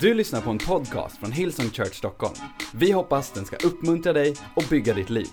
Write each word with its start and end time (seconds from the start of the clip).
Du 0.00 0.14
lyssnar 0.14 0.40
på 0.40 0.50
en 0.50 0.58
podcast 0.58 1.18
från 1.18 1.32
Hillsong 1.32 1.70
Church 1.70 1.94
Stockholm. 1.94 2.34
Vi 2.74 2.92
hoppas 2.92 3.30
den 3.30 3.44
ska 3.44 3.56
uppmuntra 3.56 4.12
dig 4.12 4.34
och 4.54 4.64
bygga 4.70 4.94
ditt 4.94 5.10
liv. 5.10 5.28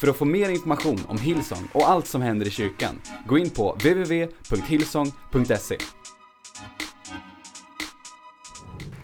För 0.00 0.08
att 0.08 0.16
få 0.16 0.24
mer 0.24 0.48
information 0.48 1.00
om 1.08 1.18
Hillsong 1.18 1.68
och 1.72 1.90
allt 1.90 2.06
som 2.06 2.22
händer 2.22 2.46
i 2.46 2.50
kyrkan, 2.50 3.00
gå 3.26 3.38
in 3.38 3.50
på 3.50 3.72
www.hillsong.se. 3.72 5.76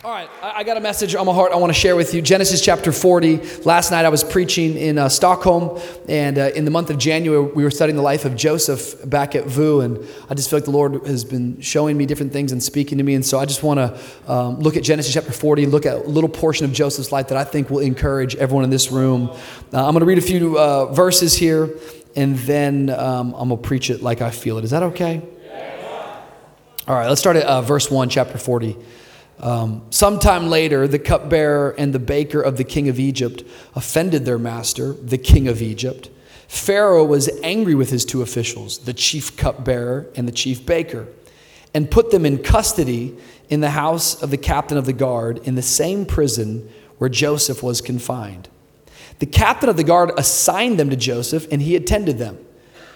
All 0.04 0.10
right, 0.10 0.28
I 0.42 0.64
got 0.64 0.76
a 0.76 0.80
message 0.80 1.14
on 1.14 1.26
my 1.26 1.32
heart 1.32 1.52
I 1.52 1.56
want 1.58 1.72
to 1.72 1.78
share 1.78 1.94
with 1.94 2.12
you. 2.12 2.20
Genesis 2.20 2.60
chapter 2.60 2.90
40. 2.90 3.60
Last 3.62 3.92
night 3.92 4.04
I 4.04 4.08
was 4.08 4.24
preaching 4.24 4.76
in 4.76 4.98
uh, 4.98 5.08
Stockholm, 5.08 5.80
and 6.08 6.38
uh, 6.38 6.50
in 6.56 6.64
the 6.64 6.72
month 6.72 6.90
of 6.90 6.98
January 6.98 7.40
we 7.40 7.62
were 7.62 7.70
studying 7.70 7.94
the 7.94 8.02
life 8.02 8.24
of 8.24 8.34
Joseph 8.34 9.08
back 9.08 9.36
at 9.36 9.46
VOUS, 9.46 9.84
and 9.84 10.08
I 10.28 10.34
just 10.34 10.50
feel 10.50 10.56
like 10.56 10.64
the 10.64 10.72
Lord 10.72 11.06
has 11.06 11.24
been 11.24 11.60
showing 11.60 11.96
me 11.96 12.04
different 12.04 12.32
things 12.32 12.50
and 12.50 12.60
speaking 12.60 12.98
to 12.98 13.04
me, 13.04 13.14
and 13.14 13.24
so 13.24 13.38
I 13.38 13.44
just 13.44 13.62
want 13.62 13.78
to 13.78 14.32
um, 14.32 14.58
look 14.58 14.76
at 14.76 14.82
Genesis 14.82 15.14
chapter 15.14 15.30
40, 15.30 15.66
look 15.66 15.86
at 15.86 15.94
a 15.94 16.00
little 16.00 16.28
portion 16.28 16.64
of 16.64 16.72
Joseph's 16.72 17.12
life 17.12 17.28
that 17.28 17.38
I 17.38 17.44
think 17.44 17.70
will 17.70 17.78
encourage 17.78 18.34
everyone 18.34 18.64
in 18.64 18.70
this 18.70 18.90
room. 18.90 19.28
Uh, 19.72 19.86
I'm 19.86 19.92
going 19.92 20.00
to 20.00 20.06
read 20.06 20.18
a 20.18 20.20
few 20.20 20.58
uh, 20.58 20.86
verses 20.86 21.36
here, 21.36 21.70
and 22.16 22.36
then 22.38 22.90
um, 22.90 23.34
I'm 23.34 23.50
going 23.50 23.62
to 23.62 23.68
preach 23.68 23.88
it 23.88 24.02
like 24.02 24.20
I 24.20 24.32
feel 24.32 24.58
it. 24.58 24.64
Is 24.64 24.70
that 24.70 24.82
okay? 24.82 25.22
All 26.88 26.96
right, 26.96 27.06
let's 27.06 27.20
start 27.20 27.36
at 27.36 27.44
uh, 27.44 27.62
verse 27.62 27.88
1, 27.88 28.08
chapter 28.08 28.36
40. 28.36 28.76
Um, 29.40 29.82
sometime 29.90 30.48
later, 30.48 30.86
the 30.86 30.98
cupbearer 30.98 31.74
and 31.76 31.92
the 31.92 31.98
baker 31.98 32.40
of 32.40 32.56
the 32.56 32.64
king 32.64 32.88
of 32.88 33.00
Egypt 33.00 33.42
offended 33.74 34.24
their 34.24 34.38
master, 34.38 34.92
the 34.92 35.18
king 35.18 35.48
of 35.48 35.60
Egypt. 35.60 36.10
Pharaoh 36.46 37.04
was 37.04 37.30
angry 37.42 37.74
with 37.74 37.90
his 37.90 38.04
two 38.04 38.22
officials, 38.22 38.78
the 38.78 38.92
chief 38.92 39.36
cupbearer 39.36 40.06
and 40.14 40.28
the 40.28 40.32
chief 40.32 40.64
baker, 40.66 41.08
and 41.74 41.90
put 41.90 42.10
them 42.10 42.26
in 42.26 42.38
custody 42.38 43.16
in 43.48 43.60
the 43.60 43.70
house 43.70 44.22
of 44.22 44.30
the 44.30 44.36
captain 44.36 44.76
of 44.76 44.86
the 44.86 44.92
guard 44.92 45.38
in 45.44 45.54
the 45.54 45.62
same 45.62 46.04
prison 46.04 46.68
where 46.98 47.10
Joseph 47.10 47.62
was 47.62 47.80
confined. 47.80 48.48
The 49.18 49.26
captain 49.26 49.68
of 49.68 49.76
the 49.76 49.84
guard 49.84 50.12
assigned 50.16 50.78
them 50.78 50.90
to 50.90 50.96
Joseph, 50.96 51.46
and 51.50 51.62
he 51.62 51.74
attended 51.74 52.18
them. 52.18 52.38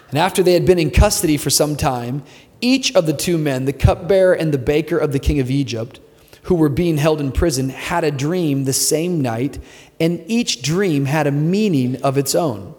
And 0.09 0.17
after 0.17 0.41
they 0.43 0.53
had 0.53 0.65
been 0.65 0.79
in 0.79 0.91
custody 0.91 1.35
for 1.35 1.49
some 1.49 1.75
time, 1.75 2.23
each 2.61 2.95
of 2.95 3.05
the 3.05 3.13
two 3.13 3.37
men, 3.37 3.65
the 3.65 3.73
cupbearer 3.73 4.33
and 4.33 4.53
the 4.53 4.57
baker 4.57 4.97
of 4.97 5.11
the 5.11 5.19
king 5.19 5.39
of 5.39 5.51
Egypt, 5.51 5.99
who 6.47 6.55
were 6.55 6.69
being 6.69 6.97
held 6.97 7.19
in 7.19 7.31
prison, 7.31 7.69
had 7.69 8.05
a 8.05 8.11
dream 8.11 8.63
the 8.63 8.73
same 8.73 9.21
night, 9.21 9.59
and 9.99 10.23
each 10.27 10.61
dream 10.61 11.03
had 11.05 11.27
a 11.27 11.31
meaning 11.31 12.01
of 12.03 12.17
its 12.17 12.33
own. 12.33 12.73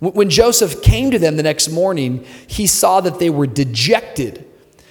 When 0.00 0.28
Joseph 0.28 0.82
came 0.82 1.10
to 1.10 1.18
them 1.18 1.36
the 1.36 1.42
next 1.42 1.68
morning, 1.68 2.26
he 2.46 2.66
saw 2.66 3.00
that 3.00 3.18
they 3.18 3.30
were 3.30 3.46
dejected. 3.46 4.44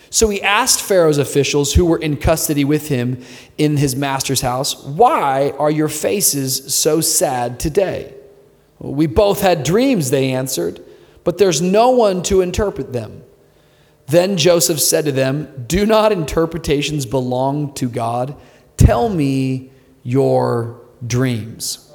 So 0.10 0.30
he 0.30 0.42
asked 0.42 0.82
Pharaoh's 0.82 1.20
officials 1.20 1.74
who 1.74 1.86
were 1.86 2.00
in 2.00 2.18
custody 2.18 2.66
with 2.66 2.88
him 2.88 3.24
in 3.60 3.78
his 3.78 3.96
master's 3.96 4.42
house, 4.42 4.84
Why 4.84 5.52
are 5.60 5.70
your 5.70 5.88
faces 5.88 6.74
so 6.74 7.02
sad 7.02 7.60
today? 7.60 8.16
We 8.80 9.06
both 9.06 9.42
had 9.42 9.64
dreams, 9.64 10.10
they 10.10 10.32
answered, 10.32 10.82
but 11.24 11.38
there's 11.38 11.62
no 11.62 11.92
one 11.92 12.24
to 12.24 12.42
interpret 12.42 12.94
them. 12.94 13.24
Then 14.08 14.38
Joseph 14.38 14.80
said 14.80 15.06
to 15.06 15.12
them, 15.12 15.66
Do 15.68 15.86
not 15.86 16.12
interpretations 16.12 17.06
belong 17.06 17.74
to 17.76 17.88
God? 17.88 18.36
Tell 18.78 19.10
me 19.10 19.72
your 20.04 20.82
dreams. 21.06 21.88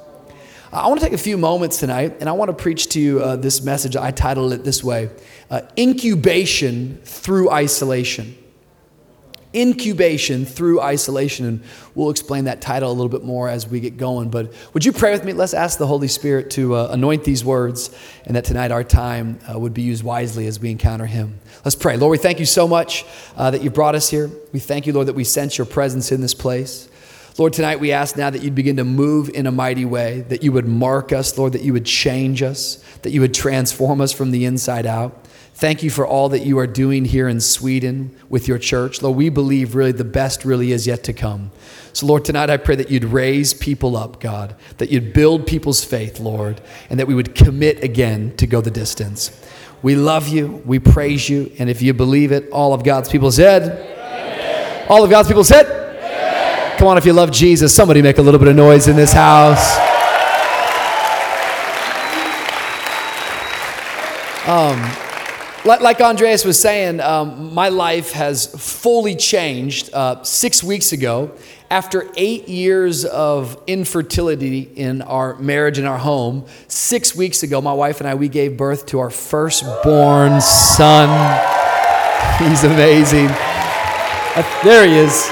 I 0.71 0.87
want 0.87 0.99
to 0.99 1.05
take 1.05 1.13
a 1.13 1.17
few 1.17 1.37
moments 1.37 1.79
tonight 1.79 2.17
and 2.19 2.27
I 2.27 2.33
want 2.33 2.49
to 2.49 2.53
preach 2.53 2.89
to 2.89 2.99
you 2.99 3.21
uh, 3.21 3.35
this 3.37 3.61
message. 3.61 3.95
I 3.95 4.11
titled 4.11 4.53
it 4.53 4.63
this 4.63 4.83
way 4.83 5.09
uh, 5.49 5.61
Incubation 5.77 6.99
through 7.03 7.49
Isolation. 7.49 8.37
Incubation 9.57 10.45
through 10.45 10.79
isolation. 10.79 11.47
And 11.47 11.63
we'll 11.95 12.11
explain 12.11 12.45
that 12.45 12.61
title 12.61 12.91
a 12.91 12.93
little 12.93 13.09
bit 13.09 13.23
more 13.23 13.49
as 13.49 13.67
we 13.67 13.79
get 13.79 13.97
going. 13.97 14.29
But 14.29 14.53
would 14.75 14.85
you 14.85 14.91
pray 14.91 15.11
with 15.11 15.25
me? 15.25 15.33
Let's 15.33 15.55
ask 15.55 15.79
the 15.79 15.87
Holy 15.87 16.07
Spirit 16.07 16.51
to 16.51 16.75
uh, 16.75 16.89
anoint 16.91 17.23
these 17.23 17.43
words 17.43 17.89
and 18.25 18.35
that 18.35 18.45
tonight 18.45 18.71
our 18.71 18.83
time 18.83 19.39
uh, 19.51 19.57
would 19.57 19.73
be 19.73 19.81
used 19.81 20.03
wisely 20.03 20.45
as 20.45 20.59
we 20.59 20.69
encounter 20.69 21.07
Him. 21.07 21.39
Let's 21.65 21.75
pray. 21.75 21.97
Lord, 21.97 22.11
we 22.11 22.19
thank 22.19 22.39
you 22.39 22.45
so 22.45 22.67
much 22.67 23.03
uh, 23.35 23.49
that 23.49 23.63
you 23.63 23.71
brought 23.71 23.95
us 23.95 24.09
here. 24.09 24.29
We 24.53 24.59
thank 24.59 24.85
you, 24.85 24.93
Lord, 24.93 25.07
that 25.07 25.15
we 25.15 25.23
sense 25.23 25.57
your 25.57 25.65
presence 25.65 26.11
in 26.11 26.21
this 26.21 26.35
place. 26.35 26.87
Lord, 27.37 27.53
tonight 27.53 27.79
we 27.79 27.91
ask 27.91 28.17
now 28.17 28.31
that 28.31 28.41
you'd 28.41 28.55
begin 28.55 28.77
to 28.77 28.83
move 28.83 29.29
in 29.29 29.45
a 29.45 29.51
mighty 29.51 29.85
way, 29.85 30.21
that 30.29 30.43
you 30.43 30.51
would 30.51 30.67
mark 30.67 31.11
us, 31.11 31.37
Lord, 31.37 31.53
that 31.53 31.61
you 31.61 31.71
would 31.73 31.85
change 31.85 32.41
us, 32.41 32.83
that 33.03 33.11
you 33.11 33.21
would 33.21 33.33
transform 33.33 34.01
us 34.01 34.11
from 34.11 34.31
the 34.31 34.45
inside 34.45 34.87
out. 34.87 35.26
Thank 35.57 35.81
you 35.81 35.89
for 35.89 36.05
all 36.05 36.29
that 36.29 36.45
you 36.45 36.59
are 36.59 36.67
doing 36.67 37.03
here 37.03 37.27
in 37.27 37.41
Sweden 37.41 38.15
with 38.29 38.47
your 38.47 38.59
church. 38.59 39.01
Lord, 39.01 39.17
we 39.17 39.29
believe 39.29 39.73
really 39.73 39.91
the 39.91 40.03
best 40.03 40.45
really 40.45 40.71
is 40.71 40.85
yet 40.85 41.03
to 41.05 41.13
come. 41.13 41.49
So, 41.93 42.05
Lord, 42.05 42.25
tonight 42.25 42.51
I 42.51 42.57
pray 42.57 42.75
that 42.75 42.91
you'd 42.91 43.05
raise 43.05 43.55
people 43.55 43.97
up, 43.97 44.19
God, 44.19 44.55
that 44.77 44.91
you'd 44.91 45.13
build 45.13 45.47
people's 45.47 45.83
faith, 45.83 46.19
Lord, 46.19 46.61
and 46.91 46.99
that 46.99 47.07
we 47.07 47.15
would 47.15 47.33
commit 47.33 47.83
again 47.83 48.37
to 48.37 48.45
go 48.45 48.61
the 48.61 48.69
distance. 48.69 49.31
We 49.81 49.95
love 49.95 50.27
you, 50.27 50.61
we 50.63 50.77
praise 50.77 51.27
you, 51.27 51.51
and 51.57 51.71
if 51.71 51.81
you 51.81 51.91
believe 51.91 52.31
it, 52.31 52.47
all 52.51 52.75
of 52.75 52.83
God's 52.83 53.09
people 53.09 53.31
said, 53.31 54.85
all 54.87 55.03
of 55.03 55.09
God's 55.09 55.27
people 55.27 55.43
said, 55.43 56.77
Come 56.77 56.87
on, 56.87 56.99
if 56.99 57.05
you 57.07 57.13
love 57.13 57.31
Jesus, 57.31 57.73
somebody 57.73 58.03
make 58.03 58.19
a 58.19 58.21
little 58.21 58.39
bit 58.39 58.49
of 58.49 58.55
noise 58.55 58.87
in 58.87 58.95
this 58.95 59.11
house. 59.11 59.75
Um, 64.47 65.06
like, 65.65 66.01
Andreas 66.01 66.45
was 66.45 66.59
saying, 66.59 66.99
um, 67.01 67.53
my 67.53 67.69
life 67.69 68.11
has 68.11 68.47
fully 68.47 69.15
changed 69.15 69.89
uh, 69.93 70.23
six 70.23 70.63
weeks 70.63 70.91
ago. 70.91 71.31
After 71.69 72.09
eight 72.15 72.47
years 72.47 73.03
of 73.03 73.61
infertility 73.67 74.61
in 74.61 75.01
our 75.01 75.35
marriage 75.37 75.77
and 75.77 75.85
our 75.85 75.97
home, 75.97 76.45
six 76.69 77.13
weeks 77.13 77.43
ago, 77.43 77.59
my 77.59 77.73
wife 77.73 77.99
and 77.99 78.07
I, 78.07 78.15
we 78.15 78.29
gave 78.29 78.55
birth 78.55 78.85
to 78.87 78.99
our 78.99 79.09
firstborn 79.09 80.39
son. 80.39 81.09
He's 82.39 82.63
amazing. 82.63 83.27
Uh, 83.29 84.61
there 84.63 84.87
he 84.87 84.95
is. 84.95 85.29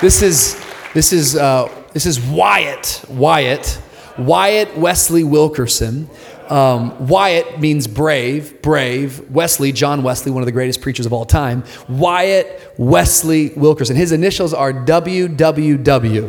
This 0.00 0.22
is 0.22 0.56
this 0.94 1.12
is 1.12 1.36
uh, 1.36 1.68
this 1.92 2.06
is 2.06 2.20
Wyatt. 2.20 3.04
Wyatt. 3.08 3.80
Wyatt 4.16 4.76
Wesley 4.76 5.24
Wilkerson. 5.24 6.08
Um, 6.52 7.08
Wyatt 7.08 7.60
means 7.60 7.86
brave, 7.86 8.60
brave. 8.60 9.30
Wesley, 9.30 9.72
John 9.72 10.02
Wesley, 10.02 10.30
one 10.30 10.42
of 10.42 10.46
the 10.46 10.52
greatest 10.52 10.82
preachers 10.82 11.06
of 11.06 11.12
all 11.14 11.24
time. 11.24 11.64
Wyatt 11.88 12.74
Wesley 12.76 13.54
Wilkerson. 13.56 13.96
His 13.96 14.12
initials 14.12 14.52
are 14.52 14.70
WWW. 14.70 16.22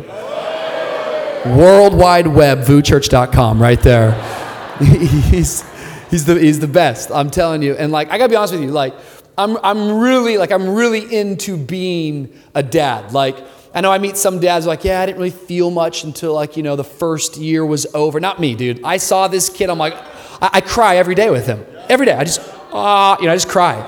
World 1.58 1.94
Wide 1.94 2.28
Web, 2.28 2.60
VOUSChurch.com, 2.60 3.62
right 3.62 3.82
there. 3.82 4.14
he's, 4.80 5.66
he's, 6.10 6.24
the, 6.24 6.40
he's 6.40 6.62
the 6.62 6.70
best, 6.70 7.12
I'm 7.12 7.30
telling 7.30 7.62
you. 7.62 7.76
And 7.76 7.92
like, 7.92 8.10
I 8.10 8.18
gotta 8.18 8.30
be 8.30 8.38
honest 8.38 8.54
with 8.54 8.64
you, 8.64 8.72
like, 8.72 8.94
I'm, 9.38 9.58
I'm 9.58 10.00
really, 10.00 10.38
like, 10.38 10.54
I'm 10.54 10.70
really 10.70 11.14
into 11.14 11.58
being 11.58 12.34
a 12.56 12.64
dad. 12.64 13.12
Like, 13.12 13.36
I 13.74 13.82
know 13.82 13.92
I 13.92 13.98
meet 13.98 14.16
some 14.16 14.40
dads 14.40 14.66
like, 14.66 14.86
yeah, 14.86 15.02
I 15.02 15.06
didn't 15.06 15.18
really 15.18 15.32
feel 15.32 15.70
much 15.70 16.06
until 16.06 16.34
like, 16.34 16.56
you 16.56 16.64
know, 16.64 16.78
the 16.78 16.86
first 16.86 17.36
year 17.36 17.66
was 17.66 17.86
over. 17.94 18.22
Not 18.22 18.40
me, 18.40 18.56
dude. 18.56 18.82
I 18.86 18.96
saw 18.96 19.28
this 19.28 19.50
kid, 19.50 19.70
I'm 19.70 19.78
like, 19.78 19.98
I, 20.44 20.50
I 20.54 20.62
cry 20.62 20.98
every 20.98 21.16
day 21.16 21.30
with 21.30 21.48
him. 21.48 21.66
Every 21.88 22.06
day. 22.06 22.14
I 22.14 22.26
just, 22.26 22.42
ah, 22.74 23.18
you 23.20 23.26
know, 23.26 23.32
I 23.32 23.36
just 23.36 23.50
cry. 23.50 23.80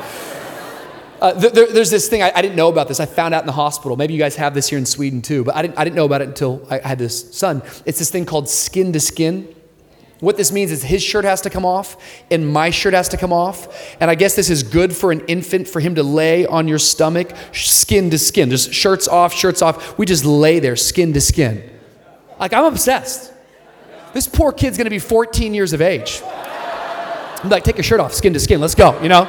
Uh, 1.22 1.40
th- 1.40 1.54
there, 1.54 1.68
there's 1.68 1.90
this 1.90 2.08
thing, 2.08 2.22
I, 2.22 2.32
I, 2.34 2.42
didn't 2.42 2.56
know 2.56 2.70
about 2.70 2.88
this. 2.88 3.00
I 3.00 3.06
found 3.06 3.34
out 3.34 3.42
in 3.42 3.48
the 3.48 3.54
hospital. 3.54 3.98
Maybe 3.98 4.14
you 4.14 4.20
guys 4.20 4.36
have 4.36 4.54
this 4.54 4.70
here 4.70 4.78
in 4.78 4.86
Sweden 4.86 5.22
too, 5.22 5.44
but 5.44 5.56
I 5.56 5.62
didn't, 5.62 5.78
I 5.78 5.84
didn't 5.84 5.96
know 5.96 6.06
about 6.06 6.22
it 6.22 6.28
until 6.28 6.66
I 6.70 6.80
had 6.80 6.98
this 6.98 7.34
son. 7.36 7.62
It's 7.86 8.00
this 8.00 8.10
thing 8.10 8.26
called 8.26 8.50
skin 8.50 8.94
to 8.94 9.00
skin. 9.00 9.54
What 10.20 10.38
this 10.38 10.52
means 10.52 10.72
is 10.72 10.84
his 10.84 11.04
shirt 11.04 11.26
has 11.26 11.42
to 11.42 11.50
come 11.50 11.66
off 11.66 11.98
and 12.32 12.48
my 12.48 12.70
shirt 12.70 12.94
has 12.94 13.10
to 13.10 13.18
come 13.18 13.34
off. 13.34 13.98
And 14.00 14.10
I 14.10 14.16
guess 14.16 14.36
this 14.36 14.50
is 14.50 14.64
good 14.64 14.96
for 14.96 15.12
an 15.12 15.22
infant 15.28 15.68
for 15.68 15.80
him 15.80 15.96
to 15.96 16.04
lay 16.04 16.46
on 16.46 16.68
your 16.68 16.80
stomach, 16.80 17.32
skin 17.54 18.10
to 18.12 18.18
skin. 18.18 18.50
Just 18.50 18.74
shirts 18.74 19.08
off, 19.08 19.34
shirts 19.34 19.62
off. 19.62 19.98
We 19.98 20.06
just 20.06 20.26
lay 20.26 20.60
there, 20.60 20.76
skin 20.76 21.12
to 21.14 21.22
skin. 21.22 21.70
Like, 22.40 22.54
I'm 22.54 22.66
obsessed. 22.66 23.34
This 24.16 24.30
poor 24.30 24.54
kid's 24.54 24.78
gonna 24.78 24.90
be 24.90 24.98
14 24.98 25.54
years 25.54 25.74
of 25.74 25.82
age. 25.82 26.22
I'm 26.24 27.50
like, 27.50 27.66
take 27.66 27.76
your 27.76 27.84
shirt 27.84 28.00
off, 28.00 28.14
skin 28.14 28.32
to 28.32 28.40
skin, 28.40 28.62
let's 28.62 28.74
go, 28.74 28.98
you 29.02 29.10
know? 29.10 29.26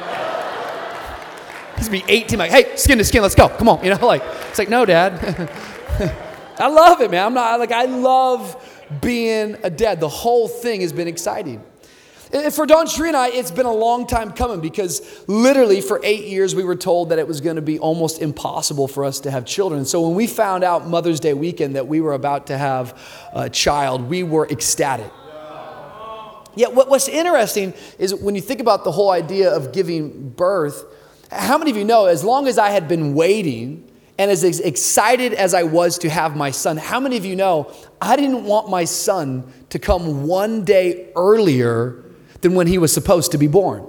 He's 1.75 1.89
gonna 1.89 2.01
be 2.01 2.05
18, 2.07 2.39
like, 2.39 2.51
hey, 2.51 2.73
skin 2.77 2.97
to 2.97 3.03
skin, 3.03 3.21
let's 3.21 3.35
go, 3.35 3.49
come 3.49 3.67
on, 3.67 3.83
you 3.83 3.89
know? 3.89 3.97
Like, 4.07 4.23
it's 4.49 4.57
like, 4.57 4.69
no, 4.69 4.85
dad. 4.85 5.51
I 6.57 6.69
love 6.69 7.01
it, 7.01 7.11
man. 7.11 7.25
I'm 7.25 7.33
not, 7.33 7.59
like, 7.59 7.73
I 7.73 7.83
love 7.83 8.55
being 9.01 9.57
a 9.61 9.69
dad. 9.69 9.99
The 9.99 10.07
whole 10.07 10.47
thing 10.47 10.79
has 10.79 10.93
been 10.93 11.09
exciting. 11.09 11.61
And 12.31 12.53
For 12.53 12.67
DawnCheré 12.67 13.07
and 13.07 13.17
I, 13.17 13.29
it's 13.29 13.51
been 13.51 13.65
a 13.65 13.73
long 13.73 14.05
time 14.05 14.31
coming 14.31 14.59
because 14.59 15.01
literally 15.27 15.79
for 15.79 16.01
eight 16.03 16.25
years 16.25 16.53
we 16.53 16.63
were 16.63 16.75
told 16.75 17.09
that 17.09 17.19
it 17.19 17.27
was 17.27 17.39
going 17.39 17.55
to 17.55 17.61
be 17.61 17.79
almost 17.79 18.21
impossible 18.21 18.87
for 18.87 19.05
us 19.05 19.21
to 19.21 19.31
have 19.31 19.45
children. 19.45 19.85
So 19.85 20.01
when 20.01 20.15
we 20.15 20.27
found 20.27 20.63
out 20.63 20.87
Mother's 20.87 21.19
Day 21.19 21.33
weekend 21.33 21.75
that 21.75 21.87
we 21.87 22.01
were 22.01 22.13
about 22.13 22.47
to 22.47 22.57
have 22.57 22.99
a 23.33 23.49
child, 23.49 24.09
we 24.09 24.23
were 24.23 24.47
ecstatic. 24.49 25.11
Yet 26.55 26.73
what, 26.73 26.89
what's 26.89 27.07
interesting 27.07 27.73
is 27.99 28.13
when 28.13 28.35
you 28.35 28.41
think 28.41 28.59
about 28.59 28.83
the 28.83 28.91
whole 28.91 29.11
idea 29.11 29.49
of 29.49 29.71
giving 29.71 30.29
birth, 30.31 30.83
how 31.31 31.57
many 31.57 31.71
of 31.71 31.77
you 31.77 31.85
know 31.85 32.07
as 32.07 32.23
long 32.23 32.47
as 32.47 32.57
I 32.57 32.71
had 32.71 32.87
been 32.87 33.13
waiting 33.13 33.87
And 34.19 34.31
as 34.31 34.43
excited 34.43 35.33
as 35.33 35.53
I 35.53 35.63
was 35.63 35.99
to 35.99 36.09
have 36.09 36.35
my 36.35 36.49
son, 36.49 36.77
how 36.77 36.99
many 36.99 37.17
of 37.17 37.25
you 37.25 37.35
know 37.35 37.71
I 38.01 38.15
didn't 38.15 38.45
want 38.45 38.69
my 38.69 38.83
son 38.83 39.51
to 39.69 39.77
come 39.77 40.25
one 40.25 40.65
day 40.65 41.11
earlier 41.15 42.03
than 42.41 42.55
when 42.55 42.67
he 42.67 42.77
was 42.77 42.93
supposed 42.93 43.31
to 43.31 43.37
be 43.37 43.47
born? 43.47 43.85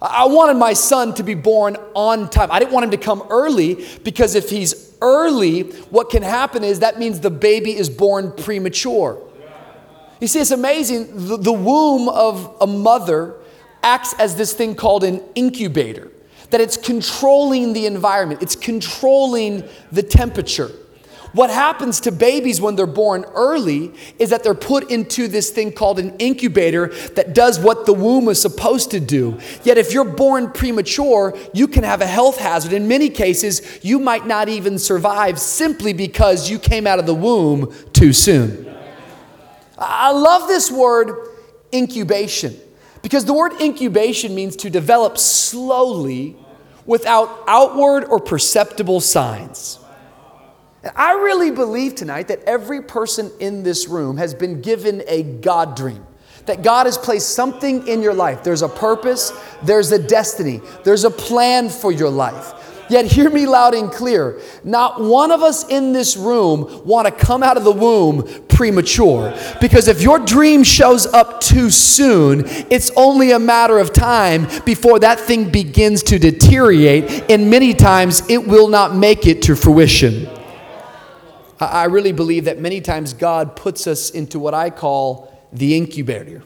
I 0.00 0.26
wanted 0.26 0.54
my 0.54 0.74
son 0.74 1.14
to 1.14 1.24
be 1.24 1.34
born 1.34 1.76
on 1.94 2.30
time. 2.30 2.52
I 2.52 2.60
didn't 2.60 2.72
want 2.72 2.84
him 2.84 2.90
to 2.92 2.96
come 2.96 3.26
early 3.30 3.84
because 4.04 4.36
if 4.36 4.48
he's 4.48 4.96
early, 5.02 5.62
what 5.90 6.08
can 6.10 6.22
happen 6.22 6.62
is 6.62 6.80
that 6.80 6.98
means 6.98 7.20
the 7.20 7.30
baby 7.30 7.76
is 7.76 7.90
born 7.90 8.30
premature. 8.32 9.20
You 10.20 10.28
see, 10.28 10.40
it's 10.40 10.52
amazing. 10.52 11.28
The, 11.28 11.36
the 11.36 11.52
womb 11.52 12.08
of 12.08 12.56
a 12.60 12.66
mother 12.66 13.34
acts 13.82 14.14
as 14.14 14.36
this 14.36 14.52
thing 14.52 14.74
called 14.74 15.04
an 15.04 15.20
incubator 15.34 16.10
that 16.50 16.60
it's 16.60 16.76
controlling 16.76 17.72
the 17.72 17.86
environment, 17.86 18.42
it's 18.42 18.56
controlling 18.56 19.64
the 19.92 20.02
temperature. 20.02 20.70
What 21.32 21.50
happens 21.50 22.00
to 22.00 22.12
babies 22.12 22.60
when 22.60 22.76
they're 22.76 22.86
born 22.86 23.24
early 23.34 23.92
is 24.18 24.30
that 24.30 24.42
they're 24.42 24.54
put 24.54 24.90
into 24.90 25.28
this 25.28 25.50
thing 25.50 25.72
called 25.72 25.98
an 25.98 26.16
incubator 26.18 26.88
that 27.14 27.34
does 27.34 27.58
what 27.58 27.86
the 27.86 27.92
womb 27.92 28.28
is 28.28 28.40
supposed 28.40 28.90
to 28.92 29.00
do. 29.00 29.38
Yet, 29.62 29.76
if 29.76 29.92
you're 29.92 30.04
born 30.04 30.50
premature, 30.50 31.36
you 31.52 31.68
can 31.68 31.84
have 31.84 32.00
a 32.00 32.06
health 32.06 32.38
hazard. 32.38 32.72
In 32.72 32.88
many 32.88 33.10
cases, 33.10 33.80
you 33.82 33.98
might 33.98 34.26
not 34.26 34.48
even 34.48 34.78
survive 34.78 35.38
simply 35.38 35.92
because 35.92 36.50
you 36.50 36.58
came 36.58 36.86
out 36.86 36.98
of 36.98 37.06
the 37.06 37.14
womb 37.14 37.74
too 37.92 38.12
soon. 38.12 38.64
I 39.76 40.10
love 40.10 40.48
this 40.48 40.70
word 40.70 41.14
incubation. 41.72 42.56
Because 43.02 43.24
the 43.24 43.32
word 43.32 43.52
incubation 43.60 44.34
means 44.34 44.56
to 44.56 44.70
develop 44.70 45.18
slowly 45.18 46.36
without 46.84 47.44
outward 47.46 48.04
or 48.04 48.18
perceptible 48.18 49.00
signs. 49.00 49.78
I 50.94 51.12
really 51.14 51.50
believe 51.50 51.94
tonight 51.94 52.28
that 52.28 52.42
every 52.44 52.82
person 52.82 53.30
in 53.40 53.62
this 53.62 53.88
room 53.88 54.16
has 54.16 54.34
been 54.34 54.60
given 54.60 55.02
a 55.06 55.22
God 55.22 55.76
dream. 55.76 56.06
That 56.46 56.62
God 56.62 56.86
has 56.86 56.96
placed 56.96 57.34
something 57.34 57.86
in 57.86 58.00
your 58.00 58.14
life. 58.14 58.42
There's 58.42 58.62
a 58.62 58.68
purpose, 58.68 59.32
there's 59.62 59.92
a 59.92 59.98
destiny, 59.98 60.60
there's 60.84 61.04
a 61.04 61.10
plan 61.10 61.68
for 61.68 61.92
your 61.92 62.10
life. 62.10 62.54
Yet 62.88 63.04
hear 63.04 63.28
me 63.28 63.46
loud 63.46 63.74
and 63.74 63.90
clear. 63.90 64.40
Not 64.64 65.00
one 65.00 65.30
of 65.30 65.42
us 65.42 65.68
in 65.68 65.92
this 65.92 66.16
room 66.16 66.86
want 66.86 67.06
to 67.06 67.12
come 67.12 67.42
out 67.42 67.56
of 67.58 67.64
the 67.64 67.72
womb 67.72 68.26
premature. 68.48 69.36
Because 69.60 69.88
if 69.88 70.00
your 70.00 70.18
dream 70.18 70.62
shows 70.64 71.06
up 71.06 71.40
too 71.40 71.68
soon, 71.68 72.44
it's 72.70 72.90
only 72.96 73.32
a 73.32 73.38
matter 73.38 73.78
of 73.78 73.92
time 73.92 74.46
before 74.64 74.98
that 75.00 75.20
thing 75.20 75.50
begins 75.50 76.02
to 76.04 76.18
deteriorate, 76.18 77.30
and 77.30 77.50
many 77.50 77.74
times 77.74 78.22
it 78.30 78.46
will 78.46 78.68
not 78.68 78.94
make 78.94 79.26
it 79.26 79.42
to 79.42 79.54
fruition. 79.54 80.26
I 81.60 81.86
really 81.86 82.12
believe 82.12 82.44
that 82.44 82.60
many 82.60 82.80
times 82.80 83.12
God 83.12 83.56
puts 83.56 83.86
us 83.86 84.10
into 84.10 84.38
what 84.38 84.54
I 84.54 84.70
call 84.70 85.32
the 85.52 85.76
incubator. 85.76 86.44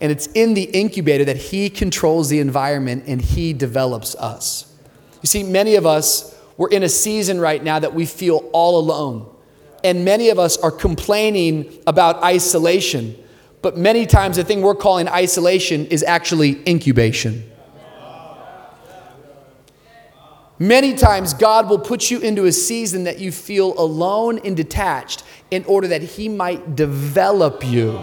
And 0.00 0.12
it's 0.12 0.26
in 0.28 0.54
the 0.54 0.64
incubator 0.64 1.24
that 1.24 1.36
He 1.36 1.70
controls 1.70 2.28
the 2.28 2.40
environment 2.40 3.04
and 3.06 3.22
He 3.22 3.52
develops 3.52 4.14
us. 4.16 4.70
You 5.22 5.26
see, 5.26 5.42
many 5.42 5.76
of 5.76 5.86
us, 5.86 6.38
we're 6.58 6.68
in 6.68 6.82
a 6.82 6.88
season 6.88 7.40
right 7.40 7.62
now 7.62 7.78
that 7.78 7.94
we 7.94 8.04
feel 8.04 8.50
all 8.52 8.78
alone. 8.78 9.34
And 9.82 10.04
many 10.04 10.28
of 10.28 10.38
us 10.38 10.56
are 10.58 10.70
complaining 10.70 11.78
about 11.86 12.22
isolation. 12.22 13.16
But 13.62 13.78
many 13.78 14.04
times, 14.04 14.36
the 14.36 14.44
thing 14.44 14.60
we're 14.60 14.74
calling 14.74 15.08
isolation 15.08 15.86
is 15.86 16.02
actually 16.02 16.62
incubation. 16.68 17.50
Many 20.64 20.94
times, 20.94 21.34
God 21.34 21.68
will 21.68 21.78
put 21.78 22.10
you 22.10 22.20
into 22.20 22.46
a 22.46 22.52
season 22.52 23.04
that 23.04 23.18
you 23.18 23.30
feel 23.30 23.78
alone 23.78 24.38
and 24.46 24.56
detached 24.56 25.22
in 25.50 25.62
order 25.66 25.88
that 25.88 26.00
He 26.00 26.26
might 26.26 26.74
develop 26.74 27.62
you. 27.62 28.02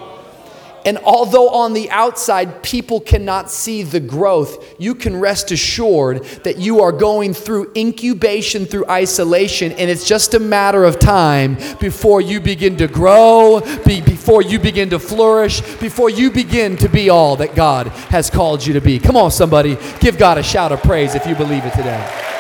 And 0.85 0.99
although 0.99 1.49
on 1.49 1.73
the 1.73 1.89
outside 1.89 2.61
people 2.61 2.99
cannot 2.99 3.49
see 3.49 3.81
the 3.81 3.99
growth, 3.99 4.79
you 4.79 4.93
can 4.93 5.19
rest 5.19 5.49
assured 5.49 6.23
that 6.43 6.59
you 6.59 6.81
are 6.81 6.91
going 6.91 7.33
through 7.33 7.71
incubation 7.75 8.67
through 8.67 8.85
isolation, 8.87 9.71
and 9.71 9.89
it's 9.89 10.07
just 10.07 10.35
a 10.35 10.39
matter 10.39 10.83
of 10.83 10.99
time 10.99 11.57
before 11.79 12.21
you 12.21 12.39
begin 12.39 12.77
to 12.77 12.87
grow, 12.87 13.59
before 13.85 14.43
you 14.43 14.59
begin 14.59 14.91
to 14.91 14.99
flourish, 14.99 15.61
before 15.77 16.11
you 16.11 16.29
begin 16.29 16.77
to 16.77 16.87
be 16.87 17.09
all 17.09 17.35
that 17.37 17.55
God 17.55 17.87
has 18.11 18.29
called 18.29 18.63
you 18.63 18.73
to 18.73 18.81
be. 18.81 18.99
Come 18.99 19.17
on, 19.17 19.31
somebody, 19.31 19.79
give 19.99 20.19
God 20.19 20.37
a 20.37 20.43
shout 20.43 20.71
of 20.71 20.83
praise 20.83 21.15
if 21.15 21.25
you 21.25 21.33
believe 21.33 21.65
it 21.65 21.73
today. 21.73 22.31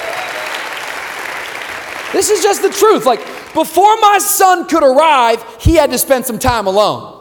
This 2.13 2.29
is 2.29 2.43
just 2.43 2.61
the 2.61 2.69
truth. 2.69 3.05
Like, 3.05 3.19
before 3.53 3.95
my 3.97 4.17
son 4.19 4.67
could 4.67 4.83
arrive, 4.83 5.43
he 5.59 5.75
had 5.75 5.91
to 5.91 5.97
spend 5.97 6.25
some 6.25 6.39
time 6.39 6.67
alone. 6.67 7.19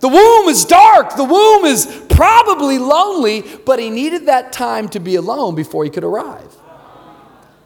The 0.00 0.08
womb 0.08 0.48
is 0.48 0.64
dark. 0.64 1.16
The 1.16 1.24
womb 1.24 1.66
is 1.66 2.06
probably 2.08 2.78
lonely, 2.78 3.44
but 3.66 3.78
he 3.78 3.90
needed 3.90 4.26
that 4.26 4.52
time 4.52 4.88
to 4.90 5.00
be 5.00 5.16
alone 5.16 5.54
before 5.54 5.84
he 5.84 5.90
could 5.90 6.04
arrive. 6.04 6.56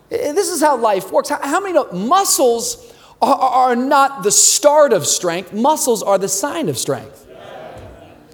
This 0.09 0.51
is 0.51 0.61
how 0.61 0.77
life 0.77 1.13
works. 1.13 1.29
How 1.29 1.61
many 1.61 1.75
know 1.75 1.91
muscles 1.93 2.93
are 3.23 3.77
not 3.77 4.25
the 4.25 4.33
start 4.33 4.93
of 4.93 5.07
strength? 5.07 5.53
Muscles 5.53 6.03
are 6.03 6.19
the 6.19 6.29
sign 6.29 6.69
of 6.69 6.77
strength. 6.77 7.27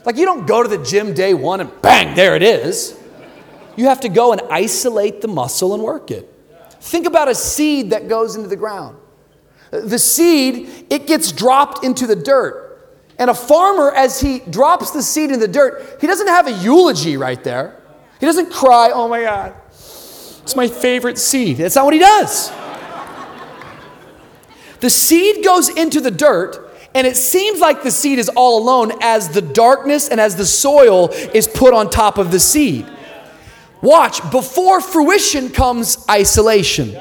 Like 0.07 0.17
you 0.17 0.25
don't 0.25 0.47
go 0.47 0.63
to 0.63 0.69
the 0.69 0.83
gym 0.83 1.13
day 1.13 1.35
one 1.35 1.61
and 1.61 1.71
bang, 1.83 2.15
there 2.15 2.35
it 2.37 2.43
is. 2.43 2.99
You 3.77 3.87
have 3.87 4.01
to 4.01 4.09
go 4.09 4.33
and 4.33 4.41
isolate 4.51 5.21
the 5.21 5.29
muscle 5.29 5.75
and 5.75 5.83
work 5.83 6.11
it. 6.11 6.30
Think 6.81 7.07
about 7.07 7.29
a 7.29 7.35
seed 7.35 7.91
that 7.91 8.09
goes 8.09 8.37
into 8.37 8.49
the 8.49 8.57
ground. 8.57 8.97
The 9.71 9.99
seed, 9.99 10.87
it 10.91 11.07
gets 11.07 11.31
dropped 11.31 11.85
into 11.85 12.07
the 12.07 12.17
dirt. 12.17 12.69
And 13.19 13.29
a 13.29 13.35
farmer, 13.35 13.93
as 13.93 14.21
he 14.21 14.41
drops 14.41 14.91
the 14.93 15.03
seed 15.03 15.31
in 15.31 15.41
the 15.41 15.49
dirt, 15.49 15.99
he 16.01 16.07
doesn't 16.07 16.27
have 16.27 16.47
a 16.47 16.53
eulogy 16.53 17.17
right 17.19 17.43
there. 17.45 17.77
He 18.19 18.27
doesn't 18.27 18.51
cry, 18.51 18.91
oh 18.93 19.09
my 19.09 19.23
God, 19.23 19.55
it's 19.71 20.57
my 20.57 20.69
favorite 20.69 21.19
seed. 21.19 21.59
That's 21.59 21.77
not 21.77 21.85
what 21.85 21.95
he 21.95 22.01
does. 22.01 22.51
The 24.81 24.91
seed 24.91 25.45
goes 25.45 25.69
into 25.69 26.01
the 26.01 26.11
dirt, 26.11 26.75
and 26.95 27.07
it 27.07 27.17
seems 27.17 27.61
like 27.61 27.83
the 27.83 27.91
seed 27.91 28.19
is 28.19 28.31
all 28.31 28.63
alone 28.63 28.93
as 29.03 29.29
the 29.29 29.43
darkness 29.43 30.09
and 30.09 30.19
as 30.19 30.37
the 30.37 30.47
soil 30.47 31.09
is 31.11 31.47
put 31.47 31.75
on 31.75 31.91
top 31.91 32.17
of 32.17 32.33
the 32.33 32.41
seed. 32.41 32.87
Watch, 33.83 34.29
before 34.31 34.81
fruition 34.81 35.49
comes 35.49 36.05
isolation. 36.09 36.97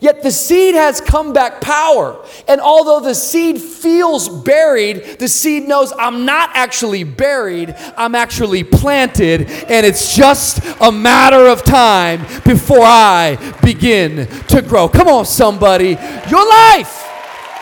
Yet 0.00 0.22
the 0.22 0.30
seed 0.30 0.74
has 0.74 0.98
comeback 1.00 1.60
power. 1.60 2.24
And 2.48 2.58
although 2.60 3.00
the 3.00 3.14
seed 3.14 3.60
feels 3.60 4.30
buried, 4.30 5.18
the 5.18 5.28
seed 5.28 5.68
knows 5.68 5.92
I'm 5.98 6.24
not 6.24 6.50
actually 6.54 7.04
buried, 7.04 7.74
I'm 7.98 8.14
actually 8.14 8.64
planted, 8.64 9.42
and 9.42 9.84
it's 9.84 10.16
just 10.16 10.60
a 10.80 10.90
matter 10.90 11.46
of 11.46 11.62
time 11.62 12.20
before 12.44 12.82
I 12.82 13.36
begin 13.62 14.26
to 14.48 14.62
grow. 14.62 14.88
Come 14.88 15.08
on, 15.08 15.26
somebody. 15.26 15.98
Your 16.30 16.48
life 16.48 17.06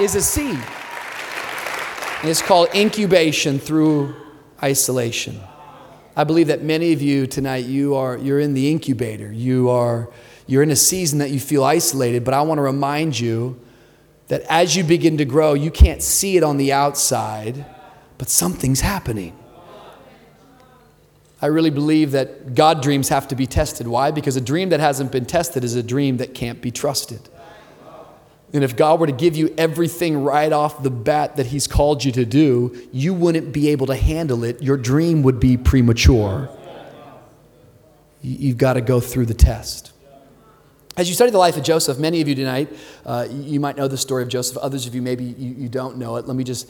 is 0.01 0.15
a 0.15 0.23
seed. 0.23 0.61
it's 2.23 2.41
called 2.41 2.69
incubation 2.73 3.59
through 3.59 4.15
isolation. 4.63 5.41
I 6.19 6.25
believe 6.25 6.49
that 6.49 6.65
many 6.65 6.93
of 6.93 7.01
you 7.01 7.29
tonight, 7.29 7.67
you 7.67 7.95
are 7.95 8.17
you're 8.19 8.41
in 8.41 8.53
the 8.53 8.73
incubator. 8.73 9.33
You 9.33 9.71
are 9.71 10.11
you're 10.49 10.65
in 10.65 10.73
a 10.73 10.77
season 10.77 11.21
that 11.21 11.31
you 11.31 11.39
feel 11.39 11.63
isolated, 11.63 12.25
but 12.25 12.35
I 12.35 12.43
want 12.43 12.59
to 12.59 12.63
remind 12.63 13.21
you 13.21 13.57
that 14.27 14.43
as 14.49 14.75
you 14.75 14.83
begin 14.83 15.17
to 15.19 15.25
grow, 15.25 15.55
you 15.55 15.71
can't 15.71 16.03
see 16.03 16.37
it 16.37 16.43
on 16.43 16.57
the 16.57 16.73
outside, 16.73 17.65
but 18.19 18.29
something's 18.29 18.81
happening. 18.81 19.39
I 21.41 21.47
really 21.47 21.71
believe 21.71 22.11
that 22.11 22.57
God 22.57 22.83
dreams 22.83 23.11
have 23.11 23.29
to 23.29 23.37
be 23.37 23.47
tested. 23.47 23.87
Why? 23.87 24.11
Because 24.11 24.35
a 24.35 24.41
dream 24.41 24.71
that 24.71 24.81
hasn't 24.81 25.13
been 25.13 25.25
tested 25.25 25.63
is 25.63 25.77
a 25.77 25.85
dream 25.85 26.17
that 26.17 26.35
can't 26.35 26.61
be 26.61 26.73
trusted. 26.73 27.29
And 28.53 28.65
if 28.65 28.77
God 28.77 28.99
were 28.99 29.07
to 29.07 29.13
give 29.13 29.37
you 29.37 29.55
everything 29.59 30.23
right 30.23 30.53
off 30.53 30.83
the 30.83 30.91
bat 30.91 31.37
that 31.37 31.47
He's 31.47 31.67
called 31.67 32.05
you 32.05 32.13
to 32.13 32.25
do, 32.25 32.89
you 32.93 33.13
wouldn't 33.13 33.53
be 33.53 33.69
able 33.69 33.87
to 33.89 33.97
handle 33.97 34.43
it. 34.43 34.63
Your 34.63 34.77
dream 34.77 35.23
would 35.23 35.39
be 35.39 35.57
premature. 35.57 36.49
You've 38.23 38.59
got 38.59 38.75
to 38.75 38.81
go 38.81 39.01
through 39.01 39.27
the 39.27 39.35
test. 39.35 39.93
As 40.97 41.09
you 41.09 41.15
study 41.15 41.31
the 41.31 41.39
life 41.39 41.57
of 41.57 41.63
Joseph, 41.63 41.99
many 41.99 42.21
of 42.21 42.27
you 42.27 42.35
tonight, 42.35 42.69
uh, 43.07 43.29
you 43.31 43.61
might 43.61 43.77
know 43.77 43.87
the 43.87 43.97
story 43.97 44.25
of 44.25 44.29
Joseph. 44.29 44.57
Others 44.57 44.87
of 44.89 44.97
you, 44.97 45.03
maybe 45.03 45.23
you, 45.23 45.55
you 45.55 45.69
don't 45.69 45.97
know 45.97 46.17
it. 46.17 46.27
Let 46.27 46.37
me 46.37 46.43
just 46.43 46.69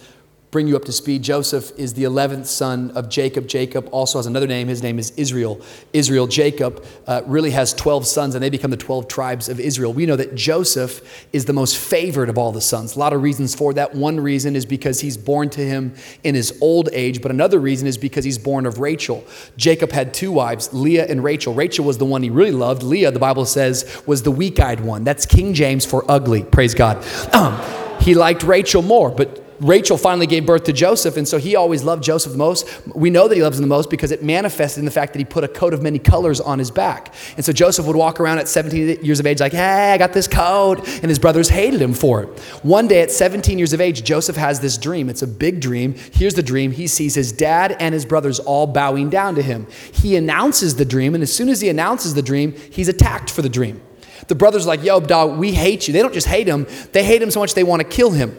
bring 0.50 0.66
you 0.66 0.76
up 0.76 0.84
to 0.86 0.92
speed. 0.92 1.22
Joseph 1.22 1.72
is 1.78 1.92
the 1.94 2.04
11th 2.04 2.46
son 2.46 2.90
of 2.92 3.10
Jacob. 3.10 3.46
Jacob 3.46 3.86
also 3.92 4.18
has 4.18 4.26
another 4.26 4.46
name. 4.46 4.68
His 4.68 4.82
name 4.82 4.98
is 4.98 5.10
Israel. 5.16 5.60
Israel, 5.92 6.26
Jacob, 6.26 6.84
uh, 7.06 7.20
really 7.26 7.50
has 7.50 7.74
12 7.74 8.06
sons, 8.06 8.34
and 8.34 8.42
they 8.42 8.48
become 8.48 8.70
the 8.70 8.76
12 8.78 9.08
tribes 9.08 9.50
of 9.50 9.60
Israel. 9.60 9.92
We 9.92 10.06
know 10.06 10.16
that 10.16 10.34
Joseph 10.34 11.26
is 11.34 11.44
the 11.44 11.52
most 11.52 11.76
favored 11.76 12.30
of 12.30 12.38
all 12.38 12.50
the 12.50 12.62
sons. 12.62 12.96
A 12.96 12.98
lot 12.98 13.12
of 13.12 13.22
reasons 13.22 13.54
for 13.54 13.74
that. 13.74 13.94
One 13.94 14.18
reason 14.18 14.56
is 14.56 14.64
because 14.64 15.00
he's 15.00 15.18
born 15.18 15.50
to 15.50 15.60
him 15.60 15.94
in 16.24 16.34
his 16.34 16.56
old 16.62 16.88
age, 16.92 17.20
but 17.20 17.30
another 17.30 17.58
reason 17.58 17.86
is 17.86 17.98
because 17.98 18.24
he's 18.24 18.38
born 18.38 18.64
of 18.64 18.78
Rachel. 18.78 19.24
Jacob 19.58 19.92
had 19.92 20.14
two 20.14 20.32
wives, 20.32 20.72
Leah 20.72 21.06
and 21.06 21.22
Rachel. 21.22 21.52
Rachel 21.52 21.84
was 21.84 21.98
the 21.98 22.06
one 22.06 22.22
he 22.22 22.30
really 22.30 22.52
loved. 22.52 22.82
Leah, 22.82 23.10
the 23.10 23.18
Bible 23.18 23.44
says, 23.44 24.02
was 24.06 24.22
the 24.22 24.30
weak 24.30 24.60
eyed 24.60 24.80
one. 24.80 25.04
That's 25.04 25.26
King 25.26 25.52
James 25.52 25.84
for 25.84 26.10
ugly. 26.10 26.42
Praise 26.42 26.74
God. 26.74 27.04
Um, 27.34 27.60
he 28.00 28.14
liked 28.14 28.42
Rachel 28.44 28.80
more, 28.80 29.10
but 29.10 29.44
Rachel 29.60 29.98
finally 29.98 30.26
gave 30.26 30.46
birth 30.46 30.64
to 30.64 30.72
Joseph, 30.72 31.16
and 31.16 31.26
so 31.26 31.38
he 31.38 31.56
always 31.56 31.82
loved 31.82 32.02
Joseph 32.02 32.32
the 32.32 32.38
most. 32.38 32.68
We 32.94 33.10
know 33.10 33.26
that 33.26 33.34
he 33.34 33.42
loves 33.42 33.58
him 33.58 33.62
the 33.62 33.68
most 33.68 33.90
because 33.90 34.12
it 34.12 34.22
manifested 34.22 34.78
in 34.80 34.84
the 34.84 34.90
fact 34.90 35.12
that 35.12 35.18
he 35.18 35.24
put 35.24 35.42
a 35.42 35.48
coat 35.48 35.74
of 35.74 35.82
many 35.82 35.98
colors 35.98 36.40
on 36.40 36.58
his 36.58 36.70
back. 36.70 37.12
And 37.36 37.44
so 37.44 37.52
Joseph 37.52 37.86
would 37.86 37.96
walk 37.96 38.20
around 38.20 38.38
at 38.38 38.48
17 38.48 39.04
years 39.04 39.18
of 39.18 39.26
age, 39.26 39.40
like, 39.40 39.52
hey, 39.52 39.92
I 39.92 39.98
got 39.98 40.12
this 40.12 40.28
coat. 40.28 40.86
And 41.02 41.06
his 41.06 41.18
brothers 41.18 41.48
hated 41.48 41.82
him 41.82 41.92
for 41.92 42.22
it. 42.22 42.28
One 42.62 42.86
day 42.86 43.02
at 43.02 43.10
17 43.10 43.58
years 43.58 43.72
of 43.72 43.80
age, 43.80 44.04
Joseph 44.04 44.36
has 44.36 44.60
this 44.60 44.78
dream. 44.78 45.08
It's 45.08 45.22
a 45.22 45.26
big 45.26 45.60
dream. 45.60 45.94
Here's 46.12 46.34
the 46.34 46.42
dream 46.42 46.70
he 46.70 46.86
sees 46.86 47.14
his 47.14 47.32
dad 47.32 47.76
and 47.80 47.92
his 47.92 48.04
brothers 48.04 48.38
all 48.38 48.66
bowing 48.66 49.10
down 49.10 49.34
to 49.34 49.42
him. 49.42 49.66
He 49.92 50.16
announces 50.16 50.76
the 50.76 50.84
dream, 50.84 51.14
and 51.14 51.22
as 51.22 51.32
soon 51.32 51.48
as 51.48 51.60
he 51.60 51.68
announces 51.68 52.14
the 52.14 52.22
dream, 52.22 52.54
he's 52.70 52.88
attacked 52.88 53.30
for 53.30 53.42
the 53.42 53.48
dream. 53.48 53.80
The 54.28 54.34
brothers 54.34 54.66
are 54.66 54.68
like, 54.68 54.84
yo, 54.84 55.00
dog, 55.00 55.38
we 55.38 55.52
hate 55.52 55.88
you. 55.88 55.92
They 55.92 56.02
don't 56.02 56.14
just 56.14 56.26
hate 56.26 56.46
him, 56.46 56.66
they 56.92 57.02
hate 57.02 57.22
him 57.22 57.30
so 57.30 57.40
much 57.40 57.54
they 57.54 57.64
want 57.64 57.82
to 57.82 57.88
kill 57.88 58.10
him. 58.10 58.38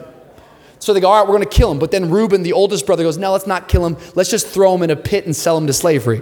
So 0.79 0.93
they 0.93 1.01
go, 1.01 1.09
all 1.09 1.19
right, 1.19 1.29
we're 1.29 1.37
going 1.37 1.47
to 1.47 1.55
kill 1.55 1.71
him. 1.71 1.77
But 1.77 1.91
then 1.91 2.09
Reuben, 2.09 2.41
the 2.41 2.53
oldest 2.53 2.85
brother, 2.85 3.03
goes, 3.03 3.17
no, 3.17 3.33
let's 3.33 3.45
not 3.45 3.67
kill 3.67 3.85
him. 3.85 3.97
Let's 4.15 4.29
just 4.29 4.47
throw 4.47 4.73
him 4.73 4.81
in 4.81 4.89
a 4.89 4.95
pit 4.95 5.25
and 5.25 5.35
sell 5.35 5.57
him 5.57 5.67
to 5.67 5.73
slavery. 5.73 6.21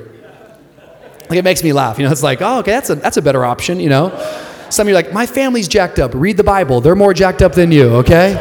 Like 1.29 1.39
it 1.39 1.43
makes 1.43 1.63
me 1.63 1.73
laugh. 1.73 1.99
You 1.99 2.05
know, 2.05 2.11
it's 2.11 2.23
like, 2.23 2.41
oh, 2.41 2.59
okay, 2.59 2.71
that's 2.71 2.89
a, 2.89 2.95
that's 2.95 3.17
a 3.17 3.21
better 3.21 3.45
option, 3.45 3.79
you 3.79 3.89
know. 3.89 4.09
Some 4.69 4.87
of 4.87 4.89
you 4.89 4.95
are 4.95 5.01
like, 5.01 5.13
my 5.13 5.25
family's 5.25 5.67
jacked 5.67 5.99
up. 5.99 6.11
Read 6.13 6.37
the 6.37 6.43
Bible. 6.43 6.81
They're 6.81 6.95
more 6.95 7.13
jacked 7.13 7.41
up 7.41 7.53
than 7.53 7.71
you, 7.71 7.95
okay? 7.97 8.33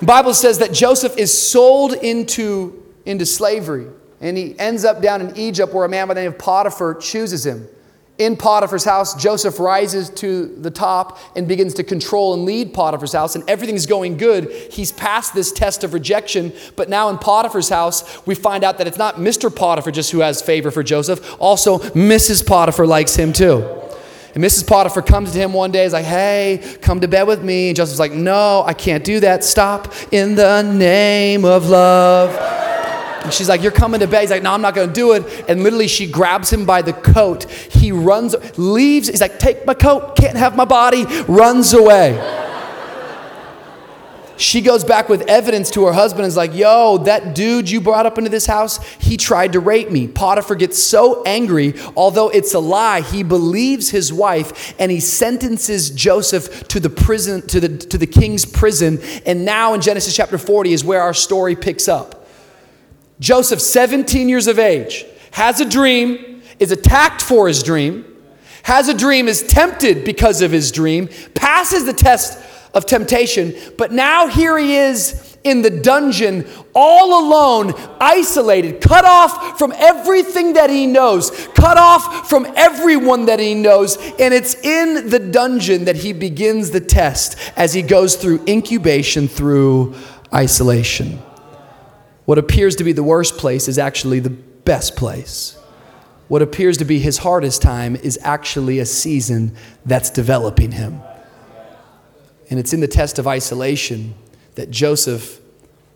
The 0.00 0.06
Bible 0.06 0.34
says 0.34 0.58
that 0.58 0.72
Joseph 0.72 1.16
is 1.16 1.36
sold 1.36 1.94
into, 1.94 2.84
into 3.06 3.24
slavery. 3.24 3.86
And 4.20 4.36
he 4.36 4.58
ends 4.58 4.84
up 4.84 5.00
down 5.00 5.20
in 5.20 5.36
Egypt 5.36 5.72
where 5.72 5.84
a 5.84 5.88
man 5.88 6.08
by 6.08 6.14
the 6.14 6.20
name 6.20 6.32
of 6.32 6.38
Potiphar 6.38 6.94
chooses 6.96 7.46
him. 7.46 7.68
In 8.18 8.34
Potiphar's 8.34 8.84
house, 8.84 9.14
Joseph 9.14 9.60
rises 9.60 10.08
to 10.10 10.46
the 10.46 10.70
top 10.70 11.18
and 11.36 11.46
begins 11.46 11.74
to 11.74 11.84
control 11.84 12.32
and 12.32 12.46
lead 12.46 12.72
Potiphar's 12.72 13.12
house, 13.12 13.34
and 13.34 13.44
everything's 13.48 13.84
going 13.84 14.16
good. 14.16 14.50
He's 14.70 14.90
passed 14.90 15.34
this 15.34 15.52
test 15.52 15.84
of 15.84 15.92
rejection, 15.92 16.52
but 16.76 16.88
now 16.88 17.10
in 17.10 17.18
Potiphar's 17.18 17.68
house, 17.68 18.26
we 18.26 18.34
find 18.34 18.64
out 18.64 18.78
that 18.78 18.86
it's 18.86 18.96
not 18.96 19.16
Mr. 19.16 19.54
Potiphar 19.54 19.92
just 19.92 20.12
who 20.12 20.20
has 20.20 20.40
favor 20.40 20.70
for 20.70 20.82
Joseph, 20.82 21.36
also 21.38 21.78
Mrs. 21.78 22.46
Potiphar 22.46 22.86
likes 22.86 23.16
him 23.16 23.34
too. 23.34 23.62
And 24.34 24.44
Mrs. 24.44 24.66
Potiphar 24.66 25.02
comes 25.02 25.32
to 25.32 25.38
him 25.38 25.52
one 25.52 25.70
day, 25.70 25.84
is 25.84 25.94
like, 25.94 26.04
hey, 26.04 26.78
come 26.82 27.00
to 27.00 27.08
bed 27.08 27.26
with 27.26 27.42
me. 27.42 27.68
And 27.68 27.76
Joseph's 27.76 27.98
like, 27.98 28.12
no, 28.12 28.62
I 28.66 28.74
can't 28.74 29.02
do 29.02 29.18
that. 29.20 29.44
Stop 29.44 29.94
in 30.12 30.34
the 30.34 30.60
name 30.60 31.46
of 31.46 31.70
love. 31.70 32.65
And 33.26 33.34
she's 33.34 33.48
like, 33.48 33.60
You're 33.60 33.72
coming 33.72 33.98
to 33.98 34.06
bed. 34.06 34.20
He's 34.20 34.30
like, 34.30 34.44
No, 34.44 34.52
I'm 34.52 34.62
not 34.62 34.76
going 34.76 34.86
to 34.86 34.94
do 34.94 35.12
it. 35.12 35.46
And 35.48 35.64
literally, 35.64 35.88
she 35.88 36.08
grabs 36.08 36.52
him 36.52 36.64
by 36.64 36.80
the 36.80 36.92
coat. 36.92 37.50
He 37.50 37.90
runs, 37.90 38.36
leaves. 38.56 39.08
He's 39.08 39.20
like, 39.20 39.40
Take 39.40 39.66
my 39.66 39.74
coat. 39.74 40.14
Can't 40.14 40.36
have 40.36 40.56
my 40.56 40.64
body. 40.64 41.04
Runs 41.26 41.72
away. 41.74 42.44
She 44.36 44.60
goes 44.60 44.84
back 44.84 45.08
with 45.08 45.22
evidence 45.22 45.70
to 45.72 45.86
her 45.86 45.92
husband 45.92 46.22
and 46.22 46.28
is 46.28 46.36
like, 46.36 46.54
Yo, 46.54 46.98
that 46.98 47.34
dude 47.34 47.68
you 47.68 47.80
brought 47.80 48.06
up 48.06 48.16
into 48.16 48.30
this 48.30 48.46
house, 48.46 48.80
he 49.00 49.16
tried 49.16 49.54
to 49.54 49.60
rape 49.60 49.90
me. 49.90 50.06
Potiphar 50.06 50.54
gets 50.54 50.80
so 50.80 51.24
angry, 51.24 51.74
although 51.96 52.28
it's 52.28 52.54
a 52.54 52.60
lie, 52.60 53.00
he 53.00 53.24
believes 53.24 53.90
his 53.90 54.12
wife 54.12 54.72
and 54.78 54.92
he 54.92 55.00
sentences 55.00 55.90
Joseph 55.90 56.68
to 56.68 56.78
the 56.78 56.90
prison, 56.90 57.44
to 57.48 57.58
the, 57.58 57.76
to 57.76 57.98
the 57.98 58.06
king's 58.06 58.44
prison. 58.44 59.00
And 59.26 59.44
now 59.44 59.74
in 59.74 59.80
Genesis 59.80 60.14
chapter 60.14 60.38
40 60.38 60.72
is 60.72 60.84
where 60.84 61.02
our 61.02 61.14
story 61.14 61.56
picks 61.56 61.88
up. 61.88 62.15
Joseph, 63.20 63.60
17 63.60 64.28
years 64.28 64.46
of 64.46 64.58
age, 64.58 65.04
has 65.32 65.60
a 65.60 65.64
dream, 65.64 66.42
is 66.58 66.72
attacked 66.72 67.22
for 67.22 67.48
his 67.48 67.62
dream, 67.62 68.04
has 68.62 68.88
a 68.88 68.94
dream, 68.94 69.28
is 69.28 69.42
tempted 69.42 70.04
because 70.04 70.42
of 70.42 70.50
his 70.50 70.72
dream, 70.72 71.08
passes 71.34 71.84
the 71.84 71.92
test 71.92 72.38
of 72.74 72.84
temptation, 72.84 73.54
but 73.78 73.92
now 73.92 74.26
here 74.26 74.58
he 74.58 74.76
is 74.76 75.36
in 75.44 75.62
the 75.62 75.70
dungeon, 75.70 76.44
all 76.74 77.24
alone, 77.24 77.72
isolated, 78.00 78.80
cut 78.80 79.04
off 79.04 79.56
from 79.58 79.72
everything 79.76 80.54
that 80.54 80.68
he 80.68 80.86
knows, 80.86 81.30
cut 81.54 81.78
off 81.78 82.28
from 82.28 82.46
everyone 82.56 83.26
that 83.26 83.38
he 83.38 83.54
knows. 83.54 83.96
And 84.18 84.34
it's 84.34 84.56
in 84.56 85.08
the 85.08 85.20
dungeon 85.20 85.84
that 85.84 85.96
he 85.96 86.12
begins 86.12 86.72
the 86.72 86.80
test 86.80 87.36
as 87.56 87.72
he 87.72 87.82
goes 87.82 88.16
through 88.16 88.44
incubation, 88.48 89.28
through 89.28 89.94
isolation. 90.34 91.20
What 92.26 92.38
appears 92.38 92.76
to 92.76 92.84
be 92.84 92.92
the 92.92 93.02
worst 93.02 93.38
place 93.38 93.68
is 93.68 93.78
actually 93.78 94.20
the 94.20 94.30
best 94.30 94.96
place. 94.96 95.56
What 96.28 96.42
appears 96.42 96.76
to 96.78 96.84
be 96.84 96.98
his 96.98 97.18
hardest 97.18 97.62
time 97.62 97.96
is 97.96 98.18
actually 98.22 98.80
a 98.80 98.86
season 98.86 99.56
that's 99.84 100.10
developing 100.10 100.72
him. 100.72 101.00
And 102.50 102.58
it's 102.58 102.72
in 102.72 102.80
the 102.80 102.88
test 102.88 103.18
of 103.18 103.26
isolation 103.26 104.14
that 104.56 104.70
Joseph 104.70 105.40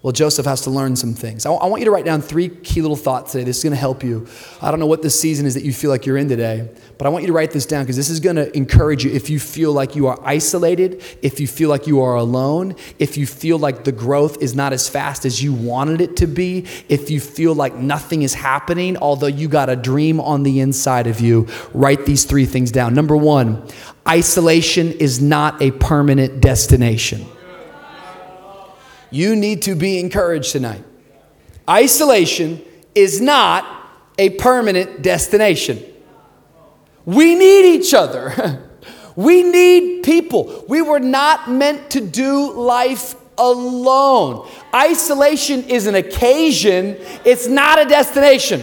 well, 0.02 0.12
Joseph 0.12 0.46
has 0.46 0.62
to 0.62 0.70
learn 0.70 0.96
some 0.96 1.12
things. 1.12 1.44
I, 1.44 1.50
want 1.50 1.80
you 1.80 1.84
to 1.84 1.90
write 1.90 2.06
down 2.06 2.22
three 2.22 2.48
key 2.48 2.80
little 2.80 2.96
thoughts 2.96 3.32
today. 3.32 3.44
This 3.44 3.58
is 3.58 3.62
going 3.62 3.74
to 3.74 3.78
help 3.78 4.02
you. 4.02 4.26
I 4.62 4.70
don't 4.70 4.80
know 4.80 4.86
what 4.86 5.02
this 5.02 5.18
season 5.20 5.44
is 5.44 5.52
that 5.52 5.62
you 5.62 5.74
feel 5.74 5.90
like 5.90 6.06
you're 6.06 6.16
in 6.16 6.26
today, 6.26 6.70
but 6.96 7.06
I 7.06 7.10
want 7.10 7.22
you 7.22 7.26
to 7.26 7.34
write 7.34 7.50
this 7.50 7.66
down 7.66 7.84
because 7.84 7.96
this 7.96 8.08
is 8.08 8.18
going 8.18 8.36
to 8.36 8.54
encourage 8.56 9.04
you 9.04 9.10
if 9.10 9.28
you 9.28 9.38
feel 9.38 9.74
like 9.74 9.94
you 9.94 10.06
are 10.06 10.18
isolated, 10.24 11.04
if 11.20 11.38
you 11.38 11.46
feel 11.46 11.68
like 11.68 11.86
you 11.86 12.00
are 12.00 12.14
alone, 12.14 12.76
if 12.98 13.18
you 13.18 13.26
feel 13.26 13.58
like 13.58 13.84
the 13.84 13.92
growth 13.92 14.40
is 14.40 14.54
not 14.54 14.72
as 14.72 14.88
fast 14.88 15.26
as 15.26 15.42
you 15.42 15.52
wanted 15.52 16.00
it 16.00 16.16
to 16.16 16.26
be, 16.26 16.64
if 16.88 17.10
you 17.10 17.20
feel 17.20 17.54
like 17.54 17.74
nothing 17.74 18.22
is 18.22 18.32
happening, 18.32 18.96
although 18.96 19.26
you 19.26 19.48
got 19.48 19.68
a 19.68 19.76
dream 19.76 20.18
on 20.18 20.44
the 20.44 20.60
inside 20.60 21.08
of 21.08 21.20
you. 21.20 21.46
Write 21.74 22.06
these 22.06 22.24
three 22.24 22.46
things 22.46 22.72
down. 22.72 22.94
Number 22.94 23.18
one, 23.18 23.68
isolation 24.08 24.92
is 24.92 25.20
not 25.20 25.60
a 25.60 25.72
permanent 25.72 26.40
destination. 26.40 27.26
You 29.10 29.36
need 29.36 29.62
to 29.62 29.74
be 29.74 29.98
encouraged 29.98 30.52
tonight. 30.52 30.84
Isolation 31.68 32.62
is 32.94 33.20
not 33.20 33.66
a 34.18 34.30
permanent 34.30 35.02
destination. 35.02 35.82
We 37.04 37.34
need 37.34 37.74
each 37.74 37.94
other. 37.94 38.68
we 39.16 39.42
need 39.42 40.02
people. 40.02 40.64
We 40.68 40.82
were 40.82 41.00
not 41.00 41.50
meant 41.50 41.90
to 41.90 42.00
do 42.00 42.52
life 42.52 43.14
alone. 43.38 44.48
Isolation 44.74 45.64
is 45.64 45.86
an 45.86 45.94
occasion, 45.94 46.96
it's 47.24 47.46
not 47.46 47.80
a 47.80 47.86
destination. 47.86 48.62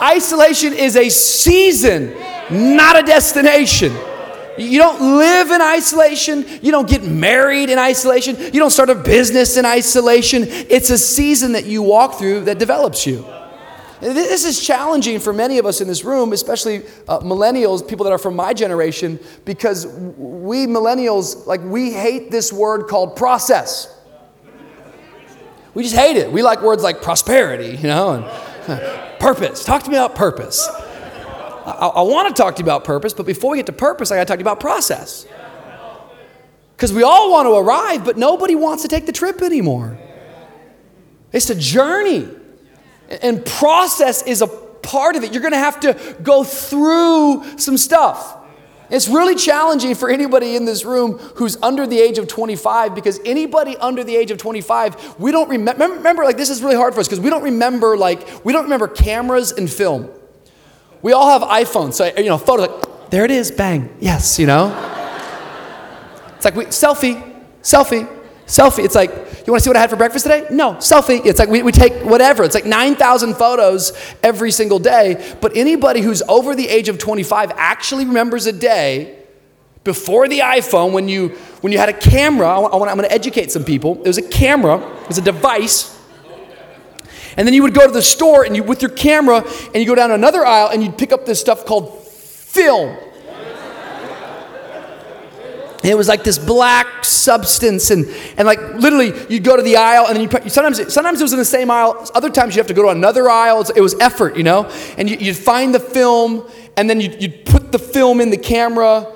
Isolation 0.00 0.72
is 0.72 0.96
a 0.96 1.10
season, 1.10 2.16
not 2.50 2.98
a 2.98 3.02
destination. 3.02 3.94
You 4.58 4.78
don't 4.78 5.18
live 5.18 5.50
in 5.50 5.62
isolation. 5.62 6.44
You 6.62 6.70
don't 6.70 6.88
get 6.88 7.04
married 7.04 7.70
in 7.70 7.78
isolation. 7.78 8.36
You 8.36 8.58
don't 8.60 8.70
start 8.70 8.90
a 8.90 8.94
business 8.94 9.56
in 9.56 9.64
isolation. 9.64 10.44
It's 10.46 10.90
a 10.90 10.98
season 10.98 11.52
that 11.52 11.66
you 11.66 11.82
walk 11.82 12.14
through 12.14 12.44
that 12.44 12.58
develops 12.58 13.06
you. 13.06 13.24
This 14.00 14.46
is 14.46 14.64
challenging 14.64 15.20
for 15.20 15.32
many 15.32 15.58
of 15.58 15.66
us 15.66 15.82
in 15.82 15.88
this 15.88 16.04
room, 16.04 16.32
especially 16.32 16.78
uh, 17.06 17.20
millennials, 17.20 17.86
people 17.86 18.04
that 18.04 18.12
are 18.12 18.18
from 18.18 18.34
my 18.34 18.54
generation, 18.54 19.18
because 19.44 19.86
we 19.86 20.66
millennials, 20.66 21.46
like, 21.46 21.60
we 21.62 21.92
hate 21.92 22.30
this 22.30 22.50
word 22.50 22.88
called 22.88 23.14
process. 23.14 23.94
We 25.74 25.82
just 25.82 25.94
hate 25.94 26.16
it. 26.16 26.32
We 26.32 26.42
like 26.42 26.62
words 26.62 26.82
like 26.82 27.02
prosperity, 27.02 27.76
you 27.76 27.88
know, 27.88 28.26
and 28.66 29.20
purpose. 29.20 29.64
Talk 29.64 29.82
to 29.84 29.90
me 29.90 29.96
about 29.96 30.14
purpose. 30.14 30.66
I, 31.64 31.86
I 31.88 32.02
want 32.02 32.34
to 32.34 32.42
talk 32.42 32.56
to 32.56 32.60
you 32.60 32.64
about 32.64 32.84
purpose, 32.84 33.12
but 33.12 33.26
before 33.26 33.52
we 33.52 33.58
get 33.58 33.66
to 33.66 33.72
purpose, 33.72 34.10
I 34.10 34.16
got 34.16 34.22
to 34.22 34.26
talk 34.26 34.36
to 34.36 34.40
you 34.40 34.44
about 34.44 34.60
process. 34.60 35.26
Because 36.76 36.92
we 36.92 37.02
all 37.02 37.30
want 37.30 37.46
to 37.46 37.54
arrive, 37.54 38.04
but 38.04 38.16
nobody 38.16 38.54
wants 38.54 38.82
to 38.82 38.88
take 38.88 39.06
the 39.06 39.12
trip 39.12 39.42
anymore. 39.42 39.98
It's 41.32 41.50
a 41.50 41.54
journey. 41.54 42.28
And 43.22 43.44
process 43.44 44.22
is 44.22 44.40
a 44.40 44.46
part 44.46 45.16
of 45.16 45.24
it. 45.24 45.32
You're 45.32 45.42
going 45.42 45.52
to 45.52 45.58
have 45.58 45.80
to 45.80 46.16
go 46.22 46.42
through 46.44 47.58
some 47.58 47.76
stuff. 47.76 48.38
It's 48.88 49.08
really 49.08 49.36
challenging 49.36 49.94
for 49.94 50.10
anybody 50.10 50.56
in 50.56 50.64
this 50.64 50.84
room 50.84 51.18
who's 51.36 51.56
under 51.62 51.86
the 51.86 52.00
age 52.00 52.18
of 52.18 52.26
25 52.26 52.94
because 52.94 53.20
anybody 53.24 53.76
under 53.76 54.02
the 54.02 54.16
age 54.16 54.32
of 54.32 54.38
25, 54.38 55.20
we 55.20 55.30
don't 55.30 55.48
remember, 55.48 55.86
remember 55.88 56.24
like 56.24 56.36
this 56.36 56.50
is 56.50 56.60
really 56.60 56.74
hard 56.74 56.94
for 56.94 57.00
us 57.00 57.06
because 57.06 57.20
we 57.20 57.30
don't 57.30 57.44
remember 57.44 57.96
like 57.96 58.44
we 58.44 58.52
don't 58.52 58.64
remember 58.64 58.88
cameras 58.88 59.52
and 59.52 59.70
film. 59.70 60.10
We 61.02 61.12
all 61.12 61.30
have 61.30 61.48
iPhones, 61.48 61.94
so 61.94 62.10
you 62.16 62.28
know, 62.28 62.38
photos 62.38 62.68
like 62.68 63.10
there 63.10 63.24
it 63.24 63.30
is, 63.30 63.50
bang, 63.50 63.94
yes, 64.00 64.38
you 64.38 64.46
know. 64.46 64.68
It's 66.36 66.44
like 66.44 66.54
we 66.54 66.66
selfie, 66.66 67.44
selfie, 67.62 68.08
Selfie. 68.50 68.84
It's 68.84 68.96
like, 68.96 69.10
you 69.46 69.52
want 69.52 69.60
to 69.60 69.60
see 69.60 69.70
what 69.70 69.76
I 69.76 69.80
had 69.80 69.90
for 69.90 69.96
breakfast 69.96 70.24
today? 70.24 70.44
No, 70.50 70.74
selfie. 70.74 71.24
It's 71.24 71.38
like 71.38 71.48
we, 71.48 71.62
we 71.62 71.70
take 71.70 72.02
whatever. 72.02 72.42
It's 72.42 72.54
like 72.54 72.66
9,000 72.66 73.34
photos 73.34 73.92
every 74.24 74.50
single 74.50 74.80
day. 74.80 75.36
But 75.40 75.56
anybody 75.56 76.00
who's 76.00 76.20
over 76.22 76.56
the 76.56 76.68
age 76.68 76.88
of 76.88 76.98
25 76.98 77.52
actually 77.54 78.06
remembers 78.06 78.46
a 78.46 78.52
day 78.52 79.16
before 79.84 80.26
the 80.26 80.40
iPhone 80.40 80.90
when 80.92 81.08
you, 81.08 81.28
when 81.60 81.72
you 81.72 81.78
had 81.78 81.88
a 81.88 81.92
camera. 81.92 82.48
I 82.48 82.56
I 82.56 82.76
want, 82.76 82.90
I'm 82.90 82.96
going 82.96 83.08
to 83.08 83.14
educate 83.14 83.52
some 83.52 83.62
people. 83.62 84.00
It 84.02 84.08
was 84.08 84.18
a 84.18 84.28
camera, 84.28 84.78
it 85.02 85.08
was 85.08 85.18
a 85.18 85.22
device. 85.22 85.96
And 87.36 87.46
then 87.46 87.54
you 87.54 87.62
would 87.62 87.74
go 87.74 87.86
to 87.86 87.92
the 87.92 88.02
store 88.02 88.44
and 88.44 88.56
you, 88.56 88.62
with 88.62 88.82
your 88.82 88.90
camera, 88.90 89.44
and 89.66 89.76
you 89.76 89.86
go 89.86 89.94
down 89.94 90.10
another 90.10 90.44
aisle 90.44 90.68
and 90.68 90.82
you'd 90.82 90.98
pick 90.98 91.12
up 91.12 91.26
this 91.26 91.40
stuff 91.40 91.64
called 91.64 92.06
film. 92.06 92.96
And 95.82 95.90
it 95.90 95.96
was 95.96 96.08
like 96.08 96.24
this 96.24 96.38
black 96.38 97.06
substance, 97.06 97.90
and, 97.90 98.06
and 98.36 98.46
like 98.46 98.60
literally, 98.74 99.14
you'd 99.30 99.44
go 99.44 99.56
to 99.56 99.62
the 99.62 99.76
aisle, 99.76 100.06
and 100.08 100.16
then 100.16 100.22
you 100.44 100.50
sometimes 100.50 100.92
sometimes 100.92 101.20
it 101.20 101.22
was 101.24 101.32
in 101.32 101.38
the 101.38 101.44
same 101.44 101.70
aisle. 101.70 102.06
Other 102.14 102.28
times 102.28 102.54
you 102.54 102.60
have 102.60 102.66
to 102.66 102.74
go 102.74 102.82
to 102.82 102.88
another 102.88 103.30
aisle. 103.30 103.64
It 103.74 103.80
was 103.80 103.98
effort, 103.98 104.36
you 104.36 104.42
know. 104.42 104.70
And 104.98 105.08
you, 105.08 105.16
would 105.32 105.38
find 105.38 105.74
the 105.74 105.80
film, 105.80 106.46
and 106.76 106.90
then 106.90 107.00
you'd, 107.00 107.22
you'd 107.22 107.46
put 107.46 107.72
the 107.72 107.78
film 107.78 108.20
in 108.20 108.28
the 108.28 108.36
camera, 108.36 109.06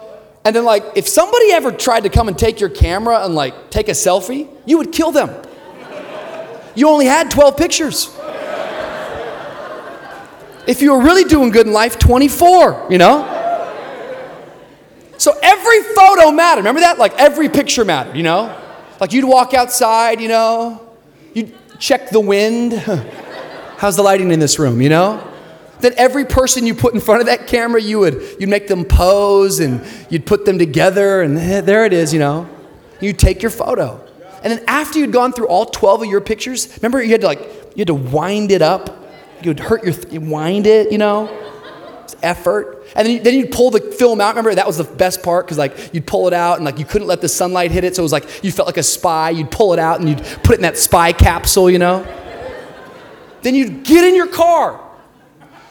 and 0.42 0.56
then 0.56 0.64
like 0.64 0.85
if 0.94 1.06
somebody 1.06 1.52
ever 1.52 1.71
tried 1.71 2.04
to 2.04 2.09
come 2.09 2.28
and 2.28 2.38
take 2.38 2.61
your 2.61 2.71
camera 2.71 3.26
and 3.26 3.35
like 3.35 3.71
take 3.71 3.88
a 3.88 3.92
selfie, 3.92 4.49
you 4.64 4.78
would 4.78 4.90
kill 4.90 5.12
them. 5.12 5.44
You 6.75 6.88
only 6.88 7.07
had 7.07 7.31
12 7.31 7.57
pictures. 7.57 8.14
If 10.66 10.81
you 10.81 10.93
were 10.93 11.00
really 11.02 11.25
doing 11.25 11.50
good 11.50 11.66
in 11.66 11.73
life, 11.73 11.99
24, 11.99 12.87
you 12.90 12.99
know? 12.99 13.31
So 15.19 15.33
every 15.43 15.83
photo 15.95 16.31
mattered. 16.31 16.61
Remember 16.61 16.81
that? 16.81 16.99
Like 16.99 17.19
every 17.19 17.49
picture 17.49 17.85
mattered, 17.85 18.16
you 18.16 18.23
know? 18.23 18.61
Like 19.00 19.12
you'd 19.12 19.25
walk 19.25 19.54
outside, 19.54 20.21
you 20.21 20.28
know? 20.28 20.81
You'd 21.35 21.54
check 21.78 22.11
the 22.11 22.21
wind. 22.21 22.73
How's 23.78 23.97
the 23.97 24.02
lighting 24.02 24.31
in 24.31 24.40
this 24.40 24.59
room, 24.59 24.81
you 24.81 24.88
know? 24.88 25.31
Then 25.81 25.93
every 25.97 26.25
person 26.25 26.66
you 26.66 26.75
put 26.75 26.95
in 26.95 27.00
front 27.00 27.21
of 27.21 27.26
that 27.26 27.47
camera, 27.47 27.81
you 27.81 27.99
would 27.99 28.37
you'd 28.38 28.49
make 28.49 28.69
them 28.69 28.85
pose 28.85 29.61
and 29.61 29.85
you'd 30.09 30.25
put 30.25 30.47
them 30.47 30.59
together 30.59 31.21
and 31.21 31.37
eh, 31.37 31.61
there 31.61 31.85
it 31.85 31.93
is, 31.93 32.12
you 32.12 32.19
know? 32.19 32.49
You'd 33.00 33.19
take 33.19 33.43
your 33.43 33.50
photo. 33.50 34.00
And 34.45 34.53
then 34.53 34.63
after 34.69 34.99
you'd 34.99 35.13
gone 35.13 35.33
through 35.33 35.49
all 35.49 35.67
12 35.67 36.03
of 36.03 36.09
your 36.09 36.21
pictures, 36.21 36.69
remember 36.77 37.03
you 37.03 37.11
had 37.11 37.23
to 37.23 37.27
like 37.27 37.41
you 37.75 37.81
had 37.81 37.89
to 37.89 37.95
wind 37.95 38.53
it 38.53 38.63
up. 38.63 39.05
You 39.43 39.51
would 39.51 39.61
hurt 39.61 39.83
your 39.83 39.95
th- 39.95 40.13
you 40.13 40.21
wind 40.21 40.67
it, 40.67 40.93
you 40.93 40.99
know? 40.99 41.29
It's 42.05 42.15
effort. 42.23 42.87
And 42.95 43.07
then, 43.07 43.15
you, 43.15 43.21
then 43.23 43.35
you'd 43.35 43.51
pull 43.51 43.71
the 43.71 43.81
film 43.81 44.21
out. 44.21 44.29
Remember, 44.29 44.55
that 44.55 44.67
was 44.67 44.77
the 44.77 44.85
best 44.85 45.23
part 45.23 45.47
because 45.47 45.59
like 45.59 45.95
you'd 45.95 46.07
pull 46.07 46.29
it 46.29 46.35
out 46.35 46.57
and 46.57 46.65
like 46.65 46.79
you 46.79 46.85
couldn't 46.85 47.09
let 47.09 47.23
the 47.23 47.29
sunlight 47.29 47.71
hit 47.71 47.85
it. 47.85 47.97
So 47.97 48.03
it 48.03 48.05
was 48.05 48.13
like 48.13 48.45
you 48.45 48.53
felt 48.53 48.69
like 48.69 48.77
a 48.77 48.83
spy. 48.83 49.31
You'd 49.31 49.51
pull 49.51 49.73
it 49.73 49.79
out 49.79 50.01
and 50.01 50.09
you'd 50.09 50.23
put 50.43 50.53
it 50.53 50.57
in 50.57 50.63
that 50.63 50.79
spy 50.79 51.13
capsule, 51.13 51.71
you 51.71 51.79
know? 51.79 52.07
then 53.43 53.55
you'd 53.55 53.85
get 53.85 54.05
in 54.05 54.15
your 54.15 54.27
car. 54.27 54.81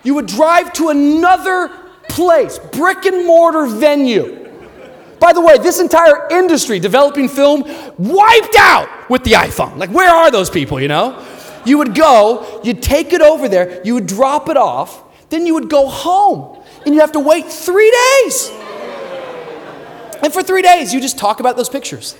You 0.04 0.16
would 0.16 0.28
drive 0.28 0.74
to 0.74 0.90
another 0.90 1.70
place, 2.10 2.60
brick 2.60 3.06
and 3.06 3.26
mortar 3.26 3.66
venue. 3.66 4.43
By 5.24 5.32
the 5.32 5.40
way, 5.40 5.58
this 5.58 5.80
entire 5.80 6.28
industry, 6.32 6.80
developing 6.80 7.30
film, 7.30 7.64
wiped 7.98 8.58
out 8.60 9.10
with 9.10 9.24
the 9.24 9.32
iPhone. 9.32 9.78
Like, 9.78 9.90
where 9.90 10.14
are 10.14 10.30
those 10.30 10.50
people, 10.50 10.82
you 10.82 10.90
know? 10.90 11.26
You 11.64 11.78
would 11.78 11.96
go, 11.96 12.60
you'd 12.62 12.84
take 12.84 13.14
it 13.14 13.22
over 13.22 13.48
there, 13.48 13.82
you 13.86 13.94
would 13.94 14.06
drop 14.06 14.50
it 14.50 14.58
off, 14.58 15.02
then 15.30 15.46
you 15.46 15.54
would 15.54 15.70
go 15.70 15.88
home 15.88 16.62
and 16.86 16.94
you 16.94 17.00
have 17.00 17.14
to 17.14 17.22
wait 17.22 17.46
three 17.46 17.90
days. 18.22 18.52
And 20.22 20.34
for 20.34 20.44
three 20.44 20.62
days, 20.62 20.94
you 20.94 21.00
just 21.00 21.18
talk 21.18 21.40
about 21.40 21.56
those 21.56 21.70
pictures. 21.70 22.18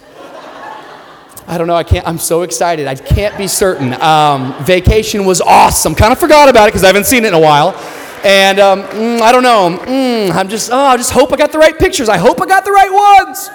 I 1.46 1.58
don't 1.58 1.68
know. 1.68 1.76
I 1.76 1.84
can't. 1.84 2.08
I'm 2.08 2.18
so 2.18 2.44
excited. 2.44 2.88
I 2.88 2.96
can't 2.96 3.38
be 3.38 3.50
certain. 3.50 4.02
Um, 4.02 4.64
vacation 4.64 5.26
was 5.26 5.42
awesome. 5.42 5.94
Kind 5.94 6.14
of 6.14 6.20
forgot 6.20 6.48
about 6.48 6.70
it 6.70 6.72
because 6.72 6.86
I 6.86 6.88
haven't 6.88 7.06
seen 7.06 7.26
it 7.26 7.28
in 7.28 7.34
a 7.34 7.40
while. 7.40 7.74
And 8.24 8.60
um, 8.60 8.84
mm, 8.84 9.22
I 9.22 9.32
don't 9.32 9.44
know. 9.44 9.78
Mm, 9.86 10.32
I'm 10.32 10.48
just. 10.48 10.72
Oh, 10.72 10.78
I 10.78 10.98
just 10.98 11.12
hope 11.12 11.34
I 11.34 11.36
got 11.36 11.52
the 11.52 11.58
right 11.58 11.78
pictures. 11.78 12.08
I 12.08 12.18
hope 12.18 12.42
I 12.42 12.46
got 12.46 12.64
the 12.64 12.72
right 12.72 12.92
ones. 12.92 13.50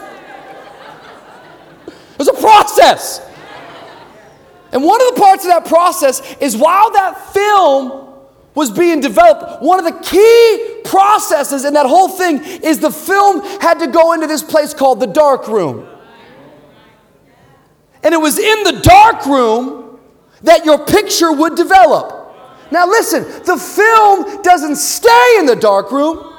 It 1.86 2.18
was 2.18 2.28
a 2.28 2.34
process. 2.34 3.20
And 4.72 4.84
one 4.84 5.00
of 5.00 5.14
the 5.14 5.20
parts 5.20 5.44
of 5.44 5.50
that 5.50 5.66
process 5.66 6.36
is 6.40 6.56
while 6.56 6.90
that 6.90 7.32
film 7.32 8.08
was 8.54 8.70
being 8.70 9.00
developed, 9.00 9.62
one 9.62 9.78
of 9.78 9.84
the 9.84 9.98
key 10.02 10.80
processes 10.84 11.64
in 11.64 11.74
that 11.74 11.86
whole 11.86 12.08
thing 12.08 12.42
is 12.62 12.80
the 12.80 12.90
film 12.90 13.40
had 13.60 13.78
to 13.78 13.86
go 13.86 14.12
into 14.12 14.26
this 14.26 14.42
place 14.42 14.74
called 14.74 15.00
the 15.00 15.06
dark 15.06 15.48
room. 15.48 15.88
And 18.02 18.12
it 18.12 18.18
was 18.18 18.38
in 18.38 18.64
the 18.64 18.80
dark 18.82 19.24
room 19.26 19.98
that 20.42 20.64
your 20.64 20.84
picture 20.84 21.32
would 21.32 21.54
develop. 21.54 22.17
Now, 22.70 22.86
listen, 22.86 23.24
the 23.44 23.56
film 23.56 24.42
doesn't 24.42 24.76
stay 24.76 25.36
in 25.38 25.46
the 25.46 25.56
dark 25.56 25.90
room, 25.90 26.34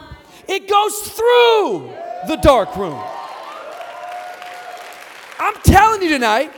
it 0.48 0.70
goes 0.70 0.98
through 1.10 1.94
the 2.28 2.38
dark 2.42 2.76
room. 2.76 3.02
I'm 5.40 5.56
telling 5.64 6.02
you 6.02 6.10
tonight, 6.10 6.52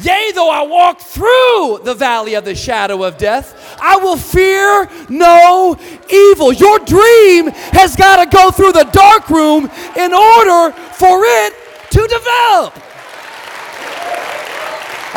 Yea, 0.00 0.30
though 0.32 0.50
I 0.50 0.62
walk 0.62 1.00
through 1.00 1.80
the 1.82 1.94
valley 1.94 2.34
of 2.34 2.44
the 2.44 2.54
shadow 2.54 3.02
of 3.02 3.18
death, 3.18 3.76
I 3.80 3.96
will 3.96 4.16
fear 4.16 4.88
no 5.08 5.76
evil. 6.08 6.52
Your 6.52 6.78
dream 6.78 7.48
has 7.72 7.96
got 7.96 8.22
to 8.22 8.36
go 8.36 8.50
through 8.50 8.72
the 8.72 8.84
dark 8.92 9.28
room 9.28 9.68
in 9.96 10.14
order 10.14 10.72
for 10.92 11.20
it 11.24 11.54
to 11.90 12.06
develop. 12.06 12.87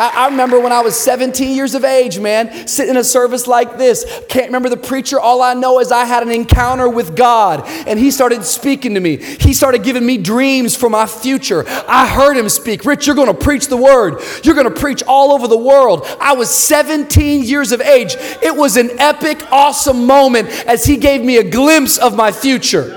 I, 0.02 0.24
I, 0.24 0.28
remember 0.30 0.58
when 0.58 0.72
I 0.72 0.80
was 0.80 0.96
17 0.96 1.54
years 1.54 1.76
of 1.76 1.84
age, 1.84 2.18
man, 2.18 2.66
sitting 2.66 2.90
in 2.90 2.96
a 2.96 3.04
service 3.04 3.46
like 3.46 3.78
this. 3.78 4.04
Can't 4.28 4.46
remember 4.46 4.68
the 4.68 4.76
preacher. 4.76 5.20
All 5.20 5.40
I 5.42 5.54
know 5.54 5.78
is 5.78 5.92
I 5.92 6.06
had 6.06 6.24
an 6.24 6.32
encounter 6.32 6.88
with 6.88 7.14
God 7.14 7.62
and 7.86 8.00
He 8.00 8.10
started 8.10 8.42
speaking 8.42 8.94
to 8.94 9.00
me. 9.00 9.18
He 9.18 9.54
started 9.54 9.84
giving 9.84 10.04
me 10.04 10.18
dreams 10.18 10.74
for 10.74 10.90
my 10.90 11.06
future. 11.06 11.64
I 11.86 12.08
heard 12.08 12.36
Him 12.36 12.48
speak. 12.48 12.84
Rich, 12.84 13.06
you're 13.06 13.14
going 13.14 13.28
to 13.28 13.34
preach 13.34 13.68
the 13.68 13.76
word, 13.76 14.20
you're 14.42 14.56
going 14.56 14.68
to 14.72 14.80
preach 14.80 15.04
all 15.04 15.30
over 15.30 15.46
the 15.46 15.56
world. 15.56 16.04
I 16.20 16.32
was 16.32 16.52
17 16.52 17.44
years 17.44 17.70
of 17.70 17.80
age. 17.80 18.16
It 18.42 18.56
was 18.56 18.76
an 18.76 18.98
epic, 18.98 19.46
awesome 19.52 20.04
moment 20.04 20.48
as 20.66 20.84
He 20.84 20.96
gave 20.96 21.24
me 21.24 21.36
a 21.36 21.48
glimpse 21.48 21.96
of 21.96 22.16
my 22.16 22.32
future. 22.32 22.88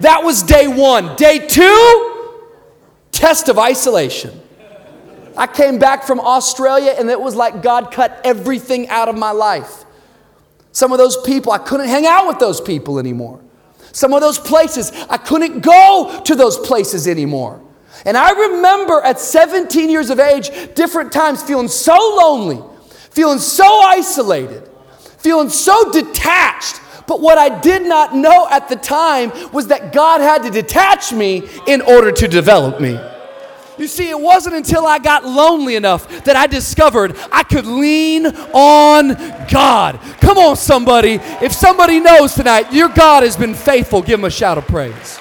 That 0.00 0.24
was 0.24 0.42
day 0.42 0.66
one. 0.66 1.14
Day 1.14 1.46
two, 1.46 2.34
test 3.12 3.48
of 3.48 3.60
isolation. 3.60 4.41
I 5.36 5.46
came 5.46 5.78
back 5.78 6.04
from 6.04 6.20
Australia 6.20 6.94
and 6.98 7.08
it 7.08 7.20
was 7.20 7.34
like 7.34 7.62
God 7.62 7.90
cut 7.90 8.20
everything 8.24 8.88
out 8.88 9.08
of 9.08 9.16
my 9.16 9.30
life. 9.30 9.84
Some 10.72 10.92
of 10.92 10.98
those 10.98 11.16
people, 11.18 11.52
I 11.52 11.58
couldn't 11.58 11.88
hang 11.88 12.06
out 12.06 12.26
with 12.26 12.38
those 12.38 12.60
people 12.60 12.98
anymore. 12.98 13.40
Some 13.92 14.14
of 14.14 14.22
those 14.22 14.38
places, 14.38 14.90
I 15.10 15.18
couldn't 15.18 15.60
go 15.60 16.22
to 16.24 16.34
those 16.34 16.58
places 16.58 17.06
anymore. 17.06 17.60
And 18.06 18.16
I 18.16 18.30
remember 18.30 19.00
at 19.02 19.20
17 19.20 19.90
years 19.90 20.10
of 20.10 20.18
age, 20.18 20.50
different 20.74 21.12
times 21.12 21.42
feeling 21.42 21.68
so 21.68 21.94
lonely, 21.94 22.62
feeling 23.10 23.38
so 23.38 23.64
isolated, 23.82 24.68
feeling 25.18 25.50
so 25.50 25.92
detached. 25.92 26.80
But 27.06 27.20
what 27.20 27.36
I 27.36 27.60
did 27.60 27.86
not 27.86 28.14
know 28.14 28.48
at 28.50 28.68
the 28.68 28.76
time 28.76 29.30
was 29.52 29.68
that 29.68 29.92
God 29.92 30.20
had 30.20 30.42
to 30.44 30.50
detach 30.50 31.12
me 31.12 31.48
in 31.66 31.82
order 31.82 32.10
to 32.12 32.28
develop 32.28 32.80
me. 32.80 32.98
You 33.82 33.88
see, 33.88 34.08
it 34.08 34.20
wasn't 34.20 34.54
until 34.54 34.86
I 34.86 35.00
got 35.00 35.24
lonely 35.24 35.74
enough 35.74 36.08
that 36.22 36.36
I 36.36 36.46
discovered 36.46 37.16
I 37.32 37.42
could 37.42 37.66
lean 37.66 38.26
on 38.26 39.08
God. 39.50 39.98
Come 40.20 40.38
on, 40.38 40.54
somebody. 40.54 41.14
If 41.42 41.52
somebody 41.52 41.98
knows 41.98 42.32
tonight 42.32 42.72
your 42.72 42.90
God 42.90 43.24
has 43.24 43.36
been 43.36 43.54
faithful, 43.54 44.00
give 44.00 44.20
him 44.20 44.24
a 44.24 44.30
shout 44.30 44.56
of 44.56 44.68
praise. 44.68 45.18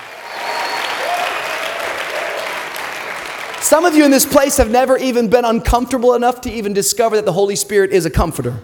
Some 3.64 3.84
of 3.84 3.96
you 3.96 4.06
in 4.06 4.12
this 4.12 4.28
place 4.28 4.58
have 4.58 4.70
never 4.70 4.96
even 4.96 5.28
been 5.28 5.44
uncomfortable 5.44 6.14
enough 6.14 6.42
to 6.42 6.52
even 6.52 6.72
discover 6.72 7.16
that 7.16 7.26
the 7.26 7.34
Holy 7.34 7.56
Spirit 7.56 7.90
is 7.90 8.06
a 8.06 8.12
comforter. 8.12 8.60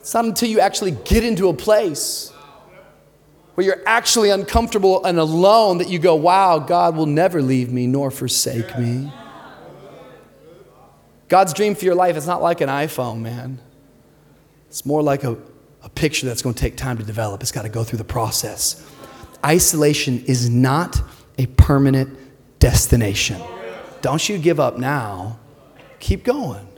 It's 0.00 0.12
not 0.12 0.26
until 0.26 0.50
you 0.50 0.60
actually 0.60 0.90
get 0.90 1.24
into 1.24 1.48
a 1.48 1.54
place 1.54 2.30
where 3.56 3.64
you're 3.64 3.82
actually 3.86 4.28
uncomfortable 4.28 5.02
and 5.06 5.18
alone 5.18 5.78
that 5.78 5.88
you 5.88 5.98
go, 5.98 6.14
wow, 6.14 6.58
God 6.58 6.94
will 6.94 7.06
never 7.06 7.40
leave 7.40 7.72
me 7.72 7.86
nor 7.86 8.10
forsake 8.10 8.78
me. 8.78 9.10
God's 11.28 11.54
dream 11.54 11.74
for 11.74 11.86
your 11.86 11.94
life 11.94 12.18
is 12.18 12.26
not 12.26 12.42
like 12.42 12.60
an 12.60 12.68
iPhone, 12.68 13.20
man. 13.20 13.58
It's 14.68 14.84
more 14.84 15.02
like 15.02 15.24
a, 15.24 15.38
a 15.82 15.88
picture 15.88 16.26
that's 16.26 16.42
going 16.42 16.54
to 16.54 16.60
take 16.60 16.76
time 16.76 16.98
to 16.98 17.02
develop. 17.02 17.40
It's 17.40 17.50
got 17.50 17.62
to 17.62 17.70
go 17.70 17.82
through 17.82 17.96
the 17.96 18.04
process. 18.04 18.86
Isolation 19.42 20.22
is 20.26 20.50
not 20.50 21.00
a 21.38 21.46
permanent 21.46 22.18
destination. 22.58 23.40
Don't 24.02 24.28
you 24.28 24.36
give 24.36 24.60
up 24.60 24.76
now. 24.76 25.38
Keep 25.98 26.24
going. 26.24 26.68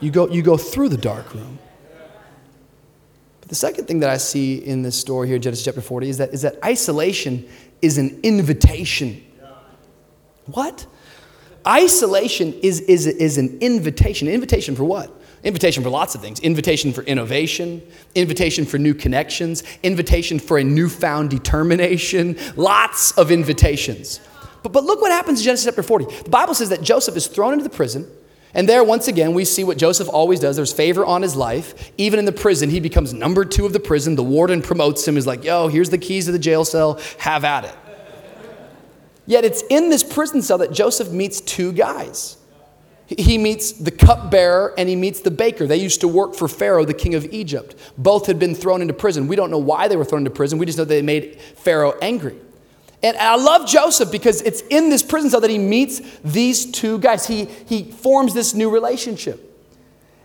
You 0.00 0.10
go, 0.10 0.26
you 0.28 0.42
go 0.42 0.56
through 0.56 0.88
the 0.88 0.96
dark 0.96 1.32
room. 1.34 1.60
The 3.50 3.56
second 3.56 3.86
thing 3.86 4.00
that 4.00 4.08
I 4.10 4.16
see 4.16 4.64
in 4.64 4.82
this 4.82 4.98
story 4.98 5.28
here, 5.28 5.38
Genesis 5.38 5.64
chapter 5.64 5.80
40, 5.80 6.08
is 6.08 6.18
that, 6.18 6.32
is 6.32 6.42
that 6.42 6.56
isolation 6.64 7.46
is 7.82 7.98
an 7.98 8.20
invitation. 8.22 9.22
What? 10.46 10.86
isolation 11.66 12.54
is, 12.62 12.80
is, 12.82 13.06
is 13.06 13.38
an 13.38 13.58
invitation. 13.60 14.28
Invitation 14.28 14.74
for 14.74 14.84
what? 14.84 15.10
Invitation 15.42 15.82
for 15.82 15.90
lots 15.90 16.14
of 16.14 16.20
things. 16.20 16.40
Invitation 16.40 16.92
for 16.92 17.02
innovation, 17.02 17.82
invitation 18.14 18.64
for 18.64 18.78
new 18.78 18.94
connections, 18.94 19.62
invitation 19.82 20.38
for 20.38 20.58
a 20.58 20.64
newfound 20.64 21.30
determination, 21.30 22.36
lots 22.56 23.12
of 23.12 23.30
invitations. 23.30 24.20
But, 24.62 24.72
but 24.72 24.84
look 24.84 25.00
what 25.00 25.12
happens 25.12 25.40
in 25.40 25.44
Genesis 25.44 25.66
chapter 25.66 25.82
40. 25.82 26.22
The 26.24 26.30
Bible 26.30 26.54
says 26.54 26.68
that 26.68 26.82
Joseph 26.82 27.16
is 27.16 27.26
thrown 27.26 27.52
into 27.54 27.64
the 27.64 27.70
prison. 27.70 28.10
And 28.52 28.68
there, 28.68 28.82
once 28.82 29.06
again, 29.06 29.32
we 29.34 29.44
see 29.44 29.62
what 29.62 29.78
Joseph 29.78 30.08
always 30.08 30.40
does. 30.40 30.56
There's 30.56 30.72
favor 30.72 31.04
on 31.04 31.22
his 31.22 31.36
life. 31.36 31.92
Even 31.98 32.18
in 32.18 32.24
the 32.24 32.32
prison, 32.32 32.68
he 32.68 32.80
becomes 32.80 33.12
number 33.14 33.44
two 33.44 33.64
of 33.64 33.72
the 33.72 33.80
prison. 33.80 34.16
The 34.16 34.24
warden 34.24 34.60
promotes 34.60 35.06
him, 35.06 35.16
is 35.16 35.26
like, 35.26 35.44
yo, 35.44 35.68
here's 35.68 35.90
the 35.90 35.98
keys 35.98 36.26
to 36.26 36.32
the 36.32 36.38
jail 36.38 36.64
cell, 36.64 37.00
have 37.18 37.44
at 37.44 37.64
it. 37.64 37.74
Yet 39.26 39.44
it's 39.44 39.62
in 39.70 39.90
this 39.90 40.02
prison 40.02 40.42
cell 40.42 40.58
that 40.58 40.72
Joseph 40.72 41.10
meets 41.10 41.40
two 41.40 41.72
guys. 41.72 42.36
He 43.06 43.38
meets 43.38 43.72
the 43.72 43.90
cupbearer 43.90 44.74
and 44.78 44.88
he 44.88 44.96
meets 44.96 45.20
the 45.20 45.30
baker. 45.30 45.66
They 45.66 45.76
used 45.76 46.00
to 46.00 46.08
work 46.08 46.34
for 46.34 46.48
Pharaoh, 46.48 46.84
the 46.84 46.94
king 46.94 47.14
of 47.14 47.24
Egypt. 47.26 47.76
Both 47.98 48.26
had 48.26 48.38
been 48.38 48.54
thrown 48.54 48.82
into 48.82 48.94
prison. 48.94 49.28
We 49.28 49.36
don't 49.36 49.50
know 49.50 49.58
why 49.58 49.88
they 49.88 49.96
were 49.96 50.04
thrown 50.04 50.20
into 50.20 50.30
prison. 50.30 50.58
We 50.58 50.66
just 50.66 50.78
know 50.78 50.84
they 50.84 51.02
made 51.02 51.40
Pharaoh 51.40 51.96
angry. 52.00 52.36
And 53.02 53.16
I 53.16 53.36
love 53.36 53.66
Joseph 53.66 54.12
because 54.12 54.42
it's 54.42 54.60
in 54.62 54.90
this 54.90 55.02
prison 55.02 55.30
cell 55.30 55.40
that 55.40 55.50
he 55.50 55.58
meets 55.58 56.00
these 56.22 56.70
two 56.70 56.98
guys. 56.98 57.26
He, 57.26 57.46
he 57.46 57.84
forms 57.84 58.34
this 58.34 58.52
new 58.52 58.70
relationship. 58.70 59.46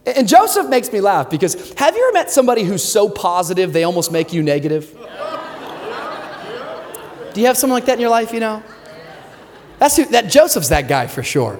And 0.05 0.27
Joseph 0.27 0.67
makes 0.67 0.91
me 0.91 1.01
laugh 1.01 1.29
because 1.29 1.73
have 1.73 1.95
you 1.95 2.03
ever 2.07 2.13
met 2.13 2.29
somebody 2.29 2.63
who's 2.63 2.83
so 2.83 3.09
positive 3.09 3.73
they 3.73 3.83
almost 3.83 4.11
make 4.11 4.33
you 4.33 4.43
negative? 4.43 4.91
Do 7.33 7.41
you 7.41 7.47
have 7.47 7.57
someone 7.57 7.77
like 7.77 7.85
that 7.85 7.93
in 7.93 8.01
your 8.01 8.09
life, 8.09 8.31
you 8.31 8.39
know? 8.39 8.61
That's 9.79 9.97
who, 9.97 10.05
that 10.05 10.29
Joseph's 10.29 10.69
that 10.69 10.87
guy 10.87 11.07
for 11.07 11.23
sure. 11.23 11.59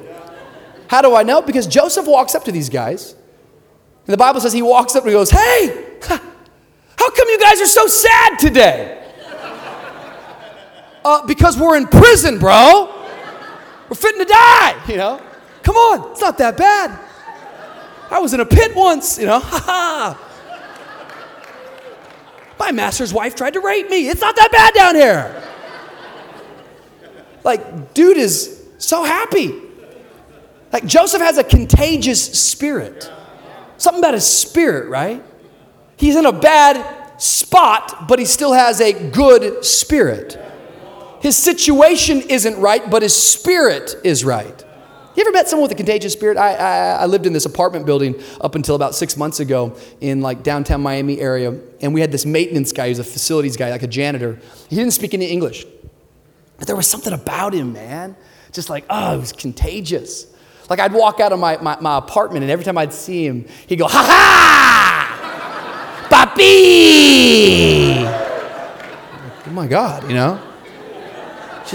How 0.87 1.01
do 1.01 1.15
I 1.15 1.23
know? 1.23 1.41
Because 1.41 1.65
Joseph 1.65 2.05
walks 2.07 2.35
up 2.35 2.45
to 2.45 2.51
these 2.51 2.69
guys. 2.69 3.13
And 4.05 4.13
the 4.13 4.17
Bible 4.17 4.39
says 4.39 4.53
he 4.53 4.61
walks 4.61 4.95
up 4.95 5.03
and 5.03 5.09
he 5.09 5.13
goes, 5.13 5.31
Hey, 5.31 5.97
how 6.03 7.09
come 7.09 7.29
you 7.29 7.39
guys 7.39 7.59
are 7.61 7.65
so 7.65 7.87
sad 7.87 8.37
today? 8.39 9.04
Uh, 11.05 11.23
because 11.27 11.55
we're 11.55 11.77
in 11.77 11.85
prison, 11.85 12.39
bro. 12.39 12.91
We're 13.87 13.95
fitting 13.95 14.21
to 14.21 14.25
die, 14.25 14.83
you 14.87 14.97
know? 14.97 15.21
Come 15.61 15.75
on, 15.75 16.11
it's 16.11 16.21
not 16.21 16.39
that 16.39 16.57
bad. 16.57 16.99
I 18.09 18.17
was 18.19 18.33
in 18.33 18.39
a 18.39 18.45
pit 18.45 18.75
once, 18.75 19.19
you 19.19 19.27
know? 19.27 19.39
Ha 19.43 19.59
ha. 19.59 20.21
My 22.57 22.71
master's 22.71 23.13
wife 23.13 23.35
tried 23.35 23.53
to 23.53 23.59
rape 23.59 23.89
me. 23.89 24.07
It's 24.07 24.21
not 24.21 24.35
that 24.37 24.51
bad 24.51 24.73
down 24.73 24.95
here. 24.95 25.43
Like, 27.43 27.93
dude 27.93 28.17
is 28.17 28.65
so 28.79 29.03
happy. 29.03 29.53
Like, 30.71 30.87
Joseph 30.87 31.21
has 31.21 31.37
a 31.37 31.43
contagious 31.43 32.23
spirit. 32.41 33.11
Something 33.77 34.01
about 34.01 34.15
his 34.15 34.25
spirit, 34.25 34.89
right? 34.89 35.21
He's 35.97 36.15
in 36.15 36.25
a 36.25 36.31
bad 36.31 37.21
spot, 37.21 38.07
but 38.07 38.17
he 38.17 38.25
still 38.25 38.53
has 38.53 38.81
a 38.81 39.11
good 39.11 39.63
spirit. 39.63 40.41
His 41.25 41.35
situation 41.35 42.21
isn't 42.29 42.55
right, 42.59 42.87
but 42.87 43.01
his 43.01 43.15
spirit 43.15 43.95
is 44.03 44.23
right. 44.23 44.63
You 45.15 45.21
ever 45.21 45.31
met 45.31 45.47
someone 45.49 45.63
with 45.63 45.71
a 45.71 45.75
contagious 45.75 46.13
spirit? 46.13 46.37
I, 46.37 46.53
I, 46.53 46.89
I, 46.97 47.05
lived 47.07 47.25
in 47.25 47.33
this 47.33 47.47
apartment 47.47 47.87
building 47.87 48.21
up 48.41 48.53
until 48.53 48.75
about 48.75 48.93
six 48.93 49.17
months 49.17 49.39
ago 49.39 49.75
in 50.01 50.21
like 50.21 50.43
downtown 50.43 50.83
Miami 50.83 51.19
area, 51.19 51.59
and 51.81 51.95
we 51.95 52.01
had 52.01 52.11
this 52.11 52.27
maintenance 52.27 52.71
guy 52.71 52.89
who's 52.89 52.99
a 52.99 53.03
facilities 53.03 53.57
guy, 53.57 53.71
like 53.71 53.81
a 53.81 53.87
janitor. 53.87 54.39
He 54.69 54.75
didn't 54.75 54.91
speak 54.91 55.15
any 55.15 55.25
English, 55.25 55.65
but 56.59 56.67
there 56.67 56.75
was 56.75 56.85
something 56.85 57.11
about 57.11 57.55
him, 57.55 57.73
man. 57.73 58.15
Just 58.51 58.69
like, 58.69 58.85
oh, 58.87 59.15
it 59.15 59.19
was 59.19 59.31
contagious. 59.31 60.27
Like 60.69 60.79
I'd 60.79 60.93
walk 60.93 61.19
out 61.19 61.31
of 61.31 61.39
my, 61.39 61.57
my, 61.57 61.75
my 61.81 61.97
apartment, 61.97 62.43
and 62.43 62.51
every 62.51 62.65
time 62.65 62.77
I'd 62.77 62.93
see 62.93 63.25
him, 63.25 63.47
he'd 63.65 63.77
go, 63.77 63.87
ha 63.87 64.03
ha! 66.07 66.07
Papi! 66.07 68.05
oh 69.47 69.51
my 69.51 69.65
God, 69.65 70.07
you 70.07 70.13
know? 70.13 70.51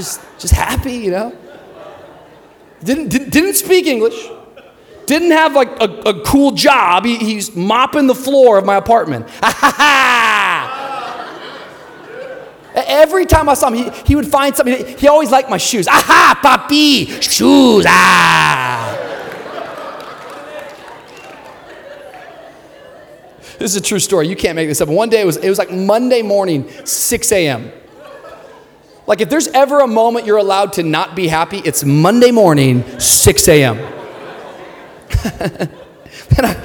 Just, 0.00 0.22
just 0.38 0.54
happy, 0.54 0.94
you 0.94 1.10
know? 1.10 1.36
Didn't, 2.82 3.08
didn't, 3.08 3.30
didn't 3.30 3.52
speak 3.52 3.86
English. 3.86 4.16
Didn't 5.04 5.32
have 5.32 5.52
like 5.54 5.68
a, 5.78 5.84
a 6.08 6.22
cool 6.22 6.52
job. 6.52 7.04
He, 7.04 7.16
he's 7.18 7.54
mopping 7.54 8.06
the 8.06 8.14
floor 8.14 8.56
of 8.56 8.64
my 8.64 8.76
apartment. 8.76 9.26
Every 12.74 13.26
time 13.26 13.50
I 13.50 13.54
saw 13.54 13.68
him, 13.68 13.74
he, 13.74 13.90
he 14.06 14.16
would 14.16 14.26
find 14.26 14.56
something. 14.56 14.86
He 14.96 15.06
always 15.06 15.30
liked 15.30 15.50
my 15.50 15.58
shoes. 15.58 15.86
Aha, 15.86 16.40
papi, 16.42 17.20
shoes, 17.20 17.84
ah. 17.86 18.96
This 23.58 23.72
is 23.72 23.76
a 23.76 23.82
true 23.82 23.98
story. 23.98 24.28
You 24.28 24.36
can't 24.36 24.56
make 24.56 24.66
this 24.66 24.80
up. 24.80 24.88
One 24.88 25.10
day 25.10 25.20
it 25.20 25.26
was, 25.26 25.36
it 25.36 25.50
was 25.50 25.58
like 25.58 25.70
Monday 25.70 26.22
morning, 26.22 26.70
6 26.86 27.32
a.m. 27.32 27.70
Like 29.10 29.20
if 29.20 29.28
there's 29.28 29.48
ever 29.48 29.80
a 29.80 29.88
moment 29.88 30.24
you're 30.24 30.36
allowed 30.36 30.74
to 30.74 30.84
not 30.84 31.16
be 31.16 31.26
happy, 31.26 31.58
it's 31.58 31.82
Monday 31.82 32.30
morning, 32.30 32.84
6 33.00 33.48
a.m. 33.48 33.76
and 35.40 36.46
I, 36.46 36.62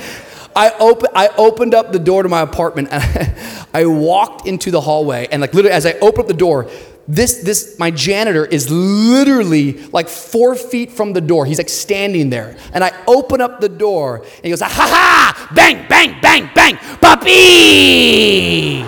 I, 0.56 0.72
I 1.16 1.30
opened 1.40 1.74
up 1.74 1.92
the 1.92 1.98
door 1.98 2.22
to 2.22 2.30
my 2.30 2.42
apartment 2.42 2.90
and 2.92 3.36
I 3.74 3.88
walked 3.88 4.46
into 4.46 4.70
the 4.70 4.80
hallway 4.80 5.28
and 5.32 5.42
like 5.42 5.56
literally 5.56 5.76
as 5.76 5.88
I 5.88 5.94
opened 5.94 6.20
up 6.20 6.28
the 6.28 6.36
door, 6.36 6.70
this, 7.08 7.38
this, 7.38 7.80
my 7.80 7.90
janitor 7.90 8.46
is 8.46 8.70
literally 8.70 9.84
like 9.88 10.08
four 10.08 10.54
feet 10.54 10.92
from 10.92 11.14
the 11.14 11.22
door. 11.22 11.48
He's 11.48 11.58
like 11.58 11.68
standing 11.68 12.30
there. 12.30 12.58
And 12.74 12.84
I 12.84 12.92
open 13.08 13.42
up 13.42 13.60
the 13.60 13.70
door 13.70 14.18
and 14.18 14.44
he 14.44 14.52
goes, 14.52 14.62
ha 14.62 14.70
ha, 14.70 15.52
bang, 15.56 15.88
bang, 15.90 16.22
bang, 16.22 16.52
bang, 16.54 16.78
puppy. 17.02 18.86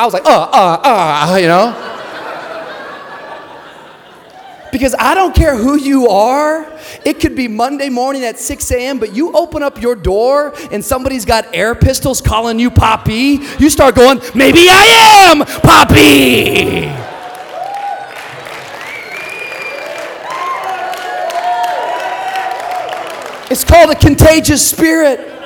I 0.00 0.04
was 0.06 0.14
like, 0.14 0.24
uh, 0.24 0.30
uh, 0.30 0.80
uh, 0.82 1.36
you 1.36 1.46
know? 1.46 1.76
Because 4.72 4.94
I 4.98 5.14
don't 5.14 5.34
care 5.34 5.54
who 5.54 5.76
you 5.76 6.08
are. 6.08 6.66
It 7.04 7.20
could 7.20 7.36
be 7.36 7.48
Monday 7.48 7.90
morning 7.90 8.24
at 8.24 8.38
6 8.38 8.70
a.m., 8.70 8.98
but 8.98 9.14
you 9.14 9.30
open 9.32 9.62
up 9.62 9.78
your 9.78 9.94
door 9.94 10.54
and 10.72 10.82
somebody's 10.82 11.26
got 11.26 11.54
air 11.54 11.74
pistols 11.74 12.22
calling 12.22 12.58
you 12.58 12.70
Poppy. 12.70 13.40
You 13.58 13.68
start 13.68 13.94
going, 13.94 14.22
maybe 14.34 14.68
I 14.70 15.28
am 15.28 15.44
Poppy. 15.44 16.86
It's 23.52 23.64
called 23.64 23.90
a 23.90 23.96
contagious 23.96 24.66
spirit. 24.66 25.39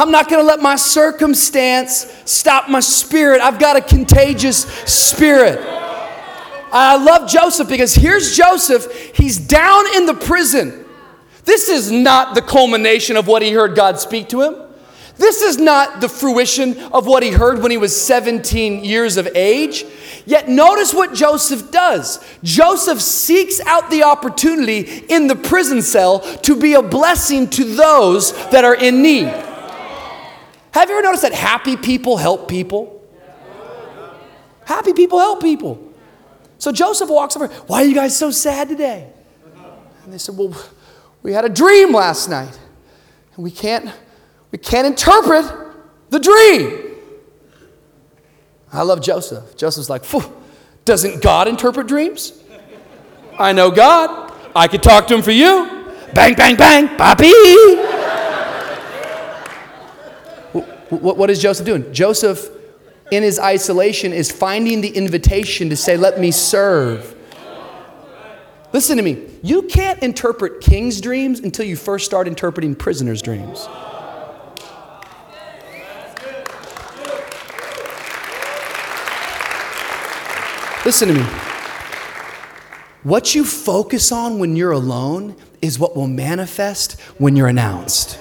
I'm 0.00 0.10
not 0.10 0.30
going 0.30 0.40
to 0.40 0.46
let 0.46 0.60
my 0.60 0.76
circumstance 0.76 2.10
stop 2.24 2.70
my 2.70 2.80
spirit. 2.80 3.42
I've 3.42 3.58
got 3.58 3.76
a 3.76 3.82
contagious 3.82 4.64
spirit. 4.90 5.58
I 6.72 6.96
love 6.96 7.28
Joseph 7.28 7.68
because 7.68 7.94
here's 7.94 8.34
Joseph. 8.34 8.90
He's 9.14 9.36
down 9.36 9.84
in 9.96 10.06
the 10.06 10.14
prison. 10.14 10.86
This 11.44 11.68
is 11.68 11.92
not 11.92 12.34
the 12.34 12.40
culmination 12.40 13.18
of 13.18 13.26
what 13.26 13.42
he 13.42 13.50
heard 13.50 13.76
God 13.76 14.00
speak 14.00 14.30
to 14.30 14.40
him. 14.40 14.56
This 15.18 15.42
is 15.42 15.58
not 15.58 16.00
the 16.00 16.08
fruition 16.08 16.78
of 16.94 17.06
what 17.06 17.22
he 17.22 17.28
heard 17.28 17.60
when 17.60 17.70
he 17.70 17.76
was 17.76 17.94
17 17.94 18.82
years 18.82 19.18
of 19.18 19.26
age. 19.34 19.84
Yet 20.24 20.48
notice 20.48 20.94
what 20.94 21.12
Joseph 21.12 21.70
does. 21.70 22.24
Joseph 22.42 23.02
seeks 23.02 23.60
out 23.66 23.90
the 23.90 24.04
opportunity 24.04 25.04
in 25.10 25.26
the 25.26 25.36
prison 25.36 25.82
cell 25.82 26.20
to 26.38 26.56
be 26.56 26.72
a 26.72 26.80
blessing 26.80 27.50
to 27.50 27.64
those 27.64 28.32
that 28.48 28.64
are 28.64 28.76
in 28.76 29.02
need. 29.02 29.49
Have 30.72 30.88
you 30.88 30.96
ever 30.96 31.02
noticed 31.02 31.22
that 31.22 31.32
happy 31.32 31.76
people 31.76 32.16
help 32.16 32.48
people? 32.48 32.96
Happy 34.64 34.92
people 34.92 35.18
help 35.18 35.42
people. 35.42 35.92
So 36.58 36.70
Joseph 36.70 37.08
walks 37.08 37.36
over, 37.36 37.48
Why 37.66 37.82
are 37.82 37.86
you 37.86 37.94
guys 37.94 38.16
so 38.16 38.30
sad 38.30 38.68
today? 38.68 39.10
And 40.04 40.12
they 40.12 40.18
said, 40.18 40.36
Well, 40.36 40.54
we 41.22 41.32
had 41.32 41.44
a 41.44 41.48
dream 41.48 41.92
last 41.92 42.28
night. 42.28 42.58
And 43.34 43.44
we 43.44 43.50
can't, 43.50 43.90
we 44.50 44.58
can't 44.58 44.86
interpret 44.86 45.44
the 46.10 46.18
dream. 46.18 46.96
I 48.72 48.82
love 48.82 49.00
Joseph. 49.00 49.56
Joseph's 49.56 49.90
like, 49.90 50.04
doesn't 50.84 51.22
God 51.22 51.48
interpret 51.48 51.86
dreams? 51.86 52.32
I 53.38 53.52
know 53.52 53.70
God. 53.70 54.32
I 54.54 54.68
could 54.68 54.82
talk 54.82 55.06
to 55.08 55.14
him 55.14 55.22
for 55.22 55.30
you. 55.30 55.86
Bang, 56.14 56.34
bang, 56.34 56.56
bang, 56.56 56.88
Papi. 56.96 57.99
What, 60.90 61.16
what 61.16 61.30
is 61.30 61.40
Joseph 61.40 61.66
doing? 61.66 61.92
Joseph 61.92 62.48
in 63.10 63.22
his 63.22 63.38
isolation 63.38 64.12
is 64.12 64.30
finding 64.30 64.80
the 64.80 64.88
invitation 64.88 65.70
to 65.70 65.76
say, 65.76 65.96
Let 65.96 66.20
me 66.20 66.30
serve. 66.30 67.16
Listen 68.72 68.96
to 68.98 69.02
me. 69.02 69.26
You 69.42 69.62
can't 69.62 70.00
interpret 70.00 70.60
king's 70.60 71.00
dreams 71.00 71.40
until 71.40 71.66
you 71.66 71.74
first 71.74 72.06
start 72.06 72.28
interpreting 72.28 72.74
prisoners' 72.74 73.20
dreams. 73.20 73.68
Listen 80.84 81.08
to 81.08 81.14
me. 81.14 81.22
What 83.02 83.34
you 83.34 83.44
focus 83.44 84.12
on 84.12 84.38
when 84.38 84.56
you're 84.56 84.72
alone 84.72 85.36
is 85.60 85.78
what 85.78 85.96
will 85.96 86.06
manifest 86.06 87.00
when 87.18 87.34
you're 87.34 87.48
announced. 87.48 88.18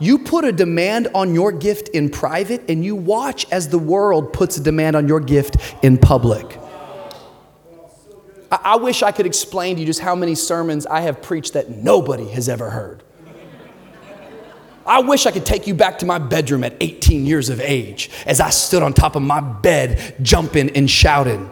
You 0.00 0.18
put 0.18 0.44
a 0.44 0.52
demand 0.52 1.08
on 1.14 1.34
your 1.34 1.50
gift 1.50 1.88
in 1.88 2.08
private, 2.10 2.68
and 2.68 2.84
you 2.84 2.94
watch 2.94 3.46
as 3.50 3.68
the 3.68 3.78
world 3.78 4.32
puts 4.32 4.56
a 4.56 4.62
demand 4.62 4.96
on 4.96 5.08
your 5.08 5.20
gift 5.20 5.56
in 5.82 5.98
public. 5.98 6.58
I, 8.52 8.60
I 8.64 8.76
wish 8.76 9.02
I 9.02 9.12
could 9.12 9.26
explain 9.26 9.76
to 9.76 9.80
you 9.80 9.86
just 9.86 10.00
how 10.00 10.14
many 10.14 10.34
sermons 10.34 10.86
I 10.86 11.00
have 11.00 11.20
preached 11.22 11.54
that 11.54 11.70
nobody 11.70 12.28
has 12.28 12.48
ever 12.48 12.70
heard. 12.70 13.02
I 14.86 15.00
wish 15.00 15.26
I 15.26 15.32
could 15.32 15.44
take 15.44 15.66
you 15.66 15.74
back 15.74 15.98
to 15.98 16.06
my 16.06 16.18
bedroom 16.18 16.64
at 16.64 16.74
18 16.80 17.26
years 17.26 17.50
of 17.50 17.60
age 17.60 18.08
as 18.24 18.40
I 18.40 18.48
stood 18.48 18.82
on 18.82 18.94
top 18.94 19.16
of 19.16 19.22
my 19.22 19.40
bed, 19.40 20.16
jumping 20.22 20.70
and 20.70 20.88
shouting. 20.88 21.50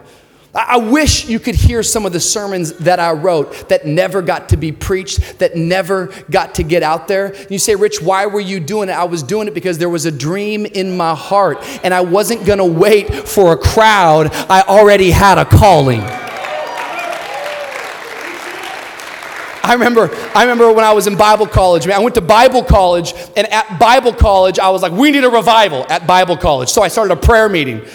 I 0.59 0.77
wish 0.77 1.29
you 1.29 1.39
could 1.39 1.53
hear 1.53 1.83
some 1.83 2.07
of 2.07 2.13
the 2.13 2.19
sermons 2.19 2.73
that 2.79 2.99
I 2.99 3.11
wrote 3.11 3.69
that 3.69 3.85
never 3.85 4.23
got 4.23 4.49
to 4.49 4.57
be 4.57 4.71
preached, 4.71 5.37
that 5.37 5.55
never 5.55 6.07
got 6.31 6.55
to 6.55 6.63
get 6.63 6.81
out 6.81 7.07
there. 7.07 7.35
You 7.47 7.59
say, 7.59 7.75
Rich, 7.75 8.01
why 8.01 8.25
were 8.25 8.39
you 8.39 8.59
doing 8.59 8.89
it? 8.89 8.93
I 8.93 9.03
was 9.03 9.21
doing 9.21 9.47
it 9.47 9.53
because 9.53 9.77
there 9.77 9.89
was 9.89 10.05
a 10.05 10.11
dream 10.11 10.65
in 10.65 10.97
my 10.97 11.13
heart, 11.13 11.59
and 11.83 11.93
I 11.93 12.01
wasn't 12.01 12.43
gonna 12.43 12.65
wait 12.65 13.13
for 13.13 13.53
a 13.53 13.57
crowd. 13.57 14.33
I 14.49 14.61
already 14.61 15.11
had 15.11 15.37
a 15.37 15.45
calling. 15.45 16.01
I 19.63 19.73
remember, 19.73 20.09
I 20.33 20.41
remember 20.43 20.71
when 20.71 20.85
I 20.85 20.93
was 20.93 21.05
in 21.07 21.17
Bible 21.17 21.45
college, 21.45 21.85
man, 21.85 21.97
I 21.97 21.99
went 21.99 22.15
to 22.15 22.21
Bible 22.21 22.63
college, 22.63 23.13
and 23.35 23.45
at 23.51 23.77
Bible 23.77 24.13
college, 24.13 24.57
I 24.57 24.69
was 24.69 24.81
like, 24.81 24.93
we 24.93 25.11
need 25.11 25.25
a 25.25 25.29
revival 25.29 25.85
at 25.89 26.07
Bible 26.07 26.37
college. 26.37 26.69
So 26.69 26.81
I 26.81 26.87
started 26.87 27.13
a 27.13 27.17
prayer 27.17 27.49
meeting. 27.49 27.85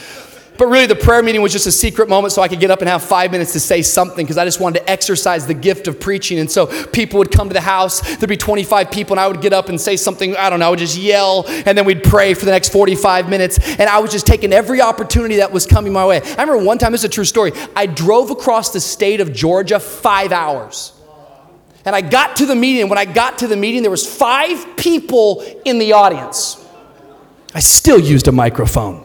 But 0.58 0.66
really, 0.66 0.86
the 0.86 0.94
prayer 0.94 1.22
meeting 1.22 1.40
was 1.40 1.50
just 1.50 1.66
a 1.66 1.72
secret 1.72 2.08
moment 2.08 2.32
so 2.32 2.42
I 2.42 2.48
could 2.48 2.60
get 2.60 2.70
up 2.70 2.80
and 2.80 2.88
have 2.88 3.02
five 3.02 3.30
minutes 3.30 3.52
to 3.54 3.60
say 3.60 3.80
something 3.80 4.24
because 4.24 4.36
I 4.36 4.44
just 4.44 4.60
wanted 4.60 4.80
to 4.80 4.90
exercise 4.90 5.46
the 5.46 5.54
gift 5.54 5.88
of 5.88 5.98
preaching. 5.98 6.38
And 6.38 6.50
so 6.50 6.66
people 6.88 7.18
would 7.18 7.32
come 7.32 7.48
to 7.48 7.54
the 7.54 7.60
house, 7.60 8.00
there'd 8.16 8.28
be 8.28 8.36
25 8.36 8.90
people, 8.90 9.14
and 9.14 9.20
I 9.20 9.26
would 9.28 9.40
get 9.40 9.54
up 9.54 9.70
and 9.70 9.80
say 9.80 9.96
something, 9.96 10.36
I 10.36 10.50
don't 10.50 10.60
know, 10.60 10.66
I 10.66 10.70
would 10.70 10.78
just 10.78 10.98
yell, 10.98 11.46
and 11.48 11.76
then 11.76 11.86
we'd 11.86 12.04
pray 12.04 12.34
for 12.34 12.44
the 12.44 12.50
next 12.50 12.68
45 12.68 13.30
minutes. 13.30 13.58
And 13.58 13.82
I 13.82 13.98
was 13.98 14.12
just 14.12 14.26
taking 14.26 14.52
every 14.52 14.82
opportunity 14.82 15.36
that 15.36 15.50
was 15.50 15.66
coming 15.66 15.92
my 15.92 16.06
way. 16.06 16.20
I 16.20 16.42
remember 16.42 16.58
one 16.58 16.78
time, 16.78 16.92
this 16.92 17.00
is 17.00 17.06
a 17.06 17.08
true 17.08 17.24
story, 17.24 17.52
I 17.74 17.86
drove 17.86 18.30
across 18.30 18.72
the 18.72 18.80
state 18.80 19.20
of 19.20 19.32
Georgia 19.32 19.80
five 19.80 20.32
hours. 20.32 20.92
And 21.84 21.96
I 21.96 22.02
got 22.02 22.36
to 22.36 22.46
the 22.46 22.54
meeting, 22.54 22.82
and 22.82 22.90
when 22.90 22.98
I 22.98 23.06
got 23.06 23.38
to 23.38 23.48
the 23.48 23.56
meeting, 23.56 23.82
there 23.82 23.90
was 23.90 24.06
five 24.06 24.76
people 24.76 25.42
in 25.64 25.78
the 25.78 25.94
audience. 25.94 26.64
I 27.54 27.60
still 27.60 27.98
used 27.98 28.28
a 28.28 28.32
microphone. 28.32 29.01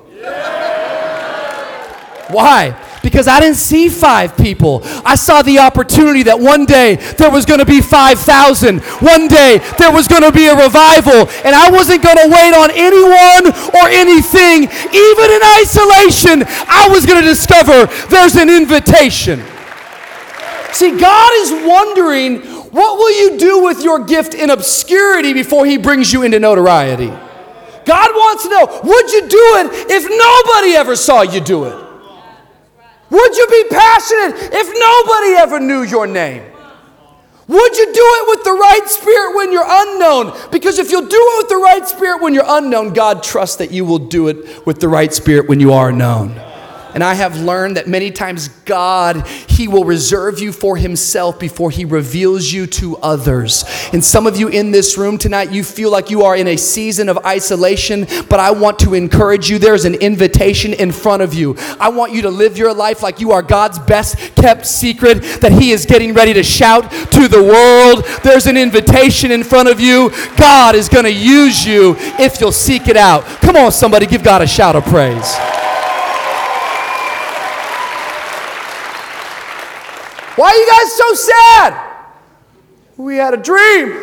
Why? 2.30 2.76
Because 3.02 3.28
I 3.28 3.40
didn't 3.40 3.56
see 3.56 3.88
five 3.88 4.36
people. 4.36 4.82
I 5.06 5.16
saw 5.16 5.42
the 5.42 5.60
opportunity 5.60 6.24
that 6.24 6.40
one 6.40 6.66
day 6.66 6.96
there 7.18 7.32
was 7.32 7.46
going 7.46 7.60
to 7.60 7.66
be 7.66 7.80
5,000. 7.80 8.80
One 9.00 9.28
day 9.28 9.60
there 9.78 9.92
was 9.92 10.08
going 10.08 10.24
to 10.24 10.32
be 10.32 10.48
a 10.48 10.56
revival. 10.56 11.32
And 11.48 11.56
I 11.56 11.72
wasn't 11.72 12.04
going 12.04 12.18
to 12.18 12.28
wait 12.28 12.52
on 12.52 12.70
anyone 12.76 13.48
or 13.80 13.88
anything. 13.88 14.68
Even 14.68 15.28
in 15.32 15.42
isolation, 15.64 16.44
I 16.68 16.90
was 16.92 17.06
going 17.06 17.22
to 17.22 17.28
discover 17.28 17.88
there's 18.10 18.36
an 18.36 18.50
invitation. 18.50 19.44
See, 20.74 21.00
God 21.00 21.32
is 21.42 21.52
wondering 21.66 22.42
what 22.72 22.98
will 22.98 23.12
you 23.12 23.40
do 23.40 23.64
with 23.64 23.84
your 23.84 24.04
gift 24.04 24.34
in 24.34 24.50
obscurity 24.50 25.34
before 25.34 25.66
He 25.66 25.78
brings 25.78 26.12
you 26.12 26.24
into 26.24 26.40
notoriety? 26.40 27.08
God 27.08 28.12
wants 28.12 28.44
to 28.44 28.50
know 28.50 28.82
would 28.84 29.12
you 29.12 29.22
do 29.30 29.56
it 29.60 29.90
if 29.90 30.04
nobody 30.04 30.76
ever 30.76 30.98
saw 30.98 31.22
you 31.22 31.40
do 31.40 31.64
it? 31.64 31.87
Would 33.10 33.36
you 33.38 33.48
be 33.48 33.64
passionate 33.70 34.50
if 34.54 34.68
nobody 34.68 35.36
ever 35.38 35.60
knew 35.60 35.84
your 35.84 36.08
name? 36.08 36.44
Would 37.48 37.78
you 37.78 37.86
do 37.86 37.92
it 37.94 38.28
with 38.28 38.44
the 38.44 38.52
right 38.52 38.82
spirit 38.88 39.36
when 39.36 39.54
you're 39.54 39.66
unknown? 39.66 40.38
Because 40.52 40.80
if 40.80 40.92
you'll 40.92 41.08
do 41.08 41.18
it 41.18 41.44
with 41.44 41.50
the 41.50 41.58
right 41.58 41.88
spirit 41.88 42.22
when 42.22 42.34
you're 42.34 42.44
unknown, 42.46 42.94
God 42.94 43.24
trusts 43.24 43.56
that 43.58 43.72
you 43.72 43.86
will 43.86 44.00
do 44.00 44.28
it 44.28 44.66
with 44.66 44.82
the 44.82 44.90
right 44.90 45.14
spirit 45.14 45.48
when 45.48 45.62
you 45.62 45.72
are 45.72 45.94
known. 45.94 46.32
And 46.98 47.04
I 47.04 47.14
have 47.14 47.40
learned 47.40 47.78
that 47.78 47.88
many 47.88 48.10
times 48.10 48.48
God, 48.66 49.28
He 49.48 49.68
will 49.68 49.86
reserve 49.86 50.40
you 50.40 50.52
for 50.52 50.76
Himself 50.78 51.38
before 51.38 51.70
He 51.70 51.86
reveals 51.86 52.52
you 52.52 52.66
to 52.66 52.98
others. 52.98 53.66
And 53.94 54.04
some 54.04 54.26
of 54.26 54.36
you 54.36 54.48
in 54.48 54.72
this 54.72 54.98
room 54.98 55.20
tonight, 55.20 55.52
you 55.52 55.64
feel 55.64 55.92
like 55.92 56.10
you 56.10 56.24
are 56.24 56.36
in 56.36 56.48
a 56.48 56.58
season 56.58 57.08
of 57.08 57.20
isolation, 57.24 58.08
but 58.28 58.40
I 58.40 58.50
want 58.50 58.80
to 58.80 58.96
encourage 58.96 59.48
you. 59.48 59.60
There's 59.60 59.86
an 59.86 59.94
invitation 59.94 60.74
in 60.74 60.92
front 60.92 61.22
of 61.22 61.36
you. 61.36 61.56
I 61.80 61.90
want 61.90 62.14
you 62.14 62.24
to 62.24 62.32
live 62.32 62.58
your 62.58 62.74
life 62.74 63.04
like 63.04 63.20
you 63.20 63.32
are 63.32 63.44
God's 63.44 63.78
best 63.78 64.18
kept 64.36 64.66
secret, 64.66 65.20
that 65.42 65.52
He 65.52 65.74
is 65.74 65.86
getting 65.86 66.16
ready 66.16 66.34
to 66.34 66.42
shout 66.42 66.90
to 67.12 67.28
the 67.28 67.44
world. 67.44 68.06
There's 68.24 68.48
an 68.48 68.58
invitation 68.58 69.30
in 69.30 69.44
front 69.44 69.70
of 69.70 69.80
you. 69.80 70.10
God 70.36 70.74
is 70.74 70.90
going 70.90 71.06
to 71.06 71.14
use 71.14 71.64
you 71.64 71.96
if 72.18 72.42
you'll 72.42 72.52
seek 72.52 72.88
it 72.88 72.98
out. 72.98 73.24
Come 73.44 73.56
on, 73.56 73.72
somebody, 73.72 74.08
give 74.08 74.24
God 74.24 74.42
a 74.42 74.48
shout 74.48 74.76
of 74.76 74.84
praise. 74.86 75.38
Why 80.38 80.50
are 80.50 80.56
you 80.56 80.70
guys 80.70 80.94
so 80.94 81.14
sad? 81.16 81.96
We 82.96 83.16
had 83.18 83.34
a 83.34 83.38
dream. 83.38 84.00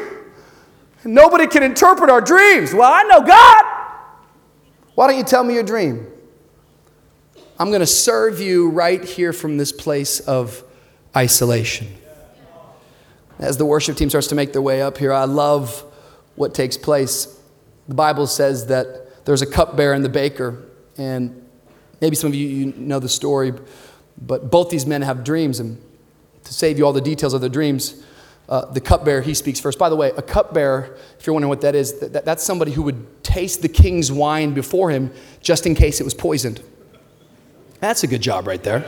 And 1.05 1.15
nobody 1.15 1.47
can 1.47 1.63
interpret 1.63 2.11
our 2.11 2.21
dreams. 2.21 2.75
Well, 2.75 2.93
I 2.93 3.05
know 3.05 3.21
God. 3.21 3.65
Why 4.97 5.07
don't 5.07 5.17
you 5.17 5.23
tell 5.23 5.45
me 5.45 5.55
your 5.55 5.63
dream? 5.63 6.09
I'm 7.59 7.69
going 7.69 7.81
to 7.81 7.87
serve 7.87 8.41
you 8.41 8.71
right 8.71 9.05
here 9.05 9.33
from 9.33 9.59
this 9.59 9.71
place 9.71 10.19
of 10.19 10.65
isolation. 11.17 11.87
As 13.39 13.57
the 13.57 13.65
worship 13.65 13.97
team 13.97 14.09
starts 14.09 14.27
to 14.29 14.35
make 14.35 14.53
their 14.53 14.63
way 14.63 14.83
up 14.83 14.99
here, 14.99 15.13
I 15.13 15.25
love 15.25 15.85
what 16.35 16.53
takes 16.53 16.77
place. 16.77 17.41
The 17.87 17.95
Bible 17.95 18.27
says 18.27 18.67
that 18.67 19.25
there's 19.25 19.43
a 19.43 19.47
cupbearer 19.47 19.95
and 19.95 20.05
the 20.05 20.09
baker, 20.09 20.65
and 20.99 21.47
maybe 22.01 22.17
some 22.17 22.29
of 22.29 22.35
you, 22.35 22.49
you 22.49 22.73
know 22.77 22.99
the 22.99 23.09
story, 23.09 23.53
but 24.21 24.51
both 24.51 24.71
these 24.71 24.85
men 24.85 25.03
have 25.03 25.23
dreams, 25.23 25.61
and 25.61 25.81
to 26.45 26.53
save 26.53 26.79
you 26.79 26.87
all 26.87 26.93
the 26.93 27.01
details 27.01 27.35
of 27.35 27.41
the 27.41 27.49
dreams, 27.49 28.03
uh, 28.49 28.67
the 28.67 28.81
cupbearer, 28.81 29.23
he 29.23 29.35
speaks 29.35 29.59
first. 29.59 29.79
By 29.79 29.89
the 29.89 29.97
way, 29.97 30.13
a 30.17 30.23
cupbearer, 30.23 30.97
if 31.19 31.27
you're 31.27 31.33
wondering 31.33 31.49
what 31.49 31.63
that 31.63 31.75
is, 31.75 31.99
that, 32.01 32.25
that's 32.25 32.45
somebody 32.45 32.73
who 32.73 32.83
would 32.83 33.25
taste 33.25 33.63
the 33.63 33.69
king's 33.69 34.13
wine 34.13 34.53
before 34.53 34.91
him 34.91 35.11
just 35.41 35.67
in 35.67 35.75
case 35.75 36.01
it 36.01 36.05
was 36.05 36.15
poisoned. 36.15 36.63
That's 37.81 38.03
a 38.03 38.07
good 38.07 38.21
job 38.21 38.47
right 38.47 38.63
there. 38.63 38.81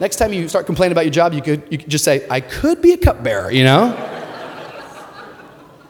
Next 0.00 0.16
time 0.16 0.32
you 0.32 0.48
start 0.48 0.66
complaining 0.66 0.92
about 0.92 1.04
your 1.04 1.12
job, 1.12 1.32
you 1.32 1.42
could, 1.42 1.62
you 1.70 1.78
could 1.78 1.88
just 1.88 2.04
say, 2.04 2.26
I 2.28 2.40
could 2.40 2.82
be 2.82 2.92
a 2.92 2.96
cupbearer, 2.96 3.50
you 3.52 3.64
know? 3.64 3.94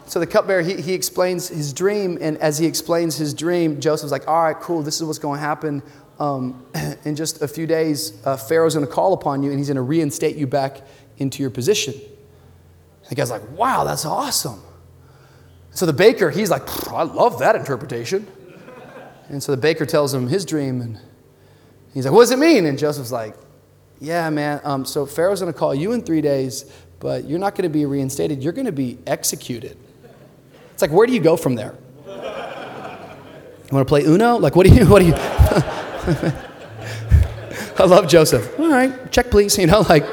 so 0.05 0.19
the 0.19 0.27
cupbearer, 0.27 0.61
he, 0.61 0.79
he 0.79 0.93
explains 0.93 1.47
his 1.47 1.73
dream, 1.73 2.17
and 2.21 2.37
as 2.37 2.59
he 2.59 2.67
explains 2.67 3.15
his 3.15 3.33
dream, 3.33 3.79
Joseph's 3.79 4.11
like, 4.11 4.27
all 4.27 4.43
right, 4.43 4.59
cool, 4.59 4.83
this 4.83 4.97
is 4.97 5.05
what's 5.05 5.19
going 5.19 5.39
to 5.39 5.45
happen 5.45 5.81
um, 6.23 6.65
in 7.05 7.15
just 7.15 7.41
a 7.41 7.47
few 7.47 7.67
days, 7.67 8.13
uh, 8.25 8.37
Pharaoh's 8.37 8.75
going 8.75 8.85
to 8.85 8.91
call 8.91 9.13
upon 9.13 9.43
you 9.43 9.49
and 9.49 9.59
he's 9.59 9.67
going 9.67 9.75
to 9.75 9.81
reinstate 9.81 10.37
you 10.37 10.47
back 10.47 10.81
into 11.17 11.41
your 11.41 11.49
position. 11.49 11.93
The 13.09 13.15
guy's 13.15 13.29
like, 13.29 13.47
wow, 13.57 13.83
that's 13.83 14.05
awesome. 14.05 14.61
So 15.71 15.85
the 15.85 15.93
baker, 15.93 16.29
he's 16.29 16.49
like, 16.49 16.63
I 16.91 17.03
love 17.03 17.39
that 17.39 17.55
interpretation. 17.55 18.27
And 19.29 19.41
so 19.41 19.51
the 19.51 19.57
baker 19.57 19.85
tells 19.85 20.13
him 20.13 20.27
his 20.27 20.45
dream, 20.45 20.81
and 20.81 20.99
he's 21.93 22.05
like, 22.05 22.13
What 22.13 22.21
does 22.21 22.31
it 22.31 22.39
mean? 22.39 22.65
And 22.65 22.77
Joseph's 22.77 23.11
like, 23.11 23.35
Yeah, 23.99 24.29
man. 24.29 24.61
Um, 24.63 24.85
so 24.85 25.05
Pharaoh's 25.05 25.41
going 25.41 25.51
to 25.51 25.57
call 25.57 25.73
you 25.73 25.93
in 25.93 26.03
three 26.03 26.21
days, 26.21 26.71
but 26.99 27.23
you're 27.25 27.39
not 27.39 27.55
going 27.55 27.63
to 27.63 27.73
be 27.73 27.85
reinstated. 27.85 28.43
You're 28.43 28.53
going 28.53 28.67
to 28.67 28.71
be 28.71 28.99
executed. 29.07 29.77
It's 30.71 30.81
like, 30.81 30.91
where 30.91 31.07
do 31.07 31.13
you 31.13 31.21
go 31.21 31.35
from 31.35 31.55
there? 31.55 31.75
You 32.05 33.77
want 33.77 33.87
to 33.87 33.89
play 33.89 34.03
Uno? 34.03 34.37
Like, 34.37 34.55
what 34.55 34.67
do 34.67 34.75
you? 34.75 34.85
What 34.89 34.99
do 34.99 35.07
you? 35.07 35.32
I 37.79 37.85
love 37.85 38.07
Joseph. 38.07 38.59
All 38.59 38.69
right, 38.69 39.11
check 39.11 39.31
please. 39.31 39.57
You 39.57 39.67
know, 39.67 39.81
like, 39.81 40.05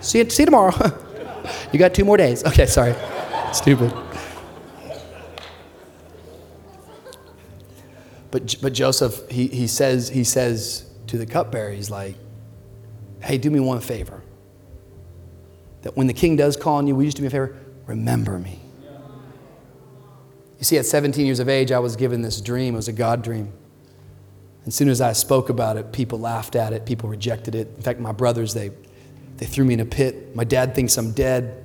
see 0.00 0.18
you, 0.18 0.28
see 0.28 0.42
you 0.42 0.46
tomorrow. 0.46 0.74
you 1.72 1.78
got 1.78 1.94
two 1.94 2.04
more 2.04 2.16
days. 2.16 2.44
Okay, 2.44 2.66
sorry. 2.66 2.94
Stupid. 3.52 3.92
But, 8.30 8.56
but 8.60 8.72
Joseph, 8.72 9.28
he, 9.30 9.46
he, 9.46 9.66
says, 9.66 10.08
he 10.08 10.24
says 10.24 10.88
to 11.06 11.16
the 11.16 11.26
cupbearer, 11.26 11.70
he's 11.70 11.90
like, 11.90 12.16
hey, 13.22 13.38
do 13.38 13.50
me 13.50 13.60
one 13.60 13.80
favor. 13.80 14.22
That 15.82 15.96
when 15.96 16.06
the 16.06 16.12
king 16.12 16.36
does 16.36 16.56
call 16.56 16.76
on 16.76 16.86
you, 16.86 16.98
you 17.00 17.06
just 17.06 17.16
do 17.16 17.22
me 17.22 17.28
a 17.28 17.30
favor? 17.30 17.56
Remember 17.86 18.38
me. 18.38 18.60
You 20.58 20.64
see, 20.64 20.76
at 20.76 20.84
17 20.84 21.24
years 21.24 21.38
of 21.38 21.48
age, 21.48 21.72
I 21.72 21.78
was 21.78 21.96
given 21.96 22.20
this 22.20 22.40
dream. 22.40 22.74
It 22.74 22.76
was 22.76 22.88
a 22.88 22.92
God 22.92 23.22
dream. 23.22 23.52
As 24.66 24.74
soon 24.74 24.88
as 24.88 25.00
I 25.00 25.12
spoke 25.12 25.48
about 25.48 25.76
it, 25.76 25.92
people 25.92 26.18
laughed 26.18 26.56
at 26.56 26.72
it, 26.72 26.84
people 26.84 27.08
rejected 27.08 27.54
it. 27.54 27.68
In 27.76 27.82
fact, 27.82 28.00
my 28.00 28.12
brothers, 28.12 28.54
they, 28.54 28.70
they 29.38 29.46
threw 29.46 29.64
me 29.64 29.74
in 29.74 29.80
a 29.80 29.86
pit. 29.86 30.34
My 30.36 30.44
dad 30.44 30.74
thinks 30.74 30.96
I'm 30.98 31.12
dead. 31.12 31.64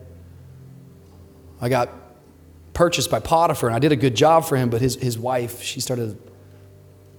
I 1.59 1.69
got 1.69 1.89
purchased 2.73 3.11
by 3.11 3.19
Potiphar, 3.19 3.69
and 3.69 3.75
I 3.75 3.79
did 3.79 3.91
a 3.91 3.95
good 3.95 4.15
job 4.15 4.45
for 4.45 4.55
him, 4.55 4.69
but 4.69 4.81
his, 4.81 4.95
his 4.95 5.17
wife, 5.17 5.61
she 5.61 5.79
started 5.79 6.17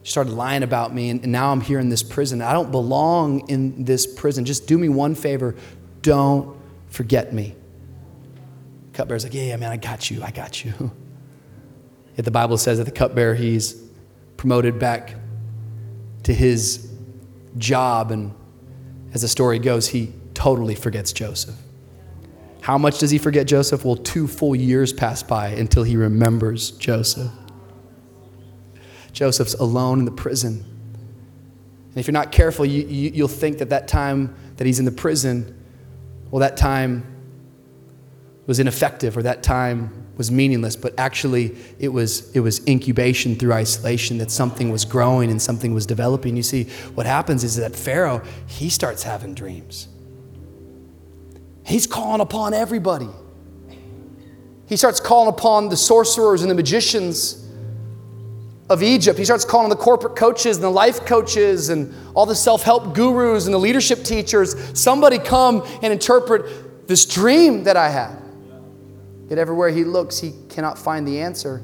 She 0.03 0.13
started 0.13 0.33
lying 0.33 0.63
about 0.63 0.95
me, 0.95 1.11
and, 1.11 1.23
and 1.23 1.33
now 1.33 1.53
I'm 1.53 1.61
here 1.61 1.79
in 1.79 1.89
this 1.89 2.03
prison. 2.03 2.43
I 2.43 2.53
don't 2.53 2.71
belong 2.71 3.49
in 3.49 3.85
this 3.85 4.07
prison. 4.07 4.45
Just 4.45 4.67
do 4.67 4.79
me 4.79 4.89
one 4.89 5.15
favor 5.15 5.55
don't 6.05 6.57
forget 6.89 7.33
me. 7.33 7.57
Cupbearer's 8.93 9.25
like, 9.25 9.35
yeah, 9.35 9.45
yeah, 9.45 9.57
man, 9.57 9.73
I 9.73 9.79
got 9.79 10.11
you. 10.11 10.23
I 10.23 10.31
got 10.31 10.65
you. 10.65 10.73
Yet 12.17 12.25
the 12.25 12.31
Bible 12.31 12.59
says 12.59 12.79
that 12.79 12.85
the 12.85 12.93
cupbearer, 12.93 13.35
he's 13.35 13.83
promoted 14.37 14.79
back 14.79 15.17
to 16.25 16.35
his 16.35 16.91
job, 17.57 18.11
and 18.11 18.35
as 19.13 19.23
the 19.23 19.29
story 19.29 19.59
goes, 19.59 19.89
he 19.89 20.13
totally 20.35 20.75
forgets 20.75 21.13
Joseph. 21.13 21.55
How 22.61 22.79
much 22.79 22.99
does 22.99 23.11
he 23.11 23.19
forget 23.19 23.47
Joseph? 23.47 23.85
Well, 23.85 23.97
two 23.97 24.27
full 24.27 24.57
years 24.57 24.93
pass 24.93 25.23
by 25.23 25.49
until 25.49 25.83
he 25.83 25.97
remembers 25.97 26.73
Joseph. 26.73 27.31
Joseph's 29.13 29.55
alone 29.55 30.01
in 30.01 30.05
the 30.07 30.11
prison. 30.11 30.65
And 31.91 31.99
if 31.99 32.07
you're 32.07 32.13
not 32.13 32.33
careful, 32.33 32.67
you, 32.67 32.87
you, 32.87 33.11
you'll 33.15 33.29
think 33.29 33.59
that 33.59 33.71
that 33.71 33.87
time 33.87 34.35
that 34.57 34.67
he's 34.67 34.79
in 34.79 34.85
the 34.85 34.93
prison, 34.93 35.63
well, 36.31 36.41
that 36.41 36.57
time 36.57 37.07
was 38.47 38.59
ineffective 38.59 39.17
or 39.17 39.23
that 39.23 39.43
time 39.43 40.04
was 40.17 40.31
meaningless, 40.31 40.77
but 40.77 40.95
actually 40.99 41.57
it 41.79 41.89
was, 41.89 42.35
it 42.37 42.41
was 42.41 42.67
incubation 42.67 43.35
through 43.35 43.53
isolation 43.53 44.19
that 44.19 44.31
something 44.31 44.71
was 44.71 44.85
growing 44.85 45.31
and 45.31 45.41
something 45.43 45.75
was 45.75 45.87
developing. 45.87 46.37
You 46.37 46.43
see, 46.43 46.65
what 46.95 47.07
happens 47.07 47.43
is 47.43 47.57
that 47.57 47.75
Pharaoh, 47.75 48.23
he 48.47 48.69
starts 48.69 49.03
having 49.03 49.35
dreams. 49.35 49.89
He's 51.65 51.87
calling 51.87 52.21
upon 52.21 52.55
everybody. 52.55 53.09
He 54.67 54.77
starts 54.77 55.01
calling 55.01 55.29
upon 55.29 55.69
the 55.69 55.77
sorcerers 55.77 56.43
and 56.43 56.51
the 56.51 56.55
magicians 56.55 57.45
of 58.71 58.83
Egypt. 58.83 59.19
He 59.19 59.25
starts 59.25 59.45
calling 59.45 59.69
the 59.69 59.77
corporate 59.77 60.17
coaches 60.17 60.57
and 60.57 60.65
the 60.65 60.71
life 60.71 61.05
coaches 61.05 61.69
and 61.69 61.95
all 62.15 62.27
the 62.27 62.35
self 62.35 62.63
help 62.63 62.95
gurus 62.95 63.47
and 63.47 63.55
the 63.55 63.59
leadership 63.59 64.05
teachers. 64.05 64.55
Somebody 64.79 65.19
come 65.19 65.67
and 65.83 65.93
interpret 65.93 66.89
this 66.89 67.05
dream 67.05 67.65
that 67.65 67.77
I 67.77 67.89
had. 67.89 68.24
Yet 69.29 69.39
everywhere 69.39 69.71
he 69.71 69.85
looks, 69.85 70.19
he 70.19 70.33
cannot 70.49 70.79
find 70.79 71.07
the 71.07 71.21
answer 71.21 71.63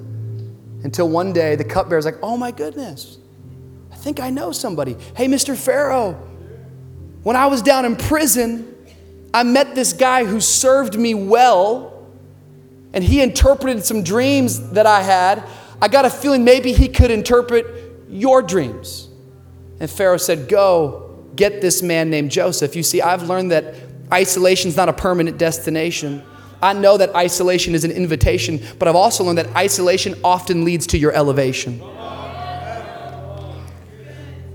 until 0.83 1.09
one 1.09 1.33
day 1.33 1.57
the 1.57 1.65
cupbearer's 1.65 2.05
like, 2.05 2.19
oh 2.23 2.37
my 2.37 2.51
goodness, 2.51 3.19
I 3.93 3.97
think 3.97 4.21
I 4.21 4.31
know 4.31 4.53
somebody. 4.53 4.97
Hey, 5.15 5.27
Mr. 5.27 5.57
Pharaoh, 5.57 6.13
when 7.23 7.37
I 7.37 7.47
was 7.47 7.61
down 7.61 7.85
in 7.85 7.97
prison, 7.97 8.75
I 9.35 9.43
met 9.43 9.75
this 9.75 9.93
guy 9.93 10.25
who 10.25 10.41
served 10.41 10.99
me 10.99 11.15
well, 11.15 12.09
and 12.93 13.05
he 13.05 13.21
interpreted 13.21 13.85
some 13.85 14.03
dreams 14.03 14.71
that 14.71 14.87
I 14.87 15.03
had. 15.03 15.45
I 15.83 15.89
got 15.89 16.05
a 16.05 16.11
feeling 16.11 16.45
maybe 16.45 16.73
he 16.73 16.89
could 16.89 17.11
interpret 17.11 17.67
your 18.09 18.43
dreams. 18.43 19.09
And 19.79 19.89
Pharaoh 19.89 20.17
said, 20.17 20.49
Go 20.49 21.25
get 21.37 21.61
this 21.61 21.83
man 21.83 22.11
named 22.11 22.31
Joseph. 22.31 22.75
You 22.75 22.83
see, 22.83 23.01
I've 23.01 23.23
learned 23.23 23.53
that 23.53 23.75
isolation 24.13 24.69
is 24.69 24.77
not 24.77 24.89
a 24.89 24.93
permanent 24.93 25.39
destination. 25.39 26.23
I 26.63 26.73
know 26.73 26.97
that 26.97 27.15
isolation 27.15 27.75
is 27.75 27.85
an 27.85 27.91
invitation, 27.91 28.61
but 28.79 28.89
I've 28.89 28.97
also 28.97 29.25
learned 29.25 29.39
that 29.39 29.57
isolation 29.57 30.15
often 30.23 30.65
leads 30.65 30.87
to 30.89 30.99
your 30.99 31.13
elevation. 31.13 31.81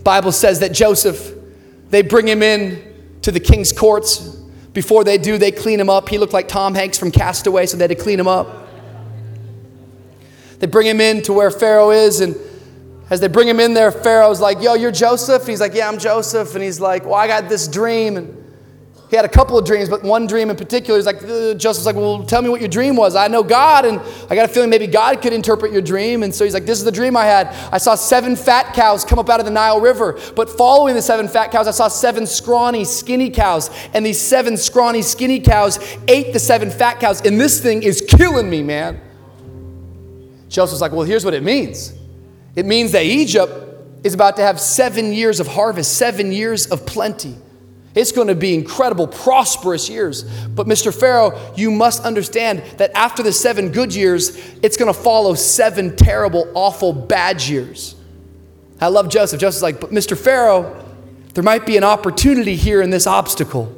Bible 0.03 0.31
says 0.31 0.59
that 0.59 0.71
Joseph, 0.71 1.33
they 1.89 2.03
bring 2.03 2.27
him 2.27 2.43
in 2.43 2.93
to 3.23 3.31
the 3.31 3.39
king's 3.39 3.71
courts 3.71 4.35
before 4.75 5.05
they 5.05 5.17
do, 5.17 5.37
they 5.37 5.51
clean 5.51 5.79
him 5.79 5.89
up. 5.89 6.09
He 6.09 6.17
looked 6.17 6.33
like 6.33 6.49
Tom 6.49 6.75
Hanks 6.75 6.97
from 6.99 7.09
Castaway, 7.09 7.65
so 7.65 7.77
they 7.77 7.85
had 7.85 7.97
to 7.97 8.03
clean 8.03 8.19
him 8.19 8.27
up. 8.27 8.67
They 10.59 10.67
bring 10.67 10.85
him 10.85 10.99
in 10.99 11.21
to 11.23 11.33
where 11.33 11.49
Pharaoh 11.49 11.91
is, 11.91 12.19
and 12.19 12.35
as 13.09 13.21
they 13.21 13.29
bring 13.29 13.47
him 13.47 13.61
in 13.61 13.73
there, 13.73 13.89
Pharaoh's 13.89 14.41
like, 14.41 14.61
Yo, 14.61 14.73
you're 14.73 14.91
Joseph? 14.91 15.47
He's 15.47 15.61
like, 15.61 15.73
Yeah, 15.73 15.87
I'm 15.87 15.97
Joseph. 15.97 16.55
And 16.55 16.63
he's 16.63 16.81
like, 16.81 17.05
Well, 17.05 17.13
I 17.13 17.25
got 17.25 17.47
this 17.47 17.69
dream. 17.69 18.17
And 18.17 18.44
he 19.09 19.15
had 19.15 19.25
a 19.25 19.29
couple 19.29 19.57
of 19.57 19.65
dreams, 19.65 19.87
but 19.87 20.03
one 20.03 20.25
dream 20.25 20.49
in 20.49 20.55
particular, 20.55 20.97
he's 20.97 21.05
like, 21.05 21.23
uh, 21.23 21.53
Joseph's 21.53 21.85
like, 21.85 21.95
well, 21.95 22.23
tell 22.23 22.41
me 22.41 22.49
what 22.49 22.59
your 22.59 22.69
dream 22.69 22.95
was. 22.95 23.15
I 23.15 23.27
know 23.27 23.43
God, 23.43 23.85
and 23.85 24.01
I 24.29 24.35
got 24.35 24.49
a 24.49 24.53
feeling 24.53 24.69
maybe 24.69 24.87
God 24.87 25.21
could 25.21 25.31
interpret 25.31 25.71
your 25.71 25.83
dream. 25.83 26.23
And 26.23 26.33
so 26.33 26.43
he's 26.43 26.55
like, 26.55 26.65
this 26.65 26.79
is 26.79 26.85
the 26.85 26.91
dream 26.91 27.15
I 27.15 27.25
had. 27.25 27.47
I 27.71 27.77
saw 27.77 27.93
seven 27.93 28.35
fat 28.35 28.73
cows 28.73 29.05
come 29.05 29.19
up 29.19 29.29
out 29.29 29.39
of 29.39 29.45
the 29.45 29.51
Nile 29.51 29.79
River, 29.79 30.19
but 30.35 30.49
following 30.49 30.95
the 30.95 31.03
seven 31.03 31.27
fat 31.27 31.51
cows, 31.51 31.67
I 31.67 31.71
saw 31.71 31.87
seven 31.87 32.25
scrawny, 32.25 32.83
skinny 32.83 33.29
cows. 33.29 33.69
And 33.93 34.03
these 34.03 34.19
seven 34.19 34.57
scrawny, 34.57 35.03
skinny 35.03 35.39
cows 35.39 35.79
ate 36.07 36.33
the 36.33 36.39
seven 36.39 36.71
fat 36.71 36.99
cows. 36.99 37.21
And 37.21 37.39
this 37.39 37.61
thing 37.61 37.83
is 37.83 38.01
killing 38.01 38.49
me, 38.49 38.63
man. 38.63 38.99
Joseph's 40.49 40.81
like, 40.81 40.91
well, 40.91 41.03
here's 41.03 41.25
what 41.25 41.33
it 41.33 41.43
means 41.43 41.93
it 42.55 42.65
means 42.65 42.91
that 42.93 43.03
Egypt 43.03 43.51
is 44.03 44.13
about 44.13 44.37
to 44.37 44.41
have 44.41 44.59
seven 44.59 45.13
years 45.13 45.39
of 45.39 45.47
harvest, 45.47 45.97
seven 45.97 46.31
years 46.31 46.67
of 46.67 46.85
plenty. 46.85 47.35
It's 47.95 48.11
going 48.11 48.27
to 48.27 48.35
be 48.35 48.53
incredible, 48.53 49.07
prosperous 49.07 49.89
years. 49.89 50.23
But, 50.23 50.67
Mr. 50.67 50.93
Pharaoh, 50.93 51.53
you 51.55 51.71
must 51.71 52.03
understand 52.03 52.61
that 52.77 52.91
after 52.93 53.23
the 53.23 53.31
seven 53.31 53.71
good 53.71 53.95
years, 53.95 54.35
it's 54.61 54.75
going 54.75 54.93
to 54.93 54.99
follow 54.99 55.33
seven 55.33 55.95
terrible, 55.95 56.51
awful, 56.53 56.91
bad 56.91 57.41
years. 57.41 57.95
I 58.81 58.89
love 58.89 59.09
Joseph. 59.09 59.39
Joseph's 59.39 59.63
like, 59.63 59.79
but 59.79 59.91
Mr. 59.91 60.17
Pharaoh, 60.17 60.83
there 61.33 61.43
might 61.43 61.65
be 61.65 61.77
an 61.77 61.85
opportunity 61.85 62.57
here 62.57 62.81
in 62.81 62.89
this 62.89 63.07
obstacle. 63.07 63.73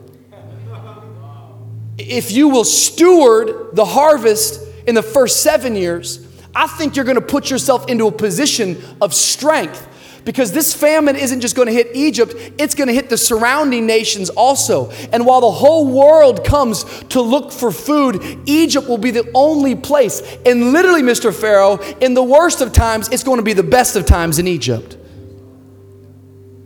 If 2.00 2.32
you 2.32 2.50
will 2.50 2.64
steward 2.64 3.76
the 3.76 3.86
harvest 3.86 4.62
in 4.88 4.96
the 4.96 5.04
first 5.04 5.42
seven 5.44 5.76
years, 5.76 6.26
I 6.56 6.66
think 6.66 6.96
you're 6.96 7.06
going 7.06 7.16
to 7.16 7.22
put 7.22 7.52
yourself 7.52 7.88
into 7.88 8.08
a 8.08 8.12
position 8.12 8.82
of 9.00 9.14
strength 9.14 9.88
because 10.26 10.52
this 10.52 10.74
famine 10.74 11.16
isn't 11.16 11.42
just 11.42 11.56
going 11.56 11.68
to 11.68 11.74
hit 11.74 11.96
Egypt, 11.96 12.34
it's 12.58 12.76
going 12.76 12.88
to 12.88 12.94
hit 12.94 13.10
the 13.10 13.18
surrounding 13.18 13.86
nations 13.86 14.30
also. 14.30 14.90
And 15.12 15.26
while 15.26 15.42
the 15.42 15.52
whole 15.52 15.88
world 15.88 16.44
comes 16.44 16.84
to 17.10 17.22
look 17.22 17.52
for 17.52 17.72
food, 17.72 18.22
Egypt 18.46 18.88
will 18.88 18.98
be 18.98 19.12
the 19.12 19.30
only 19.34 19.76
place. 19.76 20.22
And 20.46 20.72
literally, 20.72 21.02
Mr. 21.02 21.34
Pharaoh, 21.34 21.78
in 22.02 22.14
the 22.14 22.24
worst 22.24 22.62
of 22.62 22.74
times, 22.74 23.10
it's 23.10 23.24
going 23.24 23.38
to 23.38 23.44
be 23.44 23.54
the 23.54 23.64
best 23.64 23.96
of 23.96 24.06
times 24.06 24.40
in 24.40 24.48
Egypt. 24.48 24.98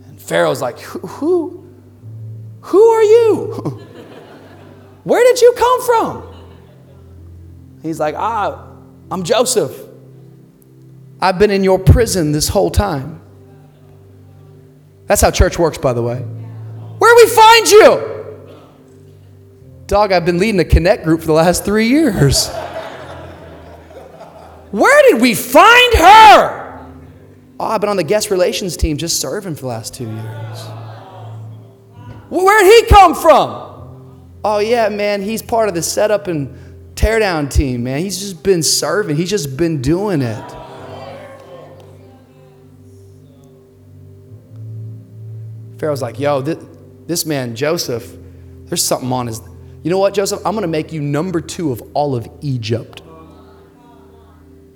And 0.06 0.20
Pharaoh's 0.20 0.60
like, 0.60 0.80
Who? 0.80 1.64
Who 2.62 2.82
are 2.82 3.02
you? 3.02 3.46
Where 5.04 5.24
did 5.24 5.40
you 5.40 5.54
come 5.56 5.82
from? 5.82 6.34
He's 7.82 7.98
like, 7.98 8.14
Ah, 8.16 8.68
I'm 9.10 9.24
Joseph. 9.24 9.76
I've 11.20 11.38
been 11.38 11.52
in 11.52 11.62
your 11.62 11.78
prison 11.78 12.32
this 12.32 12.48
whole 12.48 12.70
time. 12.70 13.21
That's 15.12 15.20
how 15.20 15.30
church 15.30 15.58
works, 15.58 15.76
by 15.76 15.92
the 15.92 16.02
way. 16.02 16.20
Where 16.20 17.14
we 17.16 17.26
find 17.26 17.68
you? 17.68 18.46
Dog, 19.86 20.10
I've 20.10 20.24
been 20.24 20.38
leading 20.38 20.58
a 20.58 20.64
connect 20.64 21.04
group 21.04 21.20
for 21.20 21.26
the 21.26 21.34
last 21.34 21.66
three 21.66 21.88
years. 21.88 22.48
Where 24.70 25.12
did 25.12 25.20
we 25.20 25.34
find 25.34 25.94
her? 25.96 26.86
Oh, 27.60 27.66
I've 27.66 27.82
been 27.82 27.90
on 27.90 27.98
the 27.98 28.04
guest 28.04 28.30
relations 28.30 28.74
team 28.78 28.96
just 28.96 29.20
serving 29.20 29.56
for 29.56 29.60
the 29.60 29.66
last 29.66 29.92
two 29.92 30.10
years. 30.10 30.58
Where'd 32.30 32.64
he 32.64 32.86
come 32.86 33.14
from? 33.14 34.38
Oh, 34.42 34.60
yeah, 34.60 34.88
man, 34.88 35.20
he's 35.20 35.42
part 35.42 35.68
of 35.68 35.74
the 35.74 35.82
setup 35.82 36.26
and 36.26 36.94
teardown 36.94 37.50
team, 37.50 37.84
man. 37.84 37.98
He's 37.98 38.18
just 38.18 38.42
been 38.42 38.62
serving, 38.62 39.16
he's 39.16 39.28
just 39.28 39.58
been 39.58 39.82
doing 39.82 40.22
it. 40.22 40.61
Pharaoh's 45.82 46.00
like, 46.00 46.20
yo, 46.20 46.40
this, 46.40 46.64
this 47.08 47.26
man, 47.26 47.56
Joseph, 47.56 48.16
there's 48.66 48.84
something 48.84 49.10
on 49.10 49.26
his. 49.26 49.40
You 49.82 49.90
know 49.90 49.98
what, 49.98 50.14
Joseph? 50.14 50.38
I'm 50.46 50.52
going 50.52 50.62
to 50.62 50.68
make 50.68 50.92
you 50.92 51.00
number 51.00 51.40
two 51.40 51.72
of 51.72 51.82
all 51.92 52.14
of 52.14 52.28
Egypt. 52.40 53.02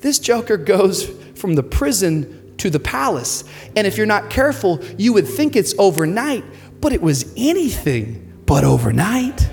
This 0.01 0.19
joker 0.19 0.57
goes 0.57 1.09
from 1.39 1.55
the 1.55 1.63
prison 1.63 2.57
to 2.57 2.71
the 2.71 2.81
palace. 2.81 3.45
And 3.77 3.87
if 3.87 3.97
you're 3.97 4.05
not 4.05 4.31
careful, 4.31 4.85
you 4.99 5.13
would 5.13 5.29
think 5.29 5.55
it's 5.55 5.77
overnight, 5.79 6.43
but 6.81 6.93
it 6.93 7.01
was 7.01 7.33
anything 7.37 8.43
but 8.45 8.65
overnight. 8.65 9.49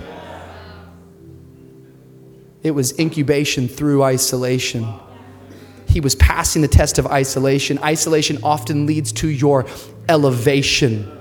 It 2.63 2.72
was 2.72 2.98
incubation 2.98 3.68
through 3.68 4.02
isolation. 4.02 4.92
He 5.88 6.00
was 6.00 6.16
passing 6.16 6.63
the 6.63 6.68
test 6.68 6.98
of 6.98 7.06
isolation. 7.06 7.78
Isolation 7.78 8.39
often 8.42 8.88
leads 8.88 9.12
to 9.12 9.28
your 9.28 9.68
elevation. 10.10 11.20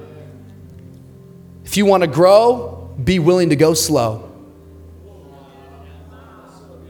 If 1.72 1.78
you 1.78 1.86
want 1.86 2.02
to 2.02 2.06
grow, 2.06 2.94
be 3.02 3.18
willing 3.18 3.48
to 3.48 3.56
go 3.56 3.72
slow. 3.72 4.30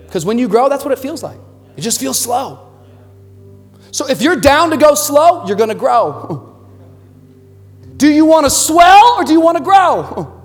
Because 0.05 0.27
when 0.27 0.41
you 0.41 0.49
grow, 0.49 0.69
that's 0.69 0.85
what 0.85 0.91
it 0.91 0.99
feels 0.99 1.23
like. 1.23 1.39
It 1.77 1.83
just 1.83 2.01
feels 2.01 2.19
slow. 2.19 2.69
So 3.93 4.09
if 4.09 4.21
you're 4.23 4.41
down 4.41 4.71
to 4.71 4.77
go 4.77 4.97
slow, 4.97 5.47
you're 5.47 5.55
going 5.55 5.69
to 5.69 5.77
grow. 5.77 6.53
Do 7.97 8.13
you 8.13 8.25
want 8.25 8.45
to 8.45 8.51
swell 8.51 9.19
or 9.19 9.25
do 9.25 9.33
you 9.33 9.41
want 9.41 9.59
to 9.59 9.63
grow? 9.63 10.43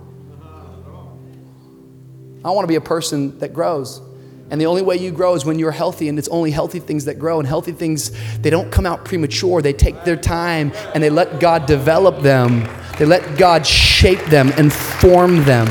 I 2.45 2.51
want 2.51 2.65
to 2.65 2.67
be 2.67 2.75
a 2.75 2.81
person 2.81 3.39
that 3.39 3.55
grows. 3.55 4.03
And 4.51 4.61
the 4.61 4.67
only 4.67 4.83
way 4.83 4.97
you 4.97 5.11
grow 5.11 5.33
is 5.33 5.45
when 5.45 5.57
you're 5.57 5.71
healthy, 5.71 6.07
and 6.07 6.19
it's 6.19 6.27
only 6.27 6.51
healthy 6.51 6.79
things 6.79 7.05
that 7.05 7.17
grow. 7.17 7.39
And 7.39 7.47
healthy 7.47 7.71
things, 7.71 8.11
they 8.37 8.51
don't 8.51 8.71
come 8.71 8.85
out 8.85 9.03
premature. 9.03 9.63
They 9.63 9.73
take 9.73 10.03
their 10.03 10.15
time 10.15 10.71
and 10.93 11.03
they 11.03 11.09
let 11.09 11.39
God 11.39 11.65
develop 11.65 12.21
them, 12.21 12.67
they 12.97 13.05
let 13.05 13.37
God 13.37 13.65
shape 13.65 14.23
them 14.25 14.51
and 14.57 14.73
form 14.73 15.43
them. 15.43 15.67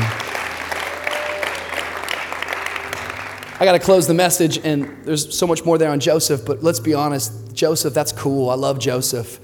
I 3.59 3.65
got 3.65 3.71
to 3.71 3.79
close 3.79 4.05
the 4.05 4.13
message, 4.13 4.59
and 4.59 5.03
there's 5.03 5.35
so 5.35 5.47
much 5.47 5.65
more 5.65 5.77
there 5.77 5.89
on 5.89 5.99
Joseph, 5.99 6.45
but 6.45 6.61
let's 6.61 6.79
be 6.79 6.93
honest 6.93 7.55
Joseph, 7.57 7.93
that's 7.93 8.11
cool. 8.11 8.49
I 8.51 8.53
love 8.53 8.77
Joseph. 8.79 9.39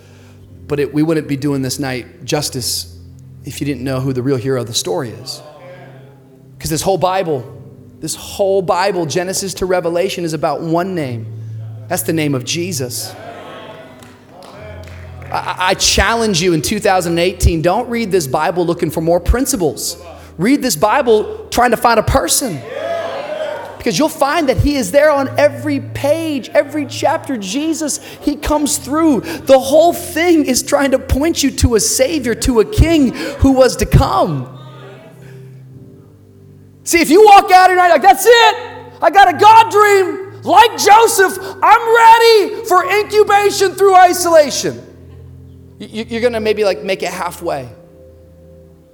But 0.68 0.80
it, 0.80 0.94
we 0.94 1.04
wouldn't 1.04 1.28
be 1.28 1.36
doing 1.36 1.64
this 1.64 1.80
night 1.80 2.24
justice 2.24 2.98
if 3.44 3.60
you 3.60 3.66
didn't 3.66 3.84
know 3.84 4.00
who 4.00 4.14
the 4.14 4.22
real 4.22 4.38
hero 4.38 4.62
of 4.62 4.68
the 4.68 4.74
story 4.74 5.10
is. 5.10 5.42
Because 6.56 6.70
this 6.70 6.84
whole 6.84 7.00
Bible, 7.00 7.62
this 8.00 8.16
whole 8.16 8.62
Bible, 8.62 9.06
Genesis 9.06 9.56
to 9.56 9.66
Revelation, 9.66 10.24
is 10.24 10.34
about 10.34 10.62
one 10.62 10.96
name. 10.96 11.26
That's 11.88 12.04
the 12.04 12.14
name 12.14 12.36
of 12.36 12.46
Jesus. 12.46 13.14
I, 15.34 15.74
challenge 15.74 16.44
you 16.44 16.54
in 16.54 16.62
2018 16.62 17.64
don't 17.64 17.90
read 17.90 18.12
this 18.12 18.28
Bible 18.28 18.66
looking 18.66 18.92
for 18.92 19.02
more 19.02 19.20
principles. 19.20 20.00
Read 20.38 20.62
this 20.62 20.76
Bible 20.76 21.48
trying 21.50 21.72
to 21.72 21.78
find 21.78 22.00
a 22.00 22.04
person 22.04 22.62
because 23.78 23.98
you'll 23.98 24.10
find 24.10 24.48
that 24.50 24.58
He 24.58 24.76
is 24.76 24.92
there 24.92 25.12
on 25.12 25.28
every 25.40 25.80
page, 25.80 26.50
every 26.50 26.86
chapter. 26.86 27.36
Jesus, 27.36 27.98
He 28.22 28.36
comes 28.36 28.78
through. 28.78 29.22
The 29.22 29.60
whole 29.60 29.92
thing 29.92 30.46
is 30.46 30.62
trying 30.62 30.92
to 30.92 31.00
point 31.00 31.42
you 31.42 31.50
to 31.52 31.76
a 31.76 31.80
Savior, 31.80 32.36
to 32.36 32.60
a 32.60 32.66
King 32.66 33.14
who 33.14 33.54
was 33.54 33.76
to 33.78 33.88
come. 33.88 34.50
See, 36.84 37.02
if 37.02 37.10
you 37.10 37.26
walk 37.26 37.52
out 37.52 37.68
tonight 37.68 37.90
like, 37.90 38.02
that's 38.04 38.26
it, 38.26 38.56
I 39.02 39.10
got 39.10 39.34
a 39.34 39.38
God 39.38 39.72
dream, 39.72 40.42
like 40.44 40.78
Joseph, 40.78 41.38
I'm 41.62 41.96
ready 41.96 42.66
for 42.66 42.86
incubation 43.00 43.74
through 43.74 43.96
isolation. 43.96 44.83
You're 45.80 46.22
gonna 46.22 46.40
maybe 46.40 46.64
like 46.64 46.84
make 46.84 47.04
it 47.04 47.10
halfway 47.10 47.70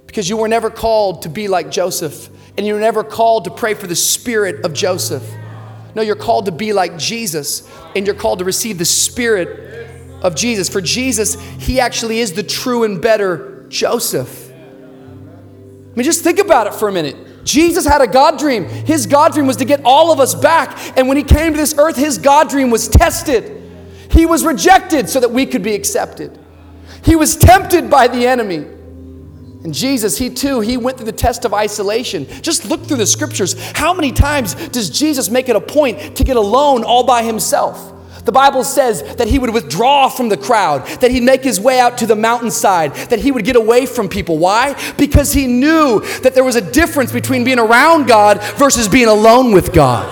because 0.06 0.28
you 0.28 0.36
were 0.36 0.48
never 0.48 0.70
called 0.70 1.22
to 1.22 1.28
be 1.28 1.46
like 1.46 1.70
Joseph 1.70 2.28
and 2.56 2.66
you're 2.66 2.80
never 2.80 3.04
called 3.04 3.44
to 3.44 3.50
pray 3.50 3.74
for 3.74 3.86
the 3.86 3.96
spirit 3.96 4.64
of 4.64 4.72
Joseph. 4.72 5.28
No, 5.94 6.02
you're 6.02 6.16
called 6.16 6.46
to 6.46 6.52
be 6.52 6.72
like 6.72 6.98
Jesus, 6.98 7.68
and 7.96 8.06
you're 8.06 8.14
called 8.14 8.40
to 8.40 8.44
receive 8.44 8.78
the 8.78 8.84
spirit 8.84 9.88
of 10.22 10.34
Jesus. 10.34 10.68
For 10.68 10.80
Jesus, 10.80 11.40
he 11.58 11.80
actually 11.80 12.20
is 12.20 12.32
the 12.32 12.42
true 12.42 12.84
and 12.84 13.00
better 13.00 13.66
Joseph. 13.68 14.50
I 14.50 15.96
mean, 15.96 16.04
just 16.04 16.22
think 16.22 16.38
about 16.38 16.66
it 16.66 16.74
for 16.74 16.88
a 16.88 16.92
minute. 16.92 17.44
Jesus 17.44 17.86
had 17.86 18.00
a 18.00 18.06
God 18.06 18.38
dream. 18.38 18.64
His 18.64 19.06
God 19.06 19.32
dream 19.32 19.46
was 19.46 19.56
to 19.56 19.64
get 19.64 19.80
all 19.84 20.12
of 20.12 20.20
us 20.20 20.34
back. 20.34 20.96
And 20.96 21.08
when 21.08 21.16
he 21.16 21.22
came 21.22 21.52
to 21.52 21.58
this 21.58 21.74
earth, 21.76 21.96
his 21.96 22.18
God 22.18 22.48
dream 22.48 22.70
was 22.70 22.88
tested. 22.88 23.56
He 24.10 24.26
was 24.26 24.44
rejected 24.44 25.08
so 25.08 25.20
that 25.20 25.30
we 25.30 25.46
could 25.46 25.62
be 25.62 25.74
accepted. 25.74 26.38
He 27.04 27.16
was 27.16 27.36
tempted 27.36 27.90
by 27.90 28.08
the 28.08 28.26
enemy. 28.26 28.66
And 29.62 29.74
Jesus, 29.74 30.16
he 30.16 30.30
too, 30.30 30.60
he 30.60 30.76
went 30.78 30.96
through 30.96 31.06
the 31.06 31.12
test 31.12 31.44
of 31.44 31.52
isolation. 31.52 32.26
Just 32.40 32.64
look 32.64 32.84
through 32.84 32.96
the 32.96 33.06
scriptures. 33.06 33.54
How 33.72 33.92
many 33.92 34.10
times 34.10 34.54
does 34.68 34.88
Jesus 34.88 35.28
make 35.28 35.48
it 35.50 35.56
a 35.56 35.60
point 35.60 36.16
to 36.16 36.24
get 36.24 36.36
alone 36.36 36.82
all 36.82 37.04
by 37.04 37.22
himself? 37.22 37.92
The 38.24 38.32
Bible 38.32 38.64
says 38.64 39.02
that 39.16 39.28
he 39.28 39.38
would 39.38 39.52
withdraw 39.52 40.08
from 40.08 40.28
the 40.28 40.36
crowd, 40.36 40.86
that 41.00 41.10
he'd 41.10 41.22
make 41.22 41.42
his 41.42 41.60
way 41.60 41.80
out 41.80 41.98
to 41.98 42.06
the 42.06 42.16
mountainside, 42.16 42.94
that 42.94 43.18
he 43.18 43.32
would 43.32 43.44
get 43.44 43.56
away 43.56 43.86
from 43.86 44.08
people. 44.08 44.38
Why? 44.38 44.76
Because 44.96 45.32
he 45.32 45.46
knew 45.46 46.00
that 46.20 46.34
there 46.34 46.44
was 46.44 46.56
a 46.56 46.60
difference 46.60 47.12
between 47.12 47.44
being 47.44 47.58
around 47.58 48.06
God 48.06 48.42
versus 48.56 48.88
being 48.88 49.08
alone 49.08 49.52
with 49.52 49.72
God. 49.72 50.08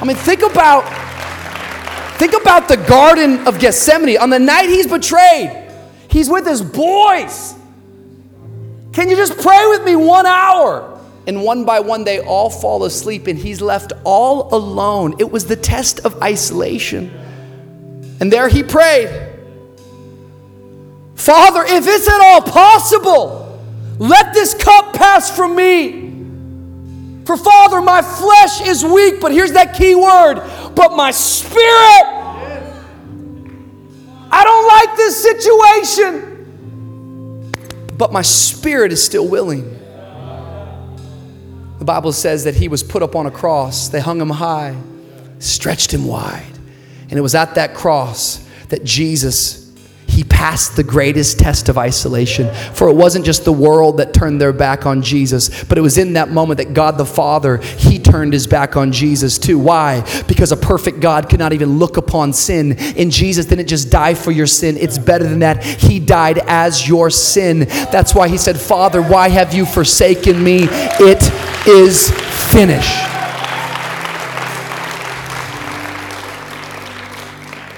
I 0.00 0.04
mean, 0.04 0.16
think 0.16 0.42
about 0.42 0.84
think 2.22 2.40
about 2.40 2.68
the 2.68 2.76
garden 2.76 3.48
of 3.48 3.58
Gethsemane 3.58 4.16
on 4.16 4.30
the 4.30 4.38
night 4.38 4.68
he's 4.68 4.86
betrayed. 4.86 5.50
He's 6.08 6.30
with 6.30 6.46
his 6.46 6.62
boys. 6.62 7.52
Can 8.92 9.10
you 9.10 9.16
just 9.16 9.36
pray 9.38 9.66
with 9.70 9.82
me 9.82 9.96
one 9.96 10.24
hour? 10.24 11.00
And 11.26 11.42
one 11.42 11.64
by 11.64 11.80
one, 11.80 12.04
they 12.04 12.20
all 12.20 12.48
fall 12.48 12.84
asleep, 12.84 13.26
and 13.26 13.36
he's 13.36 13.60
left 13.60 13.92
all 14.04 14.54
alone. 14.54 15.16
It 15.18 15.32
was 15.32 15.46
the 15.46 15.56
test 15.56 16.00
of 16.00 16.22
isolation. 16.22 17.10
And 18.20 18.32
there 18.32 18.48
he 18.48 18.62
prayed 18.62 19.08
Father, 21.16 21.64
if 21.64 21.88
it's 21.88 22.08
at 22.08 22.20
all 22.20 22.42
possible, 22.42 23.60
let 23.98 24.32
this 24.32 24.54
cup 24.54 24.94
pass 24.94 25.28
from 25.28 25.56
me. 25.56 26.02
For 27.24 27.36
Father, 27.36 27.80
my 27.80 28.02
flesh 28.02 28.60
is 28.62 28.84
weak, 28.84 29.20
but 29.20 29.32
here's 29.32 29.52
that 29.52 29.74
key 29.74 29.94
word, 29.94 30.40
but 30.74 30.96
my 30.96 31.10
spirit 31.10 32.22
I 34.34 34.44
don't 34.44 34.66
like 34.66 34.96
this 34.96 35.22
situation, 35.22 37.52
but 37.98 38.14
my 38.14 38.22
spirit 38.22 38.90
is 38.90 39.04
still 39.04 39.28
willing. 39.28 39.78
The 41.78 41.84
Bible 41.84 42.12
says 42.12 42.44
that 42.44 42.54
he 42.54 42.66
was 42.66 42.82
put 42.82 43.02
up 43.02 43.14
on 43.14 43.26
a 43.26 43.30
cross. 43.30 43.88
They 43.88 44.00
hung 44.00 44.18
him 44.18 44.30
high, 44.30 44.74
stretched 45.38 45.92
him 45.92 46.06
wide. 46.06 46.50
And 47.10 47.12
it 47.12 47.20
was 47.20 47.34
at 47.34 47.56
that 47.56 47.74
cross 47.74 48.42
that 48.70 48.84
Jesus 48.84 49.61
he 50.12 50.24
passed 50.24 50.76
the 50.76 50.84
greatest 50.84 51.38
test 51.38 51.70
of 51.70 51.78
isolation. 51.78 52.52
For 52.74 52.86
it 52.88 52.94
wasn't 52.94 53.24
just 53.24 53.46
the 53.46 53.52
world 53.52 53.96
that 53.96 54.12
turned 54.12 54.42
their 54.42 54.52
back 54.52 54.84
on 54.84 55.00
Jesus, 55.00 55.64
but 55.64 55.78
it 55.78 55.80
was 55.80 55.96
in 55.96 56.12
that 56.12 56.30
moment 56.30 56.58
that 56.58 56.74
God 56.74 56.98
the 56.98 57.06
Father, 57.06 57.56
he 57.56 57.98
turned 57.98 58.34
his 58.34 58.46
back 58.46 58.76
on 58.76 58.92
Jesus 58.92 59.38
too. 59.38 59.58
Why? 59.58 60.02
Because 60.28 60.52
a 60.52 60.56
perfect 60.56 61.00
God 61.00 61.30
could 61.30 61.38
not 61.38 61.54
even 61.54 61.78
look 61.78 61.96
upon 61.96 62.34
sin. 62.34 62.72
And 62.78 63.10
Jesus 63.10 63.46
didn't 63.46 63.68
just 63.68 63.90
die 63.90 64.12
for 64.12 64.32
your 64.32 64.46
sin, 64.46 64.76
it's 64.76 64.98
better 64.98 65.24
than 65.24 65.38
that. 65.38 65.64
He 65.64 65.98
died 65.98 66.40
as 66.46 66.86
your 66.86 67.08
sin. 67.08 67.60
That's 67.60 68.14
why 68.14 68.28
he 68.28 68.36
said, 68.36 68.60
Father, 68.60 69.00
why 69.00 69.30
have 69.30 69.54
you 69.54 69.64
forsaken 69.64 70.44
me? 70.44 70.68
It 70.70 71.22
is 71.66 72.10
finished. 72.52 73.08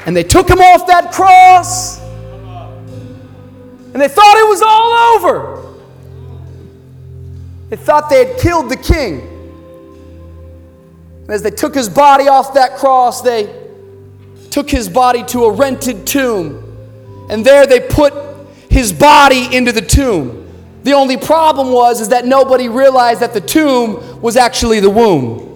And 0.07 0.17
they 0.17 0.25
took 0.25 0.51
him 0.51 0.59
off 0.59 0.89
that 0.89 1.13
cross 1.13 2.04
and 3.95 4.03
they 4.03 4.09
thought 4.09 4.37
it 4.37 4.49
was 4.49 4.61
all 4.61 4.93
over. 5.15 5.75
They 7.71 7.77
thought 7.77 8.11
they 8.11 8.27
had 8.27 8.41
killed 8.41 8.69
the 8.69 8.77
king. 8.77 9.21
And 11.23 11.31
as 11.31 11.43
they 11.43 11.53
took 11.53 11.77
his 11.77 11.89
body 11.89 12.27
off 12.27 12.55
that 12.55 12.77
cross, 12.77 13.23
they 13.23 13.45
took 14.51 14.69
his 14.69 14.89
body 14.89 15.23
to 15.27 15.45
a 15.45 15.53
rented 15.53 16.09
tomb. 16.09 16.61
And 17.31 17.47
there 17.47 17.67
they 17.69 17.81
put 17.81 18.13
his 18.69 18.93
body 18.93 19.55
into 19.57 19.71
the 19.71 19.81
tomb. 19.81 20.45
The 20.83 20.93
only 20.93 21.17
problem 21.17 21.71
was 21.71 22.01
is 22.01 22.09
that 22.09 22.27
nobody 22.27 22.69
realized 22.69 23.21
that 23.21 23.33
the 23.33 23.41
tomb 23.41 24.21
was 24.21 24.37
actually 24.37 24.81
the 24.81 24.91
womb. 24.91 25.53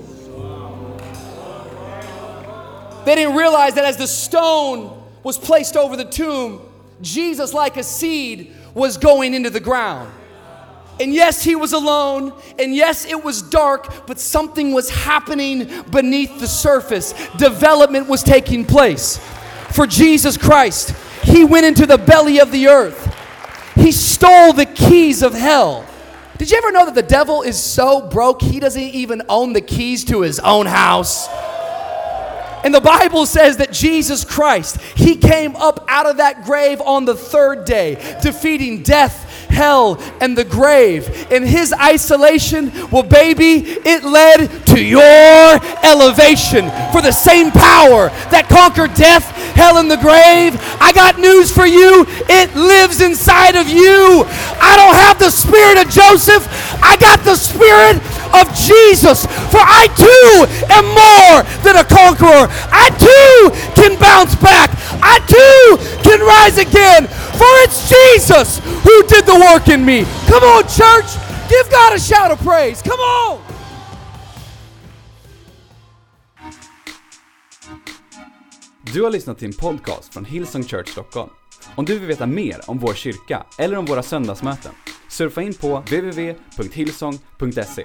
They 3.05 3.17
didn't 3.17 3.35
realize 3.35 3.75
that 3.75 3.85
as 3.85 3.97
the 3.97 4.07
stone 4.07 5.03
was 5.25 5.37
placed 5.39 5.77
over 5.77 5.97
the 5.97 6.05
tomb, 6.05 6.68
Jesus, 7.01 7.55
like 7.55 7.77
a 7.77 7.83
seed, 7.83 8.53
was 8.75 8.97
going 8.97 9.35
into 9.35 9.51
the 9.51 9.61
ground. 9.61 10.13
And 11.01 11.15
yes, 11.15 11.43
he 11.43 11.55
was 11.55 11.73
alone. 11.73 12.33
And 12.59 12.75
yes, 12.75 13.05
it 13.05 13.23
was 13.23 13.43
dark, 13.43 14.07
but 14.07 14.19
something 14.19 14.73
was 14.73 14.91
happening 14.91 15.69
beneath 15.91 16.41
the 16.41 16.49
surface. 16.49 17.13
Development 17.37 18.09
was 18.09 18.23
taking 18.23 18.65
place. 18.65 19.19
For 19.71 19.87
Jesus 19.87 20.37
Christ, 20.37 20.95
he 21.23 21.45
went 21.45 21.67
into 21.67 21.87
the 21.87 21.99
belly 21.99 22.41
of 22.41 22.51
the 22.51 22.69
earth, 22.69 23.15
he 23.75 23.93
stole 23.93 24.53
the 24.53 24.67
keys 24.67 25.23
of 25.23 25.35
hell. 25.35 25.87
Did 26.37 26.51
you 26.51 26.59
ever 26.59 26.71
know 26.71 26.85
that 26.87 26.95
the 26.95 27.03
devil 27.03 27.43
is 27.43 27.61
so 27.61 28.01
broke, 28.01 28.43
he 28.43 28.61
doesn't 28.61 28.81
even 28.81 29.23
own 29.29 29.53
the 29.53 29.61
keys 29.61 30.05
to 30.05 30.21
his 30.23 30.39
own 30.39 30.67
house? 30.67 31.29
And 32.69 32.75
the 32.75 32.83
Bible 32.83 33.25
says 33.25 33.57
that 33.57 33.73
Jesus 33.73 34.27
Christ, 34.27 34.79
He 34.95 35.17
came 35.17 35.57
up 35.57 35.87
out 35.89 36.05
of 36.05 36.19
that 36.19 36.45
grave 36.45 36.83
on 36.83 37.07
the 37.07 37.15
third 37.15 37.65
day, 37.65 37.95
defeating 38.21 38.83
death, 38.83 39.49
hell, 39.49 39.99
and 40.21 40.37
the 40.37 40.45
grave. 40.45 41.33
In 41.33 41.45
His 41.45 41.73
isolation, 41.73 42.71
well, 42.91 43.05
baby, 43.05 43.65
it 43.65 44.05
led 44.05 44.67
to 44.67 44.85
your 44.85 45.59
elevation. 45.83 46.69
For 46.93 47.01
the 47.01 47.11
same 47.11 47.53
power 47.53 48.11
that 48.29 48.51
conquered 48.51 48.93
death, 48.93 49.25
hell, 49.57 49.79
and 49.79 49.91
the 49.91 49.97
grave, 49.97 50.61
I 50.79 50.93
got 50.93 51.19
news 51.19 51.51
for 51.51 51.65
you. 51.65 52.05
It 52.29 52.55
lives 52.55 53.01
inside 53.01 53.57
of 53.57 53.67
you. 53.67 54.25
I 54.61 54.77
don't 54.77 54.95
have 54.95 55.19
the 55.19 55.31
spirit 55.31 55.79
of 55.79 55.89
Joseph, 55.89 56.47
I 56.85 56.99
got 56.99 57.25
the 57.25 57.37
spirit 57.37 57.97
of 58.35 58.53
Jesus. 58.55 59.27
For 59.53 59.61
I 59.63 59.87
too 59.97 60.47
am 60.71 60.87
more 60.87 61.43
than 61.65 61.77
a 61.77 61.85
conqueror. 61.85 62.49
I 62.73 62.91
too 62.99 63.51
can 63.75 63.99
bounce 63.99 64.35
back. 64.37 64.71
I 65.03 65.21
too 65.27 65.79
can 66.03 66.21
rise 66.21 66.59
again. 66.59 67.07
For 67.39 67.53
it's 67.65 67.89
Jesus 67.89 68.59
who 68.85 69.03
did 69.07 69.27
the 69.27 69.39
work 69.53 69.69
in 69.69 69.85
me. 69.85 70.05
Come 70.27 70.45
on, 70.45 70.63
church. 70.65 71.07
Give 71.49 71.69
God 71.71 71.93
a 71.95 71.99
shout 71.99 72.31
of 72.31 72.39
praise. 72.41 72.83
Come 72.83 73.01
on. 73.01 73.39
Du 78.93 79.03
har 79.03 79.11
lyssnat 79.11 79.39
till 79.39 79.49
en 79.49 79.55
podcast 79.55 80.13
från 80.13 80.25
Hillsong 80.25 80.65
Church 80.65 80.89
Stockholm. 80.89 81.31
Om 81.75 81.85
du 81.85 81.99
vill 81.99 82.09
veta 82.09 82.27
mer 82.27 82.61
om 82.67 82.79
vår 82.79 82.95
kyrka 82.95 83.47
eller 83.59 83.77
om 83.77 83.85
våra 83.85 84.03
söndagsmöten, 84.03 84.73
surfa 85.09 85.43
in 85.43 85.55
på 85.55 85.79
www.hillsong.se. 85.79 87.85